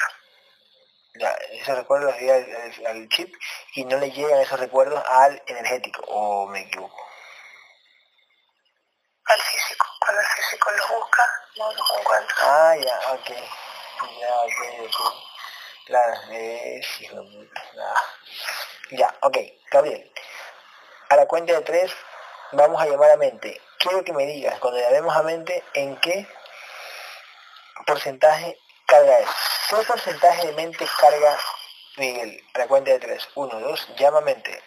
[1.14, 3.34] Ya, esos recuerdos los desvía al, chip
[3.74, 7.09] y no le llegan esos recuerdos al energético, o me equivoco.
[9.24, 9.86] Al físico.
[10.01, 12.36] Cuando el físico los busca, no los encuentra.
[12.39, 13.30] Ah, ya, ok.
[14.20, 14.97] Ya, ok, ok.
[15.86, 17.62] Claro, es hijo de puta.
[17.80, 18.02] Ah.
[18.90, 19.36] Ya, ok,
[19.70, 20.12] Gabriel.
[21.09, 21.93] a la cuenta de tres
[22.53, 23.61] vamos a llamar a mente.
[23.79, 26.27] Quiero que me digas, cuando llamemos a mente, en qué
[27.87, 29.29] porcentaje carga es.
[29.69, 31.39] ¿Qué porcentaje de mente carga
[31.97, 32.43] Miguel?
[32.55, 33.29] La cuenta de tres.
[33.35, 34.62] Uno, dos, llama a mente.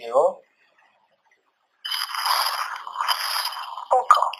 [0.00, 0.40] ¿Llegó?
[3.90, 4.30] Poco.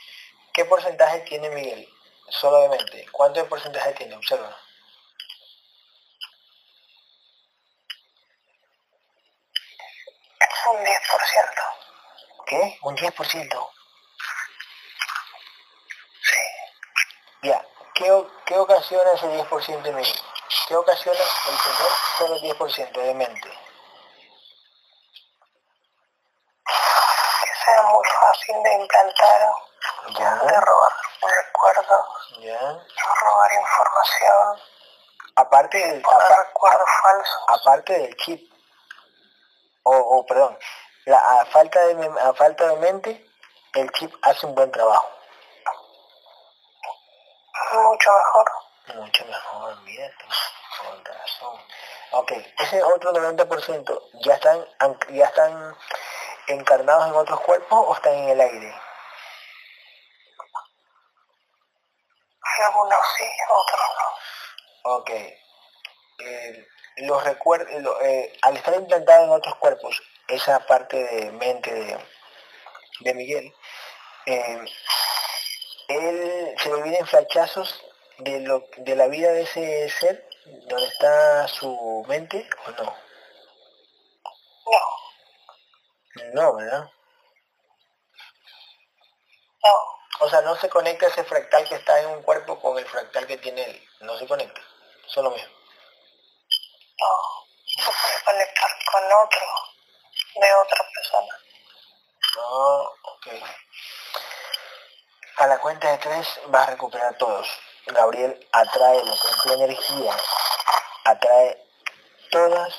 [0.55, 1.87] ¿Qué porcentaje tiene Miguel?
[2.31, 3.07] Solo de mente.
[3.13, 4.17] ¿Cuánto de porcentaje tiene?
[4.17, 4.57] Observa.
[10.73, 10.95] Un 10%.
[12.47, 12.79] ¿Qué?
[12.83, 13.71] Un 10%.
[16.23, 16.41] Sí.
[17.43, 17.67] Ya.
[17.95, 20.21] ¿Qué, qué ocasiona ese 10% de Miguel?
[20.69, 23.51] ¿Qué ocasiona el tener solo el 10% de mente?
[27.43, 28.05] Que sea muy
[28.61, 29.53] fácil de implantar,
[30.07, 30.93] de Ya, robar
[31.23, 32.07] recuerdos,
[32.41, 32.61] ya.
[33.21, 34.61] robar información,
[35.37, 36.03] Aparte del,
[37.47, 38.53] aparte del chip,
[39.85, 40.59] o, o, perdón,
[41.07, 43.27] la, a, falta de, a falta de mente,
[43.75, 45.09] el chip hace un buen trabajo.
[47.73, 48.53] Mucho mejor.
[48.97, 50.11] Mucho mejor, mira,
[50.79, 51.61] con razón.
[52.13, 54.67] Ok, ese otro 90%, ¿ya están,
[55.11, 55.77] ¿ya están
[56.51, 58.75] encarnados en otros cuerpos o están en el aire?
[62.61, 63.81] Algunos sí, otros
[64.85, 64.97] no.
[64.97, 65.11] Ok.
[65.11, 66.67] Eh,
[66.99, 67.69] los recuerdos,
[68.43, 71.99] al estar implantado en otros cuerpos, esa parte de mente de,
[73.01, 73.55] de Miguel,
[74.27, 74.65] eh,
[75.89, 77.85] él se le vienen flachazos
[78.19, 82.85] de, lo, de la vida de ese ser, donde está su mente, o no?
[84.67, 85.10] No,
[86.33, 86.91] No, ¿verdad?
[89.63, 90.01] no.
[90.23, 93.27] O sea, no se conecta ese fractal que está en un cuerpo con el fractal
[93.27, 93.89] que tiene él.
[94.01, 94.61] No se conecta.
[95.07, 95.53] Son lo mismo.
[96.99, 99.41] No, se puede conectar con otro
[100.35, 101.39] de otra persona.
[102.37, 103.27] No, ok.
[105.39, 107.49] A la cuenta de tres vas a recuperar todos.
[107.87, 110.15] Gabriel atrae lo que es tu energía,
[111.05, 111.67] atrae
[112.31, 112.75] todas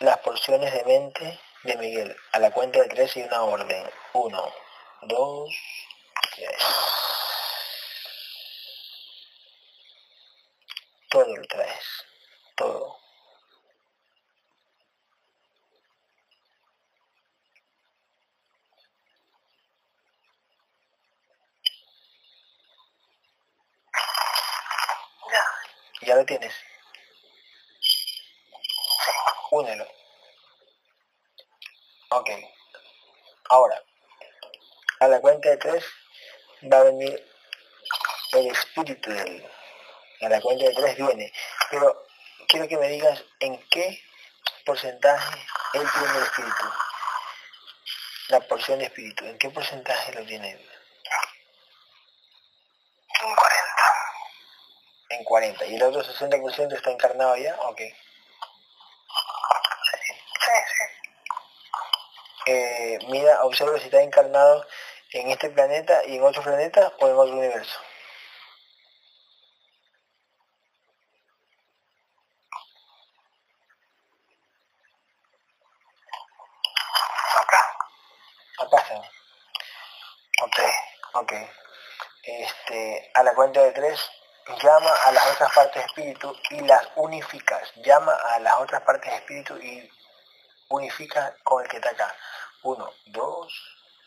[0.00, 2.16] las porciones de mente de Miguel.
[2.32, 3.90] A la cuenta de tres y una orden.
[4.12, 4.52] Uno,
[5.02, 5.54] dos,
[6.36, 6.56] tres.
[11.10, 12.04] Todo lo traes.
[12.56, 12.98] Todo.
[25.30, 26.54] Ya, Ya lo tienes.
[29.50, 30.03] Únelo.
[32.16, 32.30] Ok.
[33.50, 33.82] Ahora,
[35.00, 35.84] a la cuenta de tres
[36.72, 37.28] va a venir
[38.32, 39.50] el espíritu de él.
[40.20, 41.32] A la cuenta de tres viene.
[41.72, 42.06] Pero
[42.46, 44.00] quiero que me digas en qué
[44.64, 45.40] porcentaje
[45.72, 46.64] él tiene el espíritu.
[48.28, 49.24] La porción de espíritu.
[49.26, 50.70] ¿En qué porcentaje lo tiene él?
[53.24, 53.58] un 40.
[55.08, 55.66] En 40.
[55.66, 57.56] ¿Y el otro 60% está encarnado ya?
[57.62, 57.78] Ok.
[57.78, 57.96] Sí,
[60.44, 60.84] sí.
[62.46, 64.66] Eh, mira, observa si está encarnado
[65.12, 67.78] en este planeta y en otro planeta o en otro universo.
[77.40, 77.76] Acá.
[78.58, 79.02] Acá.
[80.42, 80.60] Ok,
[81.14, 81.32] ok.
[82.24, 84.00] Este, a la cuenta de tres,
[84.62, 87.72] llama a las otras partes de espíritu y las unificas.
[87.76, 89.90] Llama a las otras partes de espíritu y
[90.68, 92.14] unifica con el que está acá.
[92.62, 93.52] Uno, dos,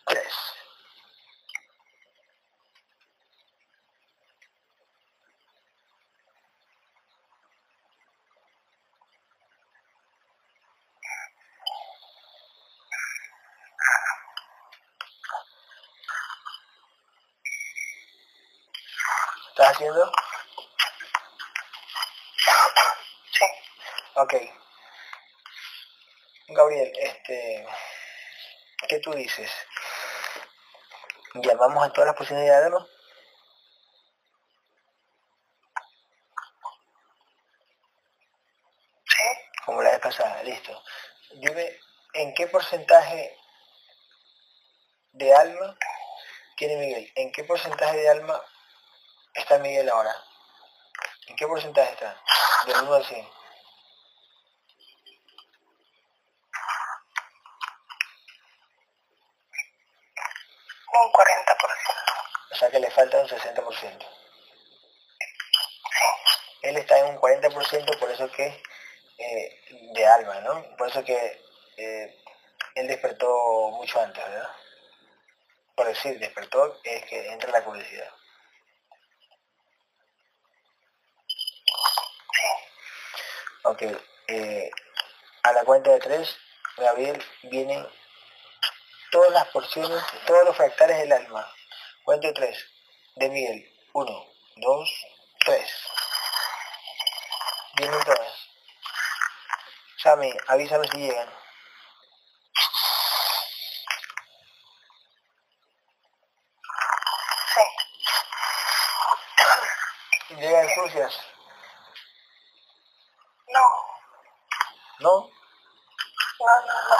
[0.06, 0.34] tres.
[19.50, 20.12] ¿Estás haciendo?
[23.32, 23.46] Sí.
[24.16, 24.34] Ok.
[26.58, 27.68] Gabriel, este,
[28.88, 29.52] ¿qué tú dices?
[31.36, 32.88] ¿Llamamos a todas las posibilidades de Adamo?
[39.06, 39.28] Sí.
[39.66, 40.84] Como la vez pasada, listo.
[41.36, 41.80] Dime,
[42.14, 43.38] ¿en qué porcentaje
[45.12, 45.78] de alma
[46.56, 47.12] tiene Miguel?
[47.14, 48.42] ¿En qué porcentaje de alma
[49.36, 50.16] está Miguel ahora?
[51.28, 52.20] ¿En qué porcentaje está?
[52.66, 53.38] Del 1 al 100.
[61.00, 62.52] Un 40%.
[62.52, 63.76] O sea que le falta un 60%.
[63.80, 63.88] Sí.
[66.64, 68.64] Él está en un 40%, por eso que
[69.20, 69.62] eh,
[69.94, 70.76] de alma, ¿no?
[70.78, 71.42] Por eso que
[71.78, 72.24] eh,
[72.74, 73.28] él despertó
[73.70, 74.50] mucho antes, ¿verdad?
[75.76, 78.12] Por decir, despertó es que entra la curiosidad.
[83.64, 83.84] Ok,
[84.28, 84.72] eh,
[85.44, 86.36] a la cuenta de tres,
[86.78, 87.88] Gabriel, vienen
[89.12, 91.48] todas las porciones, todos los fractales del alma.
[92.04, 92.58] Cuento tres,
[93.18, 93.74] de Miguel.
[93.94, 94.26] Uno,
[94.58, 94.90] dos,
[95.40, 95.70] tres.
[97.78, 98.50] Vienen todas.
[100.04, 101.30] Sammy, avísame si llegan.
[110.28, 110.36] Sí.
[110.36, 111.20] Llegan sucias.
[113.48, 113.62] No.
[115.00, 115.30] ¿No?
[116.40, 116.96] No, no, no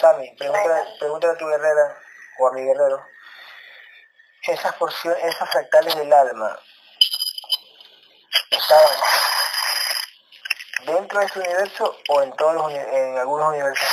[0.00, 2.00] Sammy, pregúntale, pregúntale a tu guerrera
[2.38, 3.15] o a mi guerrero.
[4.46, 6.56] Esas porciones, esas fractales del alma
[8.50, 8.98] estaban
[10.84, 13.88] dentro de este universo o en todos los en algunos universos.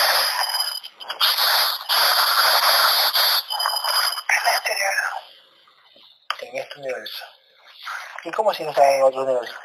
[4.30, 4.94] en el exterior.
[6.42, 7.26] En este universo.
[8.26, 9.56] ¿Y cómo si no están en otro universo?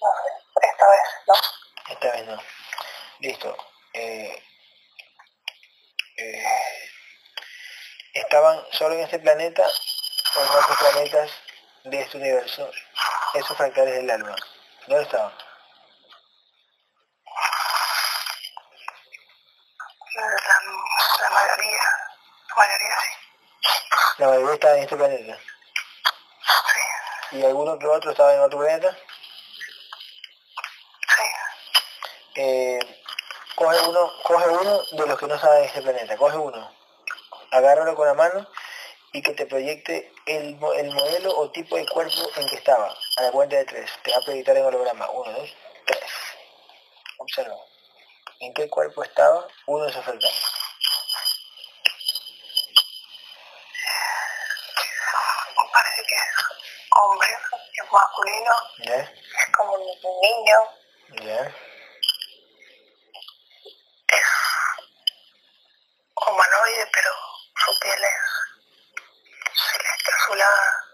[0.00, 0.68] No sé.
[0.68, 1.34] Esta vez, ¿no?
[1.94, 2.42] Esta vez no.
[3.20, 3.56] Listo.
[3.94, 4.42] Eh,
[6.20, 6.44] eh,
[8.12, 9.66] estaban solo en este planeta
[10.36, 11.30] o en otros planetas
[11.82, 12.70] de este universo,
[13.34, 14.36] esos fractales del alma.
[14.86, 15.32] ¿Dónde estaban?
[20.14, 20.26] La,
[21.22, 21.82] la mayoría.
[22.48, 23.10] La mayoría sí.
[24.18, 25.38] La mayoría estaba en este planeta.
[26.72, 27.36] Sí.
[27.38, 28.96] ¿Y alguno que otro estaba en otro planeta?
[31.16, 31.24] Sí.
[32.36, 32.78] Eh,
[33.56, 36.72] coge uno, coge uno de los que no saben este planeta, coge uno,
[37.50, 38.46] agárralo con la mano
[39.12, 43.22] y que te proyecte el, el modelo o tipo de cuerpo en que estaba, a
[43.22, 45.50] la cuenta de tres, te va a proyectar en holograma, uno, dos,
[45.86, 46.00] tres.
[47.18, 47.56] Observa.
[48.40, 50.44] ¿En qué cuerpo estaba uno de esos fractales?
[55.72, 56.36] Parece que es
[57.02, 57.28] hombre,
[57.74, 58.96] es masculino, ¿Ya?
[58.96, 59.86] es como un
[60.22, 61.54] niño, ¿Ya?
[64.08, 64.26] es
[66.16, 67.10] humanoide, pero
[67.64, 68.40] su piel es
[69.54, 70.84] celeste azulada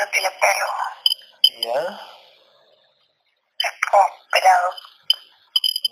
[0.00, 0.66] No tiene pelo,
[1.74, 2.00] ¿Ya?
[3.58, 4.74] es como pelado,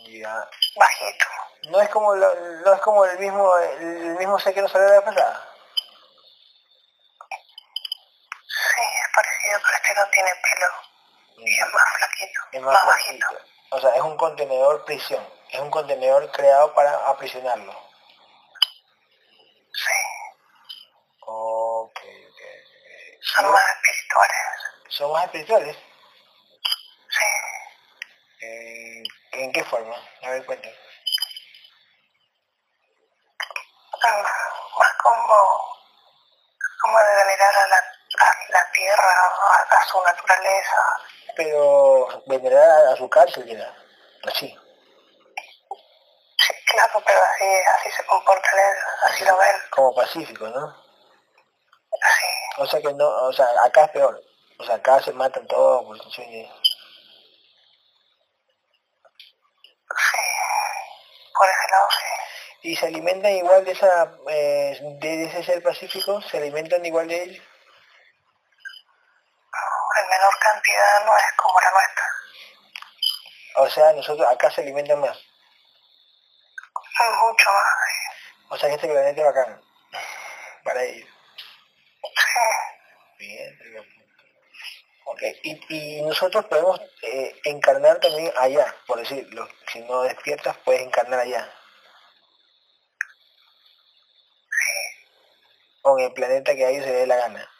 [0.07, 0.49] ¿Ya?
[0.77, 1.27] bajito.
[1.65, 4.89] No es como, lo- no es como el mismo, el mismo ser que nos salió
[4.89, 5.53] de la pasada.
[8.47, 12.87] Sí, es parecido, pero este no tiene pelo y es más flaquito, es más, más
[12.87, 13.27] bajito.
[13.71, 15.29] O sea, es un contenedor prisión.
[15.51, 17.73] Es un contenedor creado para aprisionarlo.
[19.73, 19.93] Sí,
[21.21, 22.01] Ok, ok.
[22.01, 22.41] ok.
[23.21, 24.37] son más espirituales.
[24.99, 25.77] ¿Son más espirituales?
[27.09, 27.25] Sí,
[28.41, 29.03] Eh,
[29.33, 29.95] ¿En qué forma?
[30.23, 30.75] A ver, cuéntame.
[34.03, 35.37] son más como,
[36.83, 40.83] como de venerar a la, a la tierra, a, a su naturaleza.
[41.37, 43.73] Pero vendrá a, su cárcel, mira.
[44.25, 44.49] Así.
[46.39, 47.45] Sí, claro, pero así,
[47.77, 50.67] así se comportan ellos, así lo ven, Como pacífico, ¿no?
[52.03, 52.27] así.
[52.59, 54.28] O sea que no, o sea, acá es peor.
[54.59, 56.49] O sea, acá se matan todos por su sueño.
[59.97, 60.19] Sí,
[61.35, 62.05] por ese lado sí.
[62.71, 66.21] ¿Y se alimentan igual de esa, eh, de ese ser pacífico?
[66.23, 67.45] ¿Se alimentan igual de ellos?
[70.01, 72.05] En menor cantidad no es como la nuestra.
[73.57, 75.17] O sea, nosotros acá se alimentan más.
[77.21, 77.67] Mucho más.
[77.87, 78.45] sí.
[78.51, 79.63] O sea que este planeta es bacán.
[80.65, 81.09] Para ellos.
[83.19, 83.59] Sí, Bien.
[83.59, 83.98] pero-
[85.11, 85.23] Ok.
[85.43, 89.49] Y, nosotros podemos eh, encarnar también allá, por decirlo.
[89.73, 91.53] Si no despiertas, puedes encarnar allá.
[95.85, 97.51] En el planeta que a ellos se dé la gana.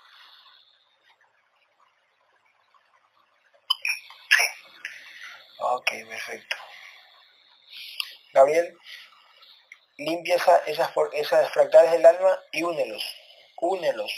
[5.61, 6.57] Ok, perfecto.
[8.33, 8.77] Gabriel,
[9.99, 13.05] limpia esa- esas, esas fractales del alma y únelos.
[13.61, 14.11] Únelos.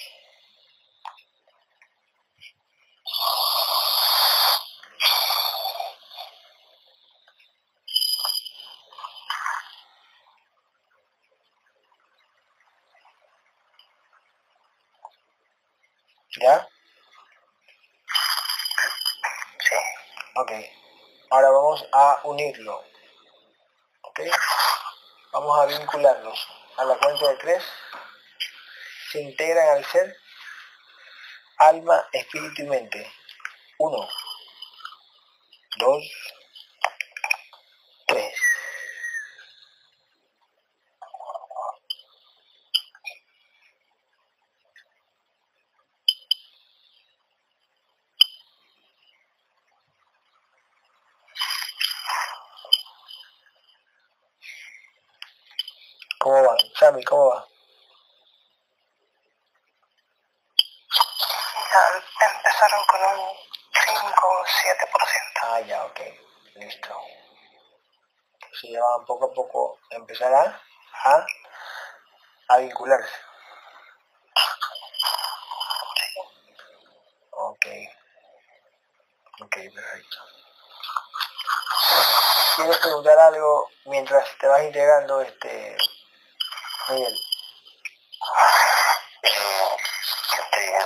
[16.40, 16.66] ¿Ya?
[19.59, 19.74] Sí.
[20.36, 20.52] Ok.
[21.31, 21.51] Ahora
[21.81, 22.85] vamos a unirlo.
[24.02, 24.20] ¿Ok?
[25.32, 26.48] Vamos a vincularlos.
[26.77, 27.65] A la cuenta de tres.
[29.12, 30.16] Se integran al ser
[31.59, 33.12] alma, espíritu y mente.
[33.78, 34.09] Uno.
[35.78, 36.05] Dos.
[38.07, 38.35] Tres.
[56.20, 56.55] ¿Cómo va?
[56.78, 57.47] Sammy, ¿cómo va?
[62.20, 63.36] Empezaron con un
[63.72, 65.40] 5 o 7%.
[65.42, 66.01] Ah, ya, ok.
[66.56, 66.94] Listo.
[68.60, 70.62] Se llevaban poco a poco empezar a,
[71.05, 71.26] a,
[72.48, 73.16] a vincularse.
[77.30, 77.66] Ok.
[79.40, 80.18] Ok, perfecto.
[82.56, 85.78] ¿Quieres preguntar algo mientras te vas integrando, este,
[86.91, 87.17] Miguel?
[89.23, 90.79] ¿qué te digo?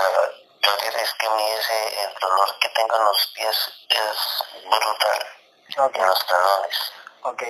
[0.61, 5.27] Gabriel, es que a mí ese, el dolor que tengo en los pies es brutal,
[5.95, 6.93] en los talones.
[7.23, 7.43] ok.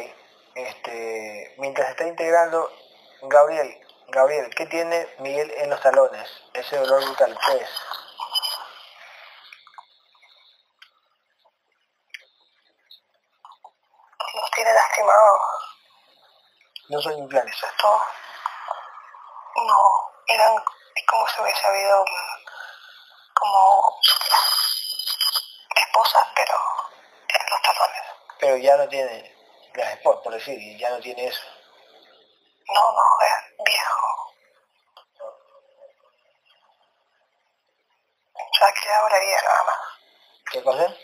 [0.55, 2.71] Este, mientras está integrando,
[3.23, 6.31] Gabriel, Gabriel, ¿qué tiene Miguel en los talones?
[6.53, 7.71] Ese dolor brutal, ¿qué es?
[14.35, 15.41] Los tiene lastimados.
[16.89, 17.57] No son implantes.
[17.57, 18.01] Eso es todo.
[20.27, 20.55] Eran
[20.95, 22.05] es como si hubiese habido
[23.35, 24.01] como
[25.77, 26.55] esposas, pero
[27.29, 28.03] en los talones.
[28.39, 29.37] Pero ya no tiene
[29.75, 31.43] las spots, por decir, ya no tiene eso.
[32.69, 34.35] No, no, es viejo.
[38.35, 39.79] O sea, aquí dolería nada más.
[40.51, 40.97] ¿Qué cosa?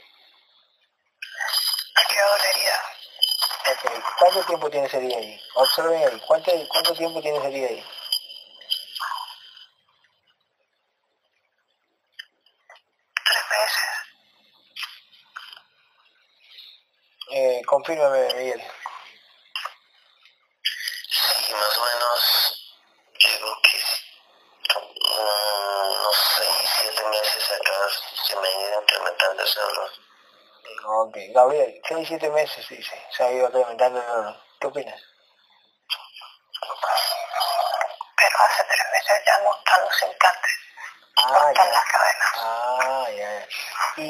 [1.97, 2.81] Aquí dolería.
[3.71, 5.41] Ok, ¿cuánto tiempo tiene ese día ahí?
[5.55, 7.85] Observen ahí, ¿cuánto, cuánto tiempo tiene ese día ahí?
[13.25, 14.01] Tres veces.
[17.81, 18.62] Confírmame, Miguel.
[21.09, 22.77] Sí, más o menos,
[23.19, 23.78] digo que
[26.02, 26.44] no sé,
[26.82, 27.73] siete meses acá
[28.27, 29.90] se me ha ido incrementando ese dolor.
[30.85, 34.36] Ok, Gabriel, seis, siete meses, dice, se ha ido incrementando el dolor.
[34.61, 35.02] ¿Qué opinas?
[38.16, 40.52] Pero hace tres meses ya no están los implantes.
[41.16, 41.73] No Ah, están ya.
[41.73, 42.32] las cadenas.
[42.36, 43.48] Ah, ya, ya.
[43.97, 44.09] Y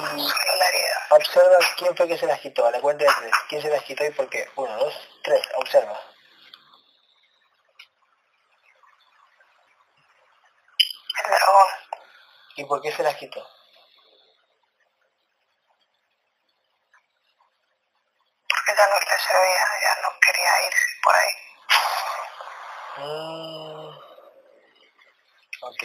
[1.10, 3.32] observa quién fue que se las quitó, a la cuenta de tres.
[3.48, 4.48] ¿Quién se las quitó y por qué?
[4.56, 6.00] Uno, dos, tres, observa.
[11.18, 11.66] El dragón.
[12.56, 13.46] ¿Y por qué se las quitó?
[18.48, 21.32] Porque ya no le servía, ya no quería irse por ahí.
[22.98, 23.88] Mm,
[25.62, 25.82] ok.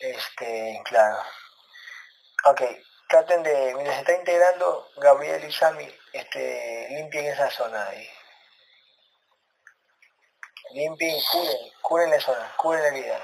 [0.00, 1.22] Este, claro.
[2.44, 2.62] Ok,
[3.08, 8.08] traten de, mientras se está integrando, Gabriel y Sami, este, limpien esa zona ahí.
[10.72, 13.20] Limpien, curen, curen la zona, curen la herida.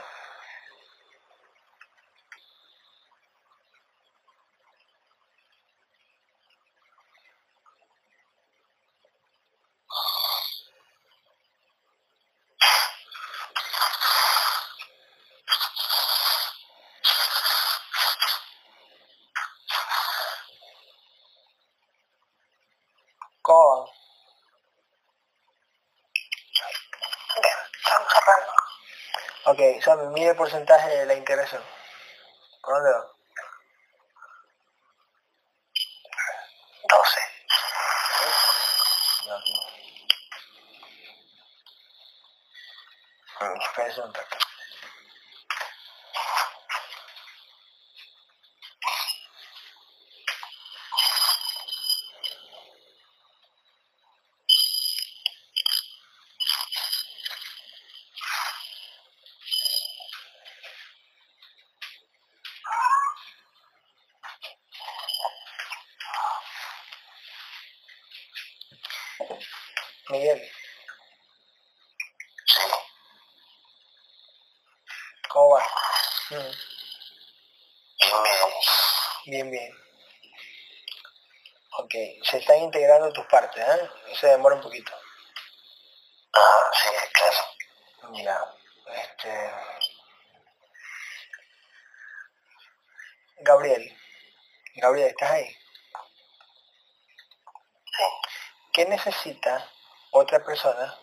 [23.42, 23.86] ¿Cómo van?
[27.42, 28.52] Bien, estamos cerrando.
[29.44, 31.62] Ok, Sami, mide el porcentaje de la integración.
[32.62, 33.06] ¿Por dónde va?
[36.88, 37.20] 12.
[39.26, 39.52] Ya, aquí.
[43.40, 44.36] Mm, Espérense un toque.
[70.08, 70.40] Miguel,
[72.46, 72.60] Sí,
[75.28, 75.62] ¿cómo va?
[76.30, 76.52] Mm,
[77.98, 78.30] y me,
[79.26, 79.72] Bien, bien.
[81.78, 81.92] Ok,
[82.22, 83.90] se están integrando tus ¿eh?
[84.18, 84.92] Se demora un poquito.
[86.32, 87.56] ah, sí, claro.
[88.14, 88.54] Ya,
[89.02, 89.52] este...
[93.40, 93.98] Gabriel.
[94.76, 95.56] Gabriel, ¿estás ahí?
[97.84, 98.04] Sí.
[98.72, 99.70] ¿Qué necesita
[100.10, 100.98] otra persona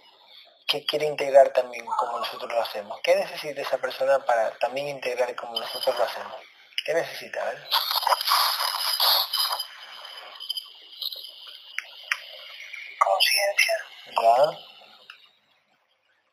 [0.67, 2.99] que quiere integrar también como nosotros lo hacemos?
[3.03, 6.41] ¿Qué necesita esa persona para también integrar como nosotros lo hacemos?
[6.85, 7.41] ¿Qué necesita?
[7.41, 7.69] A ver?
[12.99, 13.85] Conciencia.
[14.35, 14.57] Ya,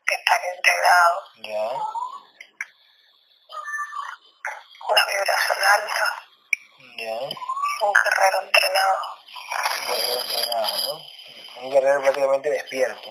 [0.07, 1.23] Que están integrados.
[1.37, 1.69] ya,
[4.89, 6.07] Una vibración alta.
[6.97, 7.19] ya.
[7.81, 8.97] Un guerrero entrenado.
[9.87, 11.61] Un guerrero entrenado, ¿no?
[11.61, 13.09] Un guerrero prácticamente despierto.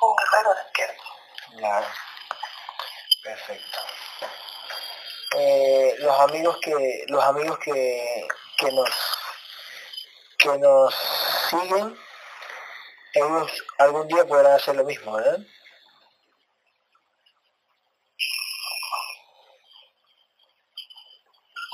[0.00, 1.02] Un guerrero despierto.
[1.58, 1.86] Claro.
[3.22, 3.78] Perfecto.
[5.36, 8.28] Eh, los amigos que los amigos que,
[8.58, 8.90] que nos
[10.38, 10.94] que nos
[11.48, 11.98] siguen
[13.14, 15.38] ellos algún día podrán hacer lo mismo, ¿verdad?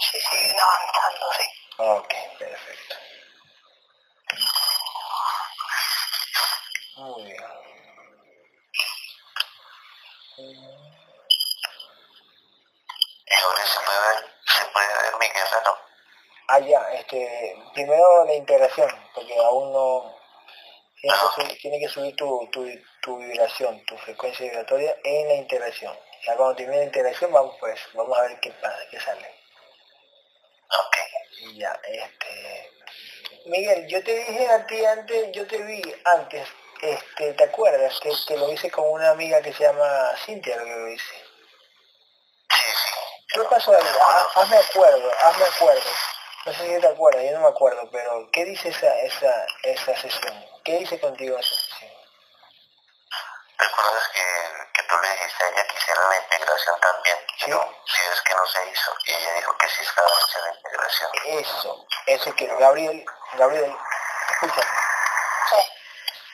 [0.00, 1.44] Sí, siguen avanzando, sí.
[1.78, 2.94] Ok, perfecto.
[6.96, 7.44] Muy bien.
[13.26, 15.78] Y ahora se puede ver, se puede ver mi guerrero.
[16.48, 20.14] Ah, ya, este, primero la integración, porque aún no,
[21.00, 22.66] tienes que tiene que subir tu, tu,
[23.02, 25.96] tu vibración, tu frecuencia vibratoria en la integración.
[26.26, 29.34] Ya cuando termine la integración, vamos pues, vamos a ver qué pasa, qué sale.
[30.68, 30.96] Ok.
[31.54, 32.70] Ya, este,
[33.46, 36.46] Miguel, yo te dije a ti antes, yo te vi antes,
[36.82, 37.98] este, ¿te acuerdas?
[38.00, 41.14] Que, que lo hice con una amiga que se llama Cintia, lo que lo hice.
[42.50, 43.24] Sí, sí.
[43.34, 43.86] ¿Qué pasó ahí?
[44.00, 45.90] Ha- Hazme acuerdo, hazme acuerdo.
[46.48, 49.94] No sé si te acuerdas, yo no me acuerdo, pero ¿qué dice esa, esa, esa
[50.00, 50.46] sesión?
[50.64, 51.90] ¿Qué dice contigo esa sesión?
[53.58, 54.22] ¿Recuerdas que,
[54.72, 57.16] que tú le dijiste a ella que hiciera la integración también?
[57.36, 57.46] Sí.
[57.48, 58.94] Digo, si es que no se hizo.
[59.04, 61.10] Y ella dijo que sí estaba haciendo la integración.
[61.26, 63.04] Eso, eso que Gabriel,
[63.34, 63.76] Gabriel,
[64.30, 64.70] escúchame,
[65.50, 65.56] Sí.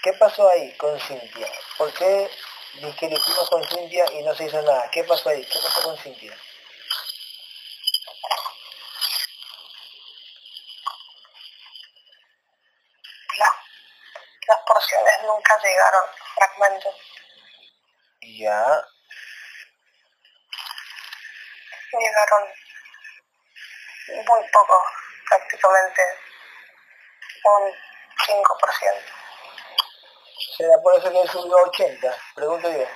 [0.05, 1.49] ¿qué pasó ahí con Cintia?
[1.77, 2.31] ¿Por qué
[2.74, 4.89] dije que lo hicimos con Cintia y no se hizo nada?
[4.93, 5.45] ¿Qué pasó ahí?
[5.45, 6.39] ¿Qué pasó con Cintia?
[13.39, 13.61] La-
[14.47, 14.59] las
[15.62, 16.05] llegaron.
[16.35, 16.94] Fragmentos.
[18.20, 18.85] Ya,
[21.93, 22.52] Llegaron
[24.26, 24.82] muy poco.
[25.28, 26.02] Prácticamente
[27.44, 27.72] un
[28.26, 29.24] 5%.
[30.56, 32.16] ¿será por eso que subió a 80?
[32.35, 32.86] Pregunto yo.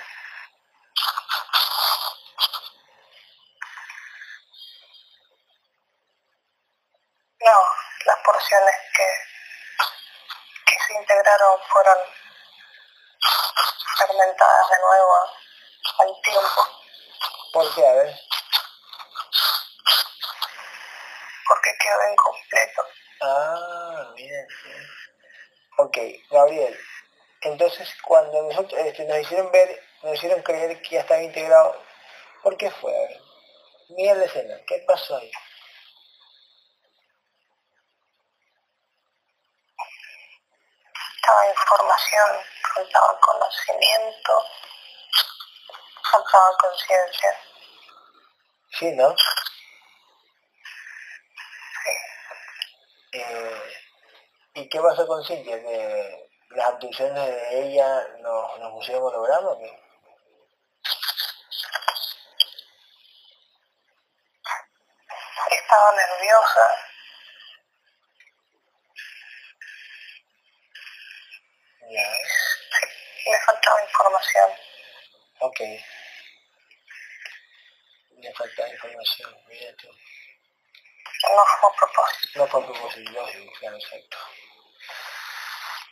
[7.40, 7.62] No,
[8.04, 9.06] las porciones que,
[10.66, 11.98] que se integraron fueron
[13.96, 15.14] fragmentadas de nuevo
[15.98, 16.68] al tiempo,
[17.52, 17.86] ¿Por qué?
[17.86, 18.28] A ver.
[21.48, 22.82] porque quedó incompleto.
[23.22, 24.46] Ah, bien.
[24.64, 24.88] bien.
[25.78, 25.98] Ok,
[26.30, 26.78] Gabriel.
[27.40, 31.82] Entonces, cuando nosotros este, nos hicieron ver, nos hicieron creer que ya estaba integrado,
[32.42, 32.94] ¿por qué fue?
[32.94, 33.20] A ver,
[33.90, 35.30] mira la escena, ¿qué pasó ahí?
[40.92, 42.40] Faltaba información,
[42.78, 44.44] faltaba conocimiento,
[46.12, 47.40] faltaba conciencia.
[48.70, 49.14] Sí, ¿no?
[51.82, 53.18] Sí.
[53.18, 53.72] Eh,
[54.54, 55.60] ¿Y qué pasó con Cintia?
[55.60, 59.84] ¿Que las abducciones de ella nos, nos pusieron holograma o qué?
[65.50, 66.88] Estaba nerviosa.
[71.90, 72.02] Ya,
[73.26, 73.80] Le faltaba
[74.28, 74.50] información.
[75.40, 75.60] ok.
[78.20, 79.88] Le falta información, mira tú.
[79.88, 82.38] No fue propósito.
[82.38, 84.18] No fue propósito, lógico, claro, exacto.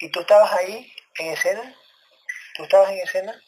[0.00, 1.74] ¿Y tú estabas ahí, en escena?
[2.54, 3.42] ¿Tú estabas en escena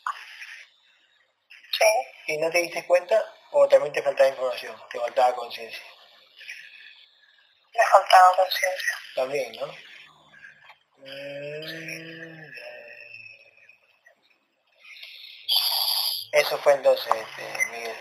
[1.72, 1.84] Sí.
[2.28, 5.84] y no te diste cuenta o también te faltaba información, te faltaba conciencia?
[7.72, 8.98] Le faltaba conciencia.
[9.14, 9.66] También, ¿no?
[10.98, 12.44] Mm,
[16.27, 16.27] eh.
[16.38, 17.96] Eso fue entonces, este, Miguel.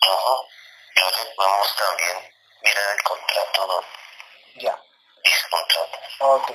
[0.00, 2.16] Ahora podemos también
[2.62, 4.62] mirar el contrato, ¿no?
[4.62, 4.82] Ya.
[5.22, 5.98] Dice contrato.
[6.20, 6.52] Ok.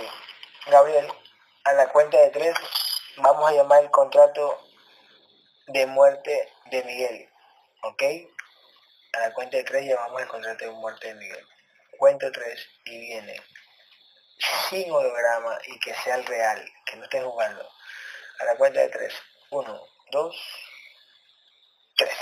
[0.66, 1.14] Gabriel,
[1.64, 2.56] a la cuenta de tres
[3.18, 4.68] vamos a llamar el contrato
[5.68, 7.30] de muerte de Miguel.
[7.84, 8.04] ¿Ok?
[9.14, 11.48] A la cuenta de tres llamamos el contrato de muerte de Miguel.
[12.00, 13.40] Cuento tres y viene
[14.72, 17.70] sin holograma y que sea el real, que no esté jugando.
[18.40, 19.14] A la cuenta de tres.
[19.52, 20.36] Uno, dos,
[21.98, 22.18] tres.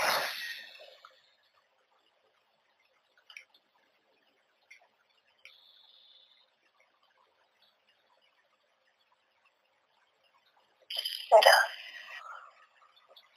[11.30, 11.52] Mira.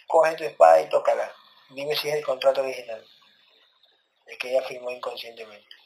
[0.07, 1.31] Coge tu espada y tócala.
[1.69, 3.05] Dime si es el contrato original,
[4.25, 5.78] el que ella firmó inconscientemente.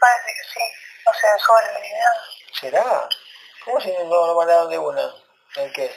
[0.00, 0.64] Parece que sí.
[1.06, 2.24] No se desuelve ni nada.
[2.60, 3.08] ¿Será?
[3.64, 5.14] ¿Cómo si no lo mandaron de una?
[5.56, 5.88] ¿El qué?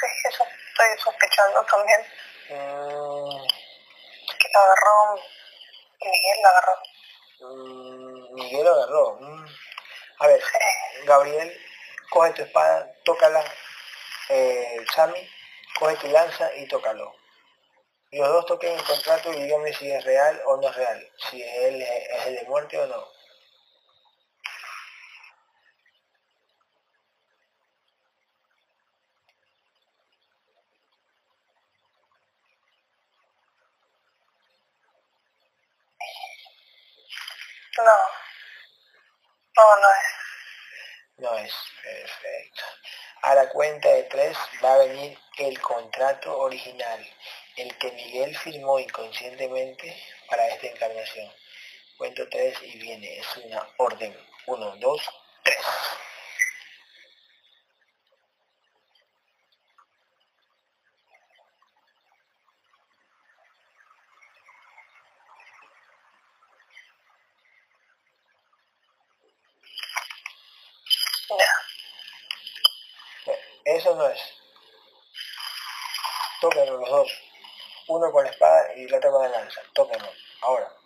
[0.00, 2.00] Sí, eso estoy sospechando también.
[2.50, 3.46] Mm,
[4.38, 5.22] Que lo agarró,
[6.00, 6.74] Miguel lo agarró.
[7.40, 9.16] mm, Miguel lo agarró.
[9.20, 9.46] Mm.
[10.20, 11.04] A ver, Sí.
[11.04, 11.60] Gabriel,
[12.10, 13.44] coge tu espada, tócala.
[14.28, 15.30] Eh, Sammy,
[15.78, 17.14] coge tu lanza y tócalo.
[18.12, 21.10] Los dos toquen el contrato y díganme si es real o no es real.
[21.30, 23.06] Si él es es el de muerte o no.
[37.78, 37.98] No.
[39.56, 40.28] No, no es.
[41.18, 42.64] No es perfecto.
[43.22, 47.04] A la cuenta de tres va a venir el contrato original,
[47.58, 49.96] el que Miguel firmó inconscientemente
[50.28, 51.32] para esta encarnación.
[51.96, 54.16] Cuento tres y viene, es una orden.
[54.46, 55.02] Uno, dos,
[55.42, 55.58] tres.
[73.64, 74.20] Eso no es.
[76.40, 77.27] Tóquenlo los dos.
[78.12, 79.60] Con la espada y el otro con la lanza.
[79.72, 80.08] Tóquenlo.
[80.42, 80.77] Ahora.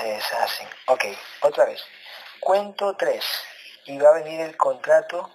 [0.00, 0.68] se hacen.
[0.86, 1.04] Ok,
[1.42, 1.82] otra vez.
[2.40, 3.24] Cuento 3
[3.86, 5.30] y va a venir el contrato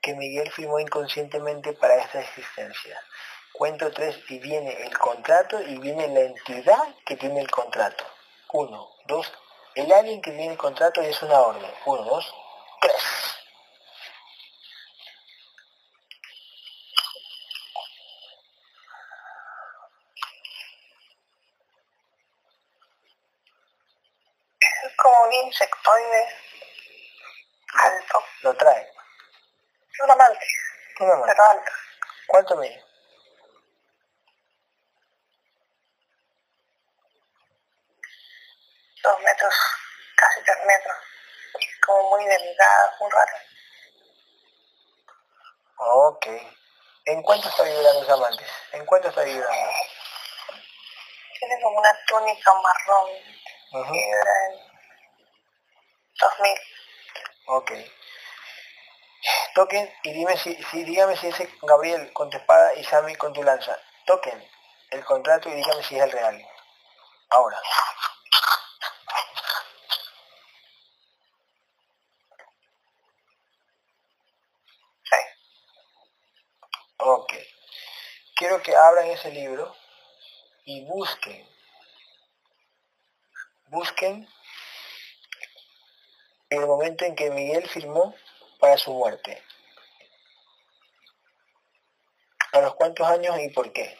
[0.00, 3.02] que Miguel firmó inconscientemente para esta existencia.
[3.52, 8.04] Cuento 3 y viene el contrato y viene la entidad que tiene el contrato.
[8.52, 9.32] 1, 2,
[9.74, 11.70] el alguien que tiene el contrato y es una orden.
[11.84, 12.34] 1, 2,
[12.80, 12.94] 3.
[32.26, 32.84] ¿Cuánto mide?
[39.02, 39.54] Dos metros,
[40.16, 40.96] casi tres metros.
[41.58, 43.32] Es como muy delgada, muy raro.
[45.78, 46.26] Ok.
[47.06, 48.46] ¿En cuánto está vibrando los amantes?
[48.72, 49.72] ¿En cuánto está vibrando?
[51.38, 53.10] Tiene como una túnica marrón
[53.72, 53.92] Ujú.
[53.92, 54.58] que era en
[56.20, 56.60] 2000.
[57.46, 57.70] Ok.
[59.54, 63.32] Toquen y dime si, si dígame si es Gabriel con tu espada y Sammy con
[63.32, 63.78] tu lanza.
[64.06, 64.42] Toquen
[64.90, 66.46] el contrato y dígame si es el real.
[67.30, 67.60] Ahora.
[77.02, 77.32] Ok.
[78.36, 79.74] Quiero que abran ese libro
[80.64, 81.48] y busquen.
[83.66, 84.28] Busquen
[86.50, 88.14] el momento en que Miguel firmó
[88.60, 89.42] para su muerte.
[92.52, 93.98] ¿A los cuántos años y por qué?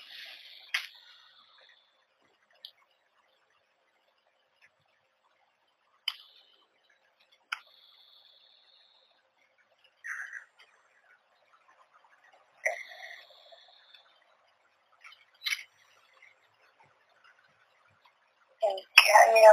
[18.62, 19.52] ¿En qué año?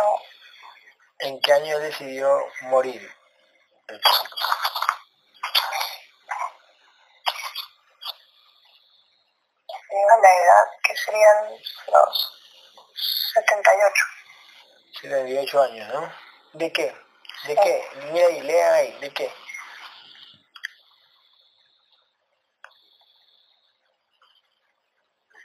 [1.19, 3.09] ¿En qué año decidió morir
[3.88, 4.01] el?
[9.89, 11.38] Tengo la edad que serían
[11.88, 12.34] los
[13.34, 14.03] 78.
[15.09, 16.11] 78 años, ¿no?
[16.53, 16.95] ¿De qué?
[17.45, 17.89] ¿De qué?
[18.11, 19.34] Mira ahí, lea ahí, ¿de qué?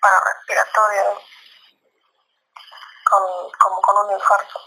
[0.00, 1.22] Para respiratorio.
[3.04, 4.60] Con, como con un infarto.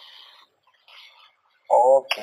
[1.67, 2.15] Ok.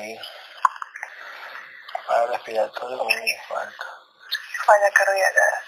[2.07, 3.85] para respirar todo como un infarto.
[4.65, 5.63] Falla cardíaca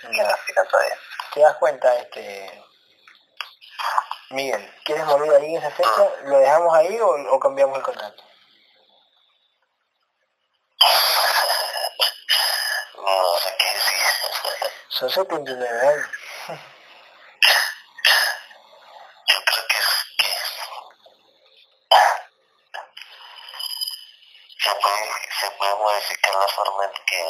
[0.00, 0.98] que respiratoria.
[1.32, 2.71] ¿Te das cuenta, este
[4.32, 4.74] Miguel?
[4.84, 6.08] ¿Quieres morir ahí en esa fecha?
[6.24, 8.22] ¿Lo dejamos ahí o, o cambiamos el contrato?
[12.96, 14.72] No sé qué decir.
[14.88, 16.06] Son 79 años.
[19.28, 19.76] Yo creo que,
[20.18, 20.30] que
[24.58, 27.24] se, puede, se puede modificar la forma en que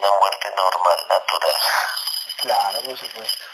[0.00, 1.56] la muerte normal, natural.
[2.38, 3.44] Claro, por supuesto.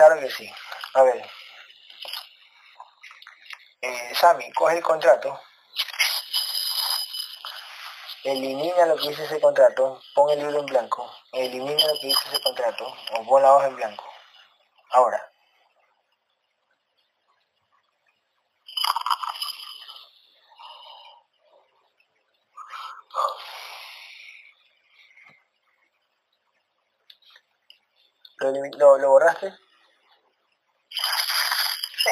[0.00, 0.50] Claro que sí.
[0.94, 1.30] A ver.
[3.82, 5.38] Eh, Sammy, coge el contrato.
[8.24, 10.00] Elimina lo que dice ese contrato.
[10.14, 11.14] Pon el libro en blanco.
[11.32, 12.96] Elimina lo que dice ese contrato.
[13.12, 14.10] O pon la hoja en blanco.
[14.92, 15.30] Ahora.
[28.78, 29.54] ¿Lo, borraste?
[32.02, 32.10] Sí.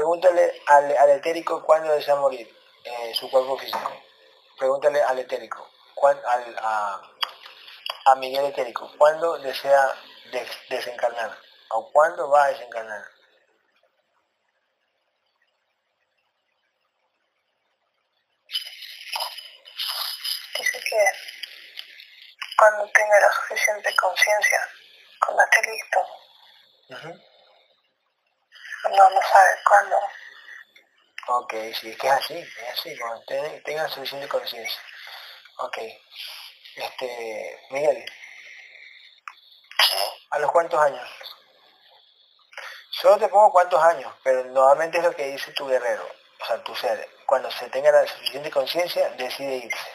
[0.00, 2.48] Pregúntale al, al etérico cuándo desea morir
[2.84, 3.92] eh, su cuerpo físico.
[4.58, 7.02] Pregúntale al etérico, cuán- al, a,
[8.06, 9.92] a Miguel etérico, cuándo desea
[10.32, 11.36] des- desencarnar
[11.72, 13.04] o cuándo va a desencarnar.
[20.58, 21.04] Dice que
[22.56, 24.68] cuando tenga la suficiente conciencia,
[25.24, 26.00] cuando esté listo,
[26.90, 27.29] Ujú.
[28.88, 29.96] No, no sabe cuándo.
[31.28, 34.80] Ok, sí, es que es así, es así, cuando ten- tengan suficiente conciencia.
[35.58, 35.78] Ok.
[36.76, 38.04] Este, Miguel.
[40.30, 41.08] ¿a los cuántos años?
[42.90, 46.06] Solo te pongo cuántos años, pero normalmente es lo que dice tu guerrero,
[46.40, 47.08] o sea, tu ser.
[47.26, 49.88] Cuando se tenga la suficiente conciencia, decide irse.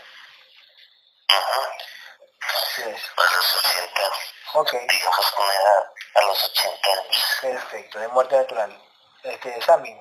[2.40, 3.02] Así es.
[3.18, 4.02] A los 80,
[4.54, 7.38] Ok, digamos una edad, a los 80 años.
[7.42, 8.82] perfecto, de muerte natural.
[9.24, 9.96] Este, Sammy,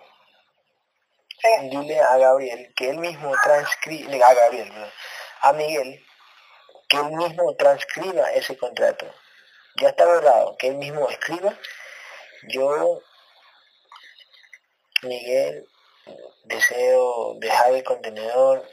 [1.44, 4.72] Sí, dile a Gabriel que él mismo transcribe, a Gabriel,
[5.42, 6.02] a Miguel,
[6.88, 9.06] que él mismo transcriba ese contrato.
[9.76, 11.58] Ya está logrado, que él mismo escriba.
[12.48, 13.02] Yo,
[15.02, 15.68] Miguel,
[16.44, 18.66] deseo dejar el contenedor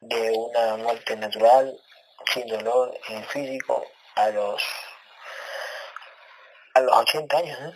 [0.00, 1.78] de una muerte natural,
[2.32, 3.84] sin dolor en el físico,
[4.14, 4.62] a los
[6.74, 7.72] a los 80 años, ¿no?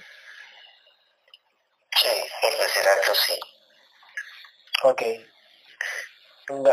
[1.96, 2.08] Sí,
[2.40, 3.40] por decir algo, sí.
[4.82, 5.02] Ok.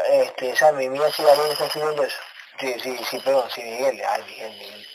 [0.09, 2.17] Este, Sammy, mira si Gabriel está escribiendo eso.
[2.59, 4.01] Sí, sí, sí, perdón, sí, Miguel.
[4.07, 4.87] Ay, Miguel, Miguel.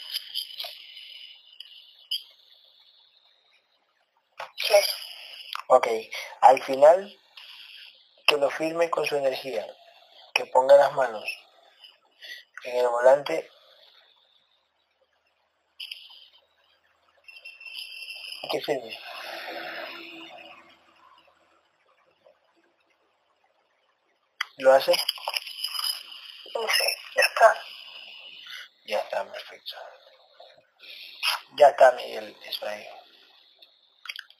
[4.56, 4.74] sí,
[5.68, 5.88] Ok.
[6.42, 7.18] Al final,
[8.26, 9.66] que lo firme con su energía.
[10.34, 11.24] Que ponga las manos
[12.64, 13.50] en el volante.
[18.50, 18.98] Que firme.
[24.56, 24.92] ¿Lo hace?
[24.92, 26.84] sí,
[27.14, 27.62] ya está.
[28.86, 29.76] Ya está, perfecto.
[31.58, 32.88] Ya está, Miguel, ahí.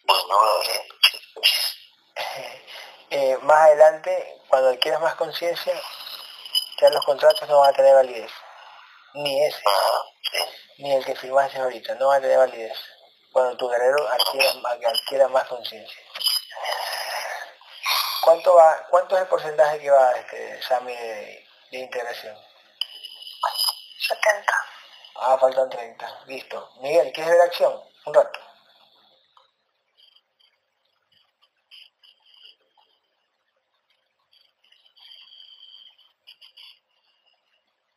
[0.04, 0.82] Bueno, Gabriel,
[3.10, 5.72] Eh, más adelante, cuando adquieras más conciencia,
[6.78, 8.30] ya los contratos no van a tener validez.
[9.14, 10.82] Ni ese, ajá, sí.
[10.82, 12.76] ni el que firmaste ahorita, no va a tener validez.
[13.38, 14.50] Cuando tu guerrero adquiera,
[14.90, 16.02] adquiera más conciencia.
[18.24, 22.36] ¿Cuánto va, cuánto es el porcentaje que va este Sammy de, de integración?
[24.00, 24.52] 70.
[25.20, 26.24] Ah, faltan 30.
[26.26, 26.68] Listo.
[26.80, 27.80] Miguel, ¿quieres ver acción?
[28.06, 28.40] Un rato.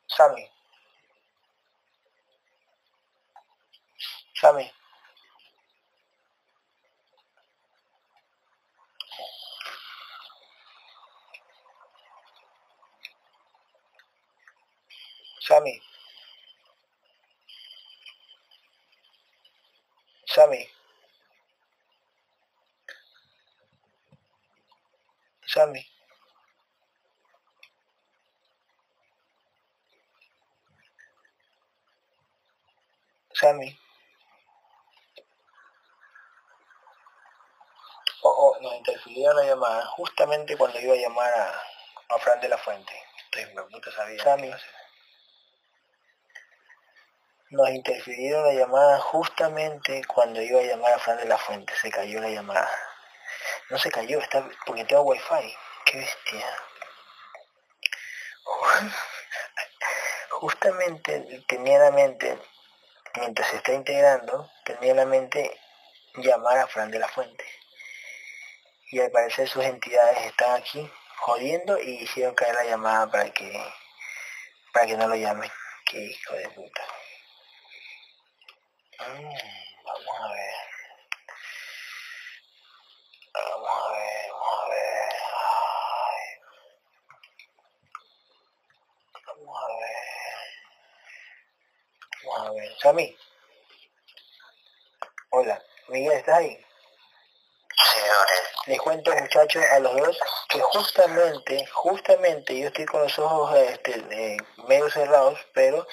[0.06, 0.48] Sammy.
[4.36, 4.72] Sammy.
[15.52, 15.82] Sammy.
[20.26, 20.70] Sammy.
[25.46, 25.86] Sammy.
[33.34, 33.78] Sammy.
[38.24, 38.54] Oh, oh,
[39.22, 41.64] interfirió la llamada justamente cuando iba a llamar a,
[42.10, 42.94] a Fran de la Fuente.
[43.72, 44.24] Puta sabía.
[44.24, 44.52] Sammy.
[47.52, 51.74] Nos interfirieron la llamada justamente cuando iba a llamar a Fran de la Fuente.
[51.82, 52.70] Se cayó la llamada.
[53.70, 55.56] No se cayó, está porque tengo wifi.
[55.86, 56.46] Qué bestia.
[60.32, 62.40] justamente tenía la mente,
[63.16, 65.60] mientras se está integrando, tenía la mente
[66.16, 67.61] llamar a Fran de la Fuente.
[68.92, 73.50] Y al parecer sus entidades están aquí jodiendo y hicieron caer la llamada para que
[74.74, 75.50] para que no lo llamen.
[75.86, 76.82] Qué hijo de puta.
[79.00, 79.34] Mm,
[79.86, 80.56] vamos a ver.
[83.34, 85.14] Vamos a ver, vamos a ver.
[89.26, 90.02] Vamos a ver.
[92.26, 92.78] Vamos a ver.
[92.80, 93.18] Sammy.
[95.30, 95.64] Hola.
[95.88, 96.66] Miguel, ¿estás ahí?
[98.68, 104.38] Les cuento muchachos a los dos que justamente, justamente yo estoy con los ojos este,
[104.68, 105.88] medio cerrados, pero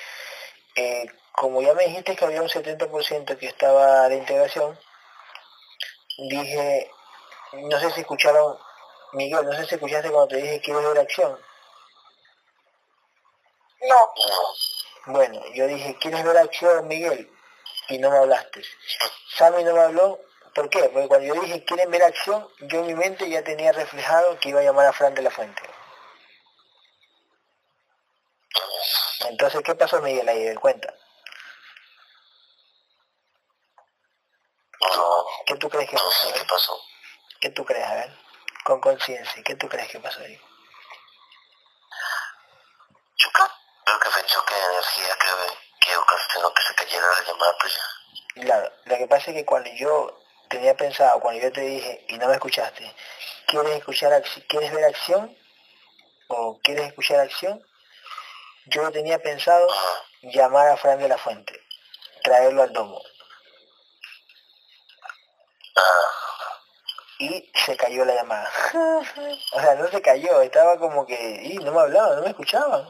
[0.74, 4.78] eh, como ya me dijiste que había un 70% que estaba de integración,
[6.28, 6.90] dije,
[7.52, 8.58] no sé si escucharon,
[9.12, 11.38] Miguel, no sé si escuchaste cuando te dije a ver acción.
[13.80, 14.12] No.
[15.06, 17.30] Bueno, yo dije, ¿quieres ver acción, Miguel?
[17.88, 18.62] Y no me hablaste.
[19.36, 20.20] Sammy no me habló
[20.58, 20.90] ¿Por qué?
[20.92, 24.48] Porque cuando yo dije quieren ver acción, yo en mi mente ya tenía reflejado que
[24.48, 25.62] iba a llamar a Fran de la Fuente.
[29.28, 30.52] Entonces, ¿qué pasó Miguel ahí?
[30.56, 30.92] Cuenta.
[35.46, 36.32] ¿Qué tú crees que pasó?
[36.34, 36.82] ¿Qué pasó?
[37.40, 37.86] ¿Qué tú crees?
[37.86, 38.18] A ver,
[38.64, 40.40] con conciencia, ¿qué tú crees que pasó ahí?
[43.16, 47.56] Yo creo que fue choque de energía que, que ocasionó que se cayera la llamada
[47.60, 47.80] pues.
[48.34, 52.18] Claro, lo que pasa es que cuando yo tenía pensado cuando yo te dije y
[52.18, 52.94] no me escuchaste,
[53.46, 55.36] ¿quieres escuchar quieres ver acción?
[56.28, 57.64] ¿O quieres escuchar acción?
[58.66, 59.66] Yo tenía pensado
[60.22, 61.58] llamar a Fran de la Fuente,
[62.22, 63.02] traerlo al domo.
[67.20, 68.50] Y se cayó la llamada.
[69.52, 72.88] o sea, no se cayó, estaba como que, y no me hablaban, no me escuchaban.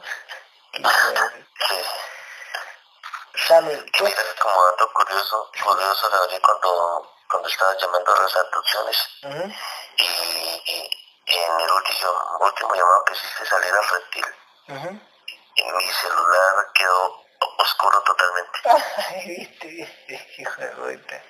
[3.46, 4.14] Sammy, ¿qué?
[4.42, 9.08] Como dato curioso, curioso de cuando cuando estaba llamando a las abducciones.
[9.96, 10.98] y,
[11.30, 14.24] en el último, último llamado que hiciste salir al reptil,
[15.56, 17.24] y mi celular quedó
[17.58, 18.58] oscuro totalmente.
[19.08, 21.22] Ay, viste, viste, hijo de puta.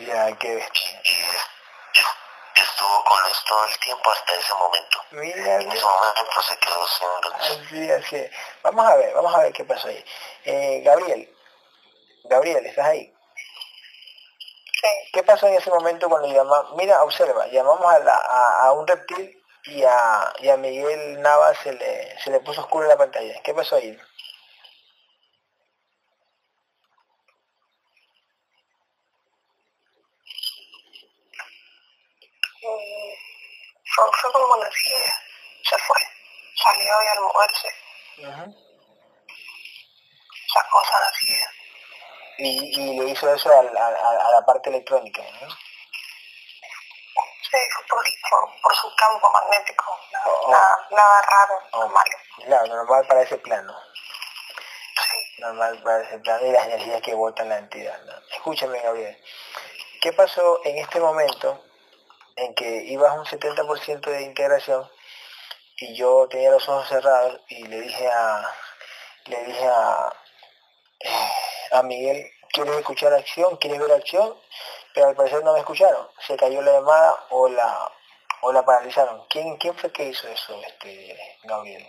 [0.00, 1.00] Ya, qué bestia.
[1.04, 5.04] Y, estuvo con esto todo el tiempo hasta ese momento.
[5.10, 8.30] Mira, en ese momento se quedó sin Así, así.
[8.62, 10.04] Vamos a ver, vamos a ver qué pasó ahí.
[10.44, 11.36] Eh, Gabriel,
[12.24, 13.15] Gabriel, ¿estás ahí?
[15.12, 16.76] ¿Qué pasó en ese momento cuando llamamos?
[16.76, 22.60] Mira, observa, llamamos a, un reptil y a, Miguel Nava se le, se le puso
[22.60, 23.40] oscuro la pantalla.
[23.42, 23.98] ¿Qué pasó ahí?
[32.60, 35.14] fue, fue, como energía,
[35.62, 35.98] se fue,
[36.62, 37.68] salió y al moverse.
[40.52, 41.55] Sacó esa energía
[42.38, 45.48] y, y le hizo eso a, a, a la parte electrónica, ¿no?
[47.50, 47.58] Sí,
[47.88, 49.84] por, por, por, su campo magnético,
[50.24, 50.50] oh.
[50.50, 51.78] nada, nada, raro, oh.
[51.80, 52.04] normal.
[52.44, 53.74] Claro, normal para ese plano.
[54.94, 55.40] Sí.
[55.40, 57.98] Normal para ese plano y las energías que botan la entidad.
[58.02, 58.12] ¿no?
[58.32, 59.16] Escúchame, Gabriel.
[60.00, 61.62] ¿Qué pasó en este momento
[62.36, 64.90] en que ibas a un 70% de integración
[65.78, 68.54] y yo tenía los ojos cerrados y le dije a
[69.26, 70.12] le dije a
[71.00, 71.30] eh,
[71.76, 73.56] a Miguel, ¿quieres escuchar acción?
[73.56, 74.34] ¿Quieres ver acción?
[74.94, 76.08] Pero al parecer no me escucharon.
[76.26, 77.92] Se cayó la llamada o la,
[78.42, 79.26] o la paralizaron.
[79.28, 81.86] ¿Quién, ¿Quién fue que hizo eso, este, Gabriel?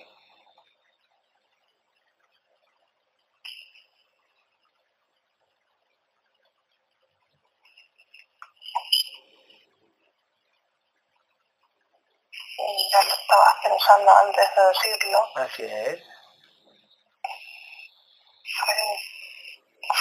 [12.92, 15.20] ya lo estabas pensando antes de decirlo.
[15.36, 16.04] Así es.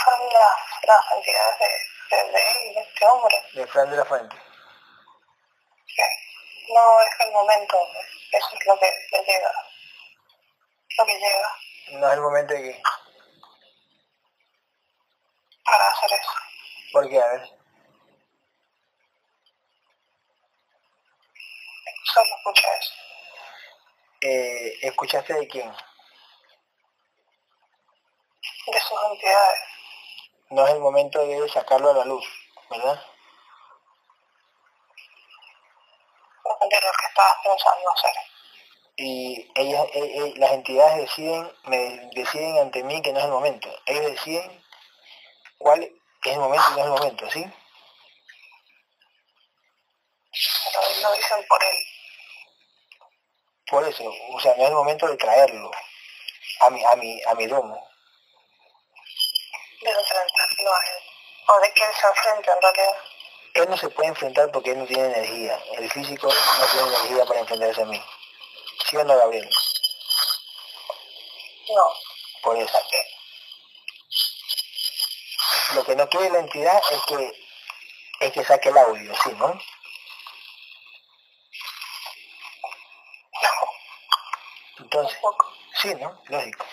[0.05, 3.42] Son las, las entidades de, de, de, de este hombre.
[3.55, 4.36] De Fran de la Fuente.
[5.86, 6.02] Sí.
[6.73, 7.78] No es el momento,
[8.32, 9.52] eso es lo que le llega.
[10.98, 11.58] Lo que llega.
[11.92, 12.82] No es el momento de qué.
[15.65, 16.32] Para hacer eso.
[16.92, 17.20] ¿Por qué?
[17.20, 17.56] A ver.
[22.05, 22.94] Solo escucha eso.
[24.20, 25.70] Eh, ¿Escuchaste de quién?
[28.66, 29.60] De sus entidades
[30.50, 32.25] no es el momento de sacarlo a la luz,
[32.70, 33.00] ¿verdad?
[36.44, 38.12] De lo que estabas pensando hacer.
[38.97, 43.31] Y ellas, e, e, las entidades deciden, me deciden ante mí que no es el
[43.31, 43.68] momento.
[43.86, 44.65] Ellos deciden
[45.58, 47.44] cuál es el momento y no es el momento, ¿sí?
[50.73, 51.76] Pero lo dicen por él.
[53.68, 55.70] Por eso, o sea, no es el momento de traerlo
[56.60, 57.95] a mi, a mi, a mi domo.
[59.86, 61.02] De enfrentarlo a él.
[61.47, 62.97] O de que él se enfrente en realidad.
[63.55, 65.62] Él no se puede enfrentar porque él no tiene energía.
[65.74, 68.02] El físico no tiene energía para enfrentarse a mí.
[68.84, 69.48] ¿Sí o no, Gabriel?
[71.68, 71.92] No.
[72.42, 72.82] Por eso.
[75.74, 77.47] Lo que no quiere la entidad es que
[78.18, 79.48] es que saque el audio, ¿sí, no?
[79.48, 79.60] No.
[84.81, 85.18] Entonces,
[85.81, 86.20] sí, ¿no?
[86.26, 86.66] Lógico.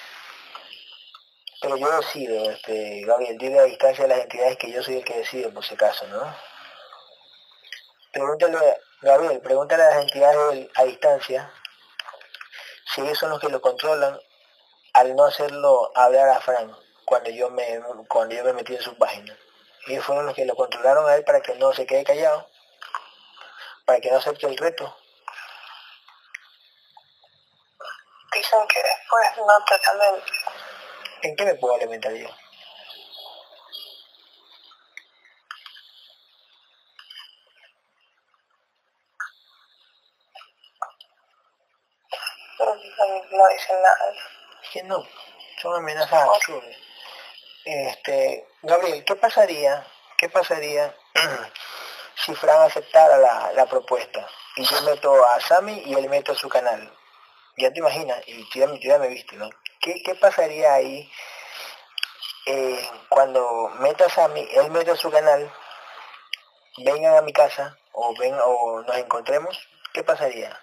[1.63, 5.05] Pero yo decido, este, Gabriel, dile a distancia a las entidades que yo soy el
[5.05, 6.35] que decide, por si acaso, ¿no?
[8.11, 11.49] Pregúntale, Gabriel, pregúntale a las entidades a distancia
[12.93, 14.19] si ellos son los que lo controlan
[14.91, 16.75] al no hacerlo hablar a Frank
[17.05, 19.33] cuando yo me cuando yo me metí en su página.
[19.87, 22.45] Ellos fueron los que lo controlaron a él para que no se quede callado,
[23.85, 24.97] para que no acepte el reto.
[28.33, 30.52] Dicen que después no te lamentes.
[31.23, 32.27] ¿En qué me puedo alimentar yo?
[43.31, 44.13] No, dicen nada.
[44.71, 45.07] que no,
[45.61, 46.75] son amenazas absurdas.
[47.63, 49.87] Este, Gabriel, ¿qué pasaría,
[50.17, 50.93] qué pasaría
[52.15, 54.27] si Fran aceptara la, la propuesta
[54.57, 56.93] y yo meto a Sammy y él meto a su canal?
[57.57, 59.49] Ya te imaginas, y ya, ya me viste, ¿no?
[59.83, 61.11] ¿Qué, qué pasaría ahí
[62.45, 65.53] eh, cuando meta a Sammy, él mete a su canal,
[66.77, 69.55] vengan a mi casa o, ven, o nos encontremos?
[69.93, 70.57] ¿Qué pasaría?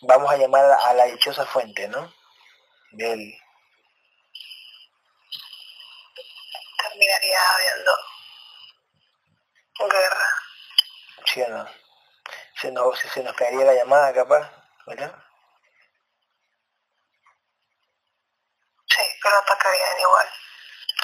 [0.00, 2.12] Vamos a llamar a, la dichosa fuente, ¿no?
[2.92, 3.38] Del,
[6.78, 7.92] Terminaría habiendo
[9.88, 10.28] guerra.
[11.26, 11.66] ¿Sí o no?
[12.60, 14.50] Se nos, se nos caería la llamada capaz,
[14.86, 15.14] ¿verdad?
[18.88, 20.28] Sí, pero atacarían igual.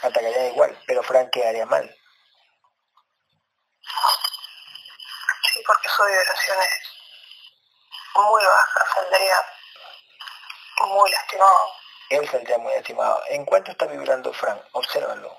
[0.02, 1.84] Atacarían igual, pero Frank quedaría mal.
[5.52, 6.96] Sí, porque su vibración es
[8.14, 9.44] muy baja, saldría
[10.80, 11.72] muy lastimado.
[12.10, 13.22] Él saldría muy estimado.
[13.28, 14.62] ¿En cuánto está vibrando Frank?
[14.72, 15.38] Obsérvalo.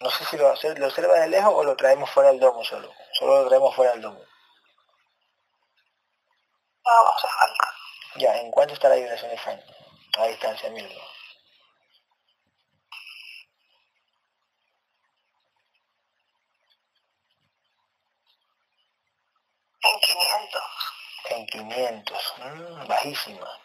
[0.00, 2.92] No sé si lo, lo observa de lejos o lo traemos fuera del domo solo.
[3.12, 4.20] Solo lo traemos fuera del domo.
[6.84, 7.74] No hace falta.
[8.16, 9.60] Ya, ¿en cuánto está la vibración de Frank?
[10.18, 11.17] A distancia, míralo.
[19.90, 20.62] En 500.
[21.30, 22.34] En 500.
[22.38, 23.60] Mm, bajísima.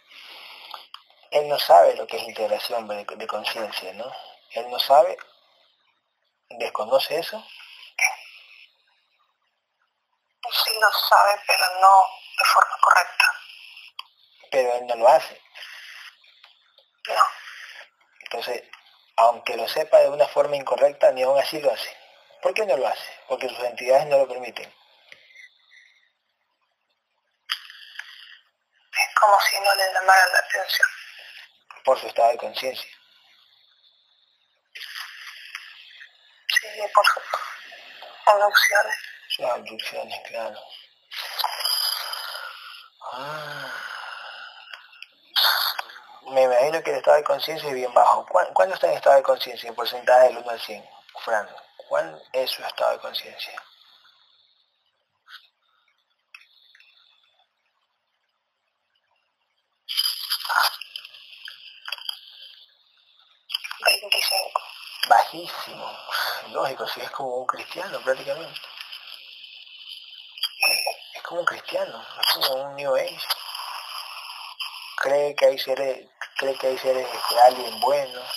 [1.31, 4.11] Él no sabe lo que es integración de, de conciencia, ¿no?
[4.51, 5.17] Él no sabe,
[6.49, 7.43] desconoce eso,
[10.51, 12.05] Sí lo sabe, pero no
[12.37, 13.25] de forma correcta.
[14.51, 15.41] pero él no lo hace.
[17.07, 17.23] No.
[18.21, 18.63] Entonces,
[19.15, 21.97] aunque lo sepa de una forma incorrecta, ni aún así lo hace.
[22.41, 23.09] ¿Por qué no lo hace?
[23.27, 24.71] Porque sus entidades no lo permiten.
[28.91, 30.87] Es como si no le llamaran la atención.
[31.85, 32.89] por su estado de conciencia.
[36.47, 37.23] Sí, por sus
[38.25, 38.95] abducciones.
[39.29, 40.59] Sus abducciones, claro.
[43.11, 43.71] Ah.
[46.27, 48.25] Me imagino que el estado de conciencia es bien bajo.
[48.27, 50.89] ¿Cuán- ¿Cuánto está en estado de conciencia en porcentaje del 1 al 100?
[51.25, 51.49] Fran,
[51.89, 53.61] ¿cuál es su estado de conciencia?
[65.33, 65.91] Bajísimo.
[66.51, 68.61] Lógico, si es como un cristiano prácticamente.
[71.15, 73.19] Es como un cristiano, es como un New Age.
[74.97, 78.29] Cree que hay seres, cree que hay seres este, alguien buenos,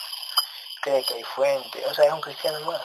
[0.80, 2.82] cree que hay fuente, o sea, es un cristiano más.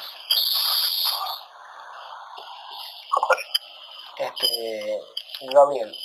[4.18, 5.00] Este,
[5.54, 5.98] Gabriel,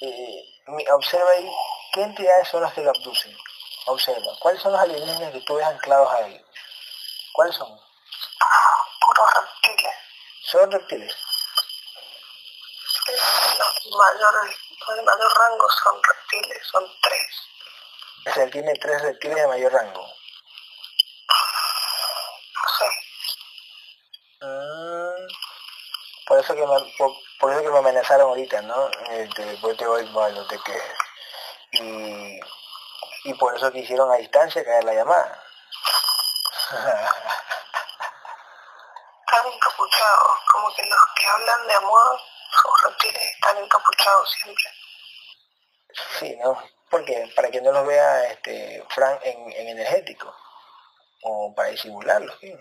[0.00, 0.44] eh,
[0.92, 1.50] observa ahí,
[1.92, 3.36] ¿qué entidades son las que lo abducen?
[3.86, 6.47] Observa, ¿cuáles son los alienígenas que tú ves anclados a él?
[7.38, 7.80] ¿Cuáles son?
[9.00, 9.94] Puros reptiles.
[10.42, 11.16] ¿Son reptiles?
[13.06, 14.56] Los mayores,
[14.88, 17.28] los de mayor rango son reptiles, son tres.
[18.26, 20.04] O sea, tiene tres reptiles de mayor rango.
[22.76, 22.86] Sí.
[24.40, 25.28] Mm,
[26.26, 28.90] por eso que me, por, por eso que me amenazaron ahorita, ¿no?
[29.10, 30.98] Este, después te voy mal, no te quejes.
[31.70, 32.40] Y,
[33.26, 35.44] y por eso quisieron a distancia caer la llamada.
[36.68, 37.06] Están
[39.46, 42.20] encapuchados, como que los que hablan de amor,
[42.50, 44.64] sus reptiles están encapuchados siempre.
[46.18, 46.60] Sí, ¿no?
[46.90, 50.34] Porque para que no los vea este Frank en, en energético.
[51.22, 52.52] O para disimularlo, ¿sí?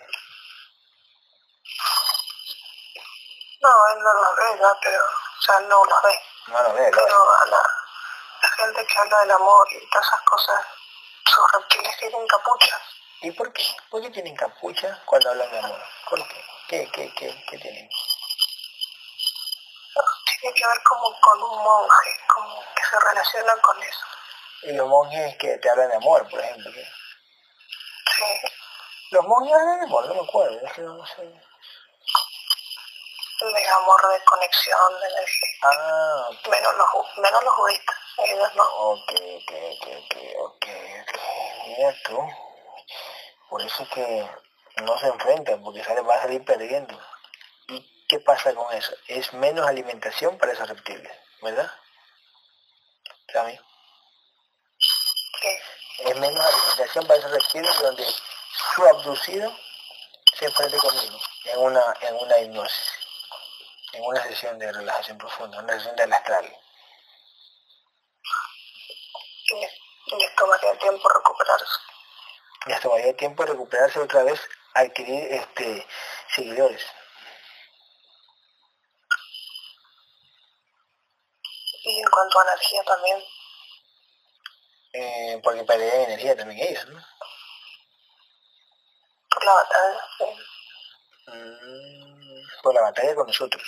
[3.61, 4.77] No, él no lo ve, ¿no?
[4.81, 6.19] Pero, o sea, no lo ve.
[6.47, 7.63] No lo ve, Pero a la,
[8.41, 10.65] la gente que habla del amor y todas esas cosas,
[11.25, 12.81] sus reptiles tienen capuchas.
[13.21, 13.65] ¿Y por qué?
[13.89, 15.81] ¿Por qué tienen capucha cuando hablan de amor?
[16.09, 16.56] ¿Por qué?
[16.67, 17.89] ¿Qué, qué, qué, qué tienen?
[20.39, 24.05] Tiene que ver como con un monje, como que se relaciona con eso.
[24.63, 26.71] Y los monjes que te hablan de amor, por ejemplo.
[26.71, 28.23] Sí,
[29.11, 31.21] Los monjes hablan de amor, no me acuerdo, es que no sé.
[33.39, 35.49] de amor, de conexión, de energía.
[35.63, 38.63] Ah, ok, Menos los, menos los budistas, ellos no.
[38.63, 39.87] ok, ok, ok,
[40.39, 40.65] ok,
[41.01, 41.17] ok.
[41.67, 42.17] Mira tú.
[43.49, 44.29] Por eso es que
[44.83, 46.99] no se enfrentan, porque sale, va a salir perdiendo.
[47.67, 48.95] ¿Y qué pasa con eso?
[49.07, 51.71] Es menos alimentación para esos reptiles, ¿verdad?
[53.31, 53.59] Sammy?
[55.99, 58.05] Es menos alimentación para esos reptiles donde
[58.75, 59.55] su abducido
[60.37, 62.91] se enfrente conmigo en una, en una hipnosis,
[63.93, 66.57] en una sesión de relajación profunda, una sesión del astral.
[69.49, 69.71] les,
[70.19, 71.65] les tomaría tiempo recuperarse.
[72.67, 74.39] Les tomaría tiempo de recuperarse otra vez,
[74.79, 75.85] adquirir este
[76.35, 76.85] seguidores.
[81.83, 83.23] Y en cuanto a energía también,
[84.93, 86.99] Eh, porque perderían energía también ellos, ¿no?
[89.29, 90.25] por la batalla, sí.
[91.27, 93.63] Mm, por la batalla con nosotros.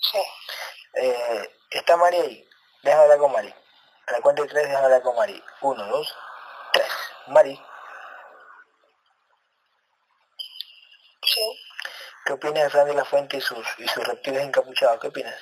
[0.00, 0.18] Sí,
[0.94, 2.48] Eh, está Mari ahí.
[2.82, 3.54] Deja hablar con Mari.
[4.06, 5.42] A la cuenta de tres, deja hablar con Mari.
[5.60, 6.14] Uno, dos,
[6.72, 6.88] tres.
[7.28, 7.60] Mari,
[11.36, 11.62] sí.
[12.24, 15.00] ¿qué opinas de Fran de la Fuente y sus, y sus reptiles encapuchados?
[15.00, 15.34] ¿Qué opinas?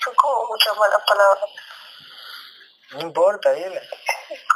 [0.00, 1.44] Son, como muchas malas palabras,
[2.92, 3.82] No importa, dile.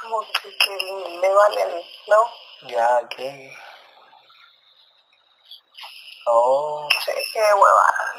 [0.01, 2.25] como que, que le valen, ¿no?
[2.69, 3.57] Ya, que...
[6.27, 8.15] Oh, sé, qué huevada.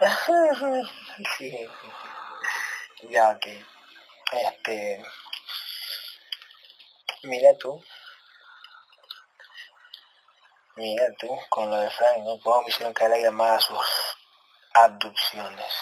[1.38, 1.68] sí, sí.
[3.10, 3.64] Ya, que...
[4.32, 5.04] Este...
[7.22, 7.82] Mira tú.
[10.76, 12.38] Mira tú, con lo de Frank, ¿no?
[12.40, 13.78] Cómo me hicieron caer la llamada a sus
[14.72, 15.72] abducciones.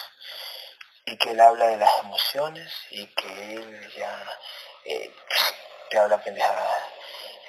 [1.06, 4.38] Y que él habla de las emociones y que él ya
[4.84, 5.14] eh,
[5.90, 6.88] te habla pendejada.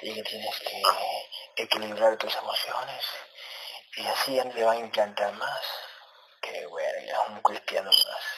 [0.02, 3.04] Y que tienes que equilibrar tus emociones.
[3.96, 5.60] Y así ya no le van a implantar más.
[6.40, 8.33] Que bueno, ya un cristiano más.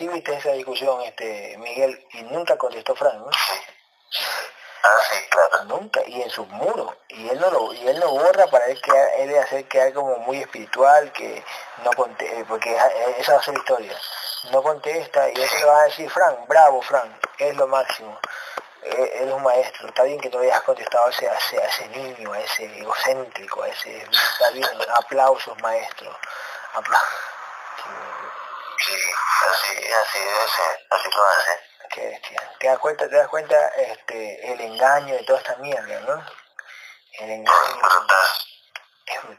[0.00, 3.26] Sí viste esa discusión, este Miguel, y nunca contestó Frank, ¿no?
[3.28, 5.64] Ah, sí, claro.
[5.64, 8.80] Nunca, y en sus muros, y él no lo, y él no borra para él
[8.80, 11.44] quedar, él hacer quedar como muy espiritual, que
[11.84, 13.94] no contesta, porque eh, esa va a ser la historia,
[14.52, 18.18] no contesta, y eso le va a decir Frank, bravo Frank, es lo máximo,
[18.82, 21.66] Eh, eres un maestro, está bien que le hayas contestado a ese, a ese, a
[21.66, 26.10] ese niño, a ese egocéntrico, a ese, está bien, aplausos maestro,
[28.80, 31.60] Sí, así, así debe ser, así lo hace.
[31.90, 32.50] Qué bestia.
[32.58, 36.24] ¿Te das cuenta, te das cuenta este, el engaño de toda esta mierda, ¿no?
[37.18, 38.30] El engaño es brutal.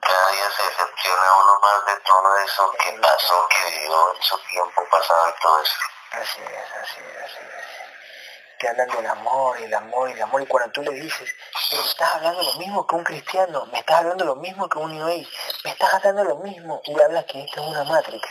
[0.02, 4.38] Cada día se decepciona uno más de todo eso que pasó, que vivió en su
[4.50, 5.76] tiempo pasado y todo eso.
[6.12, 8.60] Así es, así es, así es.
[8.60, 11.34] Te hablan del amor y el amor y el amor y cuando tú le dices,
[11.70, 14.78] "Pero me estás hablando lo mismo que un cristiano, me estás hablando lo mismo que
[14.78, 15.30] un New Age,
[15.64, 18.28] me estás hablando lo mismo y hablas que esta es una Matrix.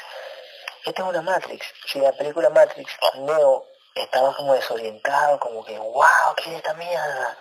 [0.85, 1.67] Esta es una Matrix.
[1.87, 7.39] Si la película Matrix, Neo estaba como desorientado, como que, wow, ¿qué es esta mierda?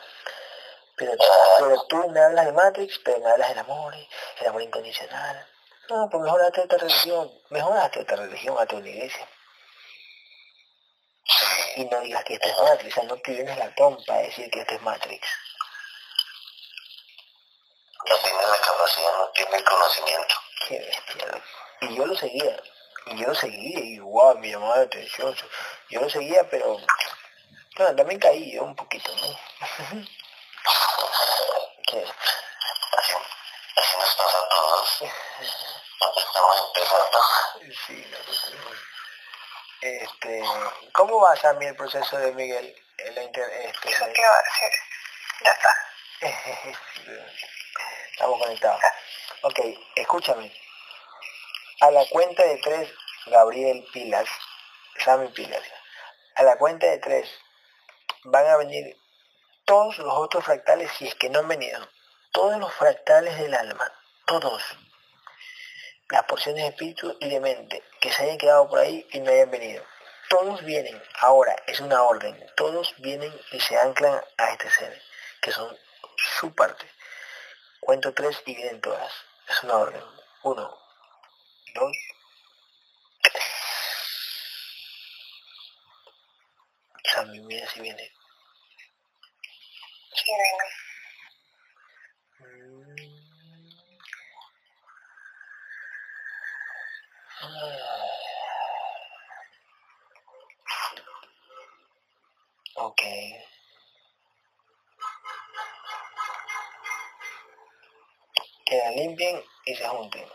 [0.98, 1.14] Pero,
[1.59, 5.48] pero tú me hablas de Matrix, pero me hablas del amor, el amor incondicional.
[5.90, 9.27] No, pues mejor hazte otra religión, mejor hazte otra religión, hazte una iglesia.
[11.77, 14.24] Y no digas que esto es Matrix, o sea, no te llenes la trompa de
[14.24, 15.27] decir que esto es Matrix.
[18.09, 20.35] No tiene la capacidad, no tiene el conocimiento.
[20.68, 21.43] Qué bestia.
[21.82, 22.61] Y yo lo seguía,
[23.08, 25.36] y yo seguía, wow, me llamaba la atención.
[25.90, 26.78] Yo lo seguía, pero
[27.78, 29.40] bueno, también caí yo un poquito, ¿no?
[31.88, 32.06] Qué-.
[37.88, 38.06] Sí.
[39.82, 40.44] Este,
[40.94, 42.76] ¿cómo va Sammy el proceso de Miguel?
[43.24, 44.72] Inter- este, Eso que iba a decir.
[45.45, 45.72] Ya está.
[48.11, 48.82] Estamos conectados.
[49.44, 49.60] Ok,
[49.95, 50.52] escúchame.
[51.82, 52.93] A la cuenta de tres,
[53.27, 54.27] Gabriel Pilas,
[54.98, 55.64] Sammy Pilas.
[56.35, 57.30] A la cuenta de tres,
[58.25, 58.98] van a venir
[59.64, 61.80] todos los otros fractales si es que no han venido.
[62.33, 63.93] Todos los fractales del alma,
[64.25, 64.61] todos.
[66.09, 69.32] Las porciones de espíritu y de mente que se hayan quedado por ahí y no
[69.32, 69.82] hayan venido.
[70.27, 75.01] Todos vienen, ahora es una orden, todos vienen y se anclan a este ser,
[75.41, 75.77] que son
[76.17, 76.85] su parte.
[77.80, 79.14] Cuento tres y vienen todas.
[79.48, 80.03] Es una orden.
[80.43, 80.77] Uno,
[81.73, 81.98] dos,
[83.22, 83.43] tres.
[87.45, 88.11] Mira si viene.
[90.15, 90.65] Sí, venga.
[92.39, 93.19] Mm.
[102.75, 103.01] Ok.
[108.65, 110.25] Que limpien y se junten.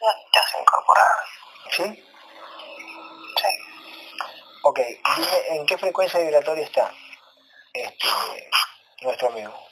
[0.00, 1.24] Ya, ya se incorporaron.
[1.72, 1.84] ¿Sí?
[3.40, 3.48] Sí.
[4.76, 4.84] Ok,
[5.16, 6.92] dime en qué frecuencia vibratoria está
[7.72, 8.06] este,
[9.00, 9.68] nuestro amigo.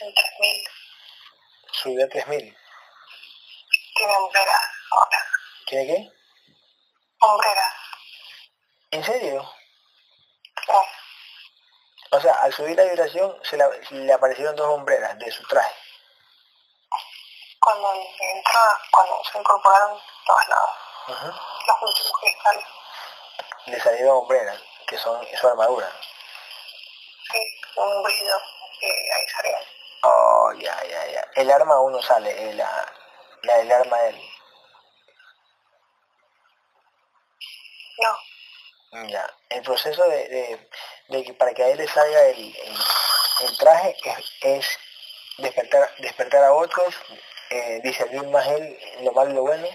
[0.00, 0.62] En 3000.
[1.72, 2.56] Subió a 3000.
[3.94, 5.26] Tiene hombreras ahora.
[5.66, 6.12] ¿Tiene qué?
[7.20, 7.74] Hombreras.
[8.90, 9.61] ¿En serio?
[12.12, 15.74] O sea, al subir la vibración se le, le aparecieron dos hombreras de su traje.
[17.58, 18.60] Cuando entró,
[18.90, 20.70] cuando se incorporaron todos lados.
[21.08, 21.26] Ujú.
[21.26, 22.64] Los últimos cristales.
[23.66, 25.90] Le salieron hombreras, que son su armadura.
[27.30, 28.36] Sí, un brillo
[28.80, 29.56] y ahí salió.
[30.02, 31.26] Oh, ya, ya, ya.
[31.36, 32.92] El arma aún no sale, eh, la,
[33.42, 34.22] la del arma de él.
[37.98, 39.30] No, Ya.
[39.48, 40.70] El proceso de, de,
[41.12, 42.76] de que para que a él le salga el, el,
[43.48, 44.78] el traje es, es
[45.38, 46.94] despertar, despertar a otros,
[47.50, 49.68] eh, discernir más él lo malo y lo bueno,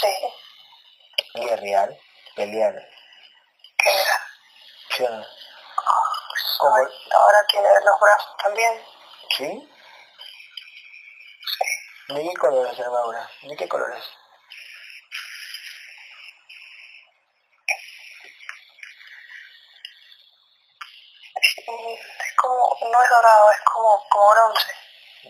[0.00, 0.14] sí,
[1.34, 1.96] guerrear,
[2.36, 2.74] pelear.
[4.96, 5.26] ¿Sí o no?
[6.58, 8.84] Como- Ahora- Ahora tiene los brazos también.
[9.36, 9.70] ¿Sí?
[12.08, 13.30] ¿De qué color es la armadura?
[13.42, 14.04] ¿De qué color es?
[21.66, 24.74] Mm, Es como, no es dorado, es como, como bronce.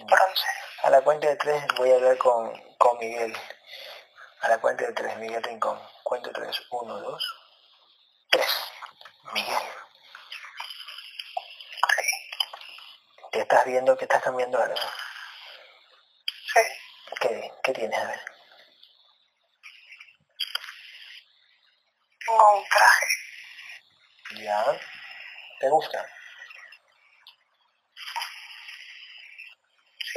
[0.04, 0.46] Bronce.
[0.84, 3.36] A la cuenta de tres voy a hablar con, con Miguel.
[4.40, 5.78] A la cuenta de tres, Miguel Rincón.
[6.02, 6.62] Cuento tres.
[6.70, 7.22] Uno, dos,
[8.30, 8.46] tres.
[9.34, 9.58] Miguel,
[11.96, 12.04] Sí,
[13.32, 14.76] te estás viendo que estás cambiando algo.
[16.54, 16.60] sí.
[17.20, 17.98] ¿Qué, qué tienes?
[17.98, 18.20] A ver.
[22.24, 23.06] Tengo un traje.
[24.42, 24.80] Ya.
[25.60, 26.06] ¿Te gusta?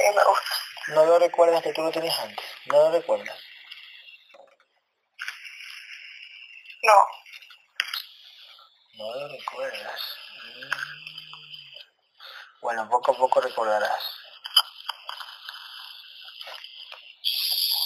[0.02, 0.54] Sí, me gusta.
[0.88, 2.44] No lo recuerdas que tú lo tenías antes.
[2.66, 3.38] No lo recuerdas.
[6.82, 7.06] No,
[8.98, 10.00] No lo recuerdas.
[10.42, 10.70] Mm.
[12.62, 14.02] Bueno, poco a poco recordarás.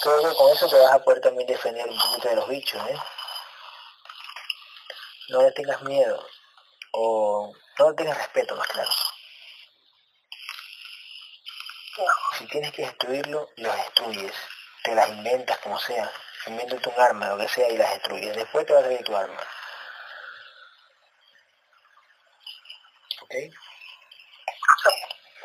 [0.01, 2.83] Creo que con eso te vas a poder también defender un poquito de los bichos,
[2.89, 2.99] ¿eh?
[5.29, 6.27] No le tengas miedo.
[6.93, 8.91] O no le tengas respeto, más claro.
[11.99, 12.39] no.
[12.39, 14.33] Si tienes que destruirlo, lo destruyes.
[14.83, 16.11] Te las inventas como sea.
[16.47, 18.35] Invéntate un arma, lo que sea, y las destruyes.
[18.35, 19.43] Después te va a salir tu arma.
[23.21, 23.35] ¿Ok?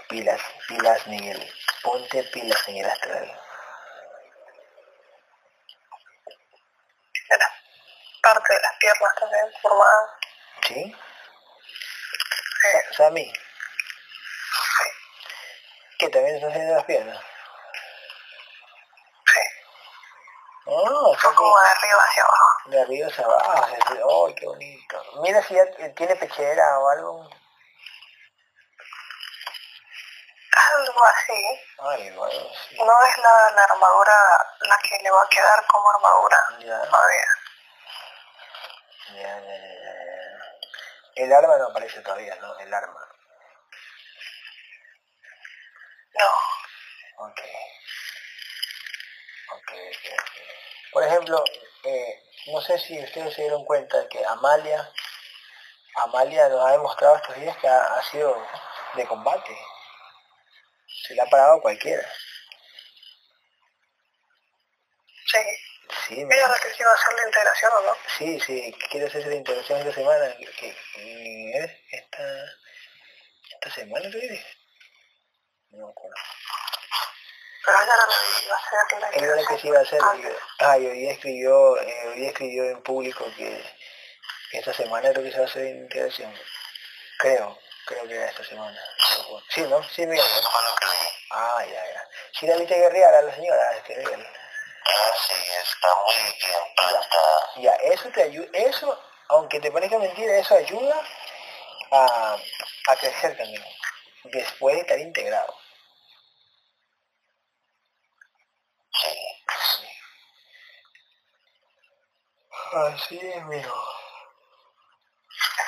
[0.07, 1.53] Pilas, pilas, Miguel.
[1.83, 3.39] Ponte pilas en el astral.
[7.29, 7.47] Era
[8.21, 10.09] parte de las piernas también formadas.
[10.65, 10.95] ¿Sí?
[12.61, 13.33] Sí, Sammy,
[16.01, 17.17] ¿qué también estás haciendo las piernas?
[19.33, 19.41] sí.
[20.65, 22.45] Oh, Fue como de arriba hacia abajo.
[22.65, 24.27] de arriba hacia abajo.
[24.27, 25.03] ¡Ay, qué bonito!
[25.21, 25.65] Mira si ya
[25.95, 27.29] tiene pechera o algo.
[30.53, 32.77] Algo así.
[32.77, 36.81] No es la, la armadura la que le va a quedar como armadura Ya.
[36.89, 37.25] todavía.
[39.15, 40.45] Ya, ya, ya, ya, ya.
[41.15, 42.57] El arma no aparece todavía, ¿no?
[42.59, 43.07] El arma.
[46.17, 47.39] No, Ok.
[49.53, 50.91] Ok, ok, ok.
[50.91, 51.43] Por ejemplo,
[51.83, 54.91] eh, no sé si ustedes se dieron cuenta que Amalia,
[55.95, 58.35] Amalia nos ha demostrado estos días que ha, ha sido
[58.95, 59.55] de combate.
[61.07, 62.07] Se le ha parado cualquiera.
[65.25, 65.39] sí,
[66.07, 67.97] Sí, Ella es la que iba a hacer la integración, ¿o no?
[68.17, 70.35] Sí, sí, quiero hacer la integración esta semana.
[70.37, 71.71] Que, ¿es?
[71.91, 72.23] Esta,
[73.51, 74.45] esta semana, ¿tú dices?
[75.71, 76.15] No me acuerdo.
[77.63, 79.79] Pero ella era la que iba a hacer la Ella era la que se iba
[79.79, 80.01] a hacer.
[80.01, 80.37] antes.
[80.59, 83.63] Ah, y hoy día escribió, eh, hoy día escribió en público que,
[84.51, 86.33] que esta semana creo que se va a hacer la integración.
[87.19, 88.79] Creo, creo que era esta semana.
[89.49, 89.83] Sí, ¿no?
[89.83, 90.25] Sí, Miguel.
[90.43, 90.61] ¿no?
[90.61, 90.85] Lo que.
[91.31, 92.09] Ah, ya, ya.
[92.37, 94.27] Sí, la viste guerrear a la señora, este, Miguel.
[94.83, 97.51] Ah, sí, está muy bien plantada.
[97.57, 100.99] Ya, eso te ayuda, eso, aunque te parezca mentira, eso ayuda
[101.91, 102.37] a,
[102.87, 103.63] a crecer también,
[104.23, 105.55] después de estar integrado.
[108.90, 108.90] Sí.
[112.73, 113.85] Así es, mijo.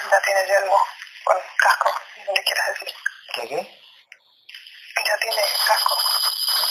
[0.10, 0.78] Ya tiene yelmo
[1.26, 1.92] con casco,
[2.26, 2.94] donde quieras decir.
[3.34, 3.80] ¿Qué qué?
[5.06, 5.98] Ya tiene casco.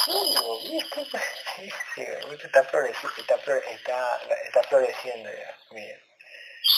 [0.05, 0.37] Sí,
[0.71, 1.05] ¿viste?
[1.95, 2.47] Sí, ¿viste?
[2.47, 5.99] está floreciendo, está, está, está floreciendo ya, mira.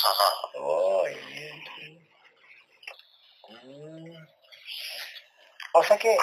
[0.05, 0.31] Ajá.
[1.05, 2.09] Ay, bien.
[3.63, 4.27] Mm.
[5.75, 6.17] O sea que,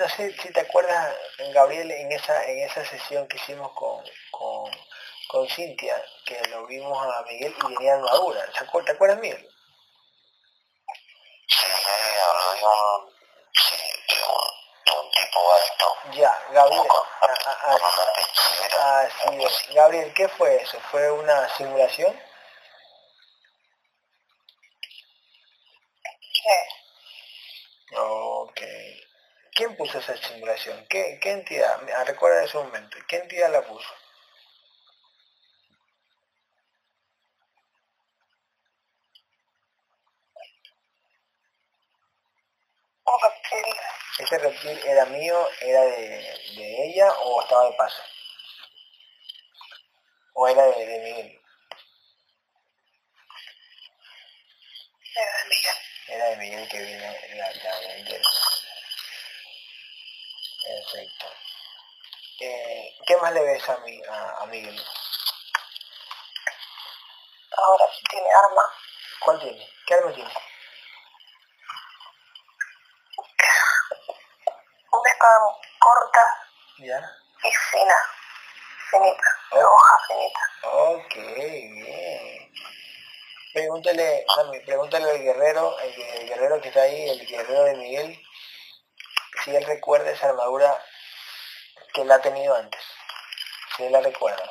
[0.00, 1.14] no sé si te acuerdas,
[1.52, 4.70] Gabriel, en esa, en esa sesión que hicimos con, con,
[5.28, 8.44] con Cintia, que lo vimos a Miguel y venía armadura.
[8.52, 9.48] ¿Te acuer- ¿Te acuerdas, Miguel?
[11.48, 11.66] Sí,
[12.24, 13.12] habló de un,
[13.54, 16.18] sí, un, un tipo alto.
[16.18, 16.88] Ya, Gabriel.
[18.80, 19.74] Así es.
[19.74, 20.78] Gabriel, ¿qué fue eso?
[20.90, 22.18] ¿Fue una simulación?
[26.32, 26.79] Sí.
[29.54, 30.84] ¿Quién puso esa simulación?
[30.88, 31.80] ¿Qué, qué entidad?
[31.96, 32.96] Ah, Recuerda ese momento.
[33.06, 33.88] ¿Qué entidad la puso?
[43.04, 43.74] Un reptil.
[44.20, 45.98] ¿Ese reptil era mío, era de,
[46.56, 48.02] de ella o estaba de paso?
[50.34, 51.40] ¿O era de, de Miguel?
[55.14, 55.76] Era de Miguel.
[56.08, 57.04] Era de Miguel que vino
[57.36, 58.20] la, la.
[60.64, 61.26] Perfecto.
[62.40, 64.80] Eh, ¿Qué más le ves a, mi, a, a Miguel?
[67.56, 68.62] Ahora sí tiene arma.
[69.20, 69.68] ¿Cuál tiene?
[69.86, 70.30] ¿Qué arma tiene?
[74.92, 75.38] Una espada
[75.78, 76.48] corta
[76.78, 77.12] ¿Ya?
[77.44, 77.96] y fina.
[78.90, 79.36] Finita.
[79.52, 79.68] De Oh.
[79.68, 80.40] hoja finita.
[80.62, 82.52] Ok, bien.
[83.52, 88.22] Pregúntale, Sammy, pregúntale al guerrero, el, el guerrero que está ahí, el guerrero de Miguel,
[89.50, 90.80] si él recuerda esa armadura
[91.92, 92.80] que él ha tenido antes.
[93.76, 94.44] Si él la recuerda.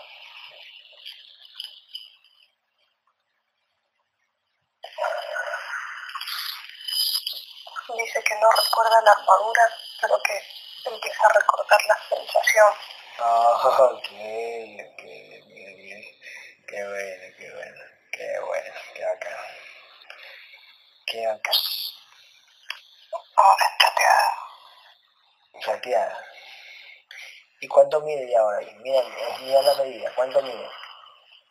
[7.95, 9.61] Dice que no recuerda la armadura,
[10.01, 10.43] pero que
[10.85, 12.73] empieza a recordar la sensación.
[13.19, 15.03] Ah, ok, ok,
[15.47, 16.03] bien, bien.
[16.67, 19.37] Qué bueno, qué bueno, qué bueno, qué bacán.
[21.05, 21.55] Qué bacán.
[23.35, 23.89] Ahora está
[25.59, 25.77] teada.
[25.77, 26.25] Chateada.
[27.61, 28.59] ¿Y cuánto mide ya ahora?
[28.77, 29.03] Mira,
[29.41, 30.69] mira la medida, ¿cuánto mide?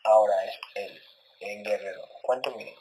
[0.04, 1.02] Ahora es el,
[1.40, 2.02] el guerrero.
[2.22, 2.74] ¿Cuánto mide?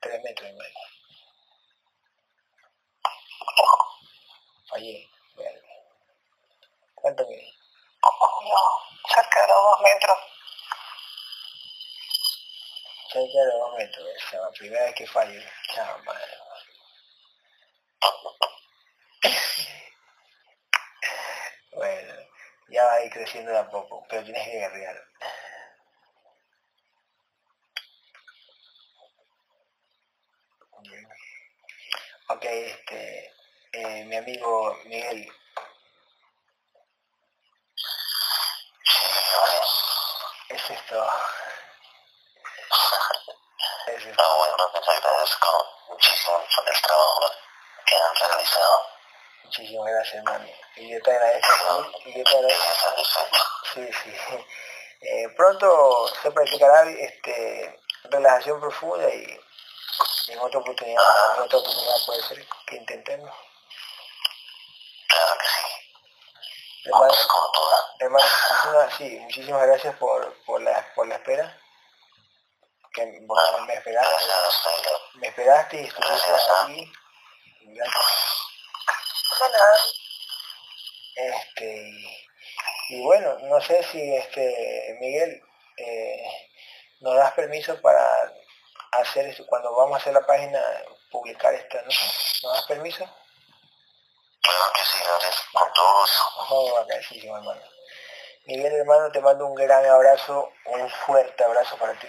[0.00, 0.78] Tres metros y medio.
[4.68, 5.08] Fallé.
[6.94, 7.52] ¿Cuánto mide?
[8.02, 10.18] No, cerca de los dos metros.
[13.10, 14.08] Cerca de los dos metros.
[14.16, 15.40] Esa es la primera vez que fallo.
[15.74, 16.38] Chao, madre.
[21.72, 22.14] Bueno,
[22.68, 25.04] ya va a ir creciendo de a poco, pero tienes que guerrear.
[30.82, 31.08] Bien.
[32.28, 33.32] Ok, este,
[33.72, 35.28] eh, mi amigo Miguel,
[40.48, 40.60] es.
[40.60, 40.80] Eso es
[44.18, 47.32] Ah, bueno, les agradezco muchísimo por el trabajo
[47.86, 48.82] que han realizado.
[49.44, 50.52] Muchísimas gracias, mami.
[50.78, 51.92] Y yo te agradezco.
[52.06, 52.94] Y yo te agradezco.
[53.74, 54.12] Sí, sí.
[55.00, 59.40] Eh, pronto se practicará este, relajación profunda y
[60.28, 63.30] en otra oportunidad, en otra oportunidad puede ser que intentemos.
[65.08, 65.64] Claro que sí.
[66.84, 67.14] Hermano,
[68.00, 71.60] muchísimas, sí, muchísimas gracias por, por, la, por la espera.
[72.92, 74.24] Que bueno, me esperaste,
[75.14, 76.26] me esperaste y estuviste
[76.62, 76.92] aquí.
[77.62, 78.28] Gracias.
[81.58, 81.88] Este,
[82.90, 85.42] y, y bueno, no sé si este Miguel
[85.76, 86.24] eh,
[87.00, 88.32] nos das permiso para
[88.92, 90.60] hacer eso, cuando vamos a hacer la página,
[91.10, 91.86] publicar esta, ¿no?
[91.88, 93.04] ¿Nos das permiso?
[94.40, 96.22] Claro que sí, gracias con todo eso.
[96.50, 97.62] Oh, hermano.
[98.46, 102.08] Miguel, hermano, te mando un gran abrazo, un fuerte abrazo para ti.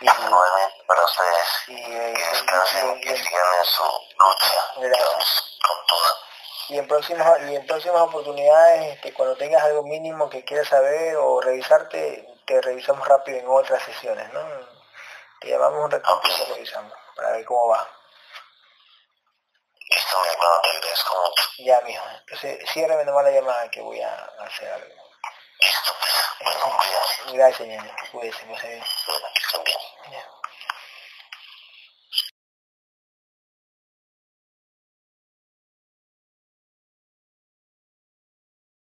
[0.00, 1.48] Y, Igualmente para ustedes.
[1.68, 3.82] Y, eh, que descansen, que sigan en su
[4.18, 4.72] lucha.
[4.76, 5.58] Gracias.
[5.66, 6.31] Con todo.
[6.68, 11.16] Y en próximas, y en próximas oportunidades, este, cuando tengas algo mínimo que quieras saber
[11.16, 14.40] o revisarte, te revisamos rápido en otras sesiones, ¿no?
[15.40, 17.88] Te llamamos un ratito y te revisamos para ver cómo va.
[19.90, 21.48] Listo, mi hermano, te agradezco mucho.
[21.58, 22.04] Ya, mijo.
[22.20, 24.94] Entonces, ciérrame nomás la llamada que voy a hacer algo.
[25.60, 26.12] Listo, pues.
[26.40, 27.36] Bueno, cuídate.
[27.36, 27.84] Gracias, señor.
[28.10, 28.82] Cuídese, muy bien.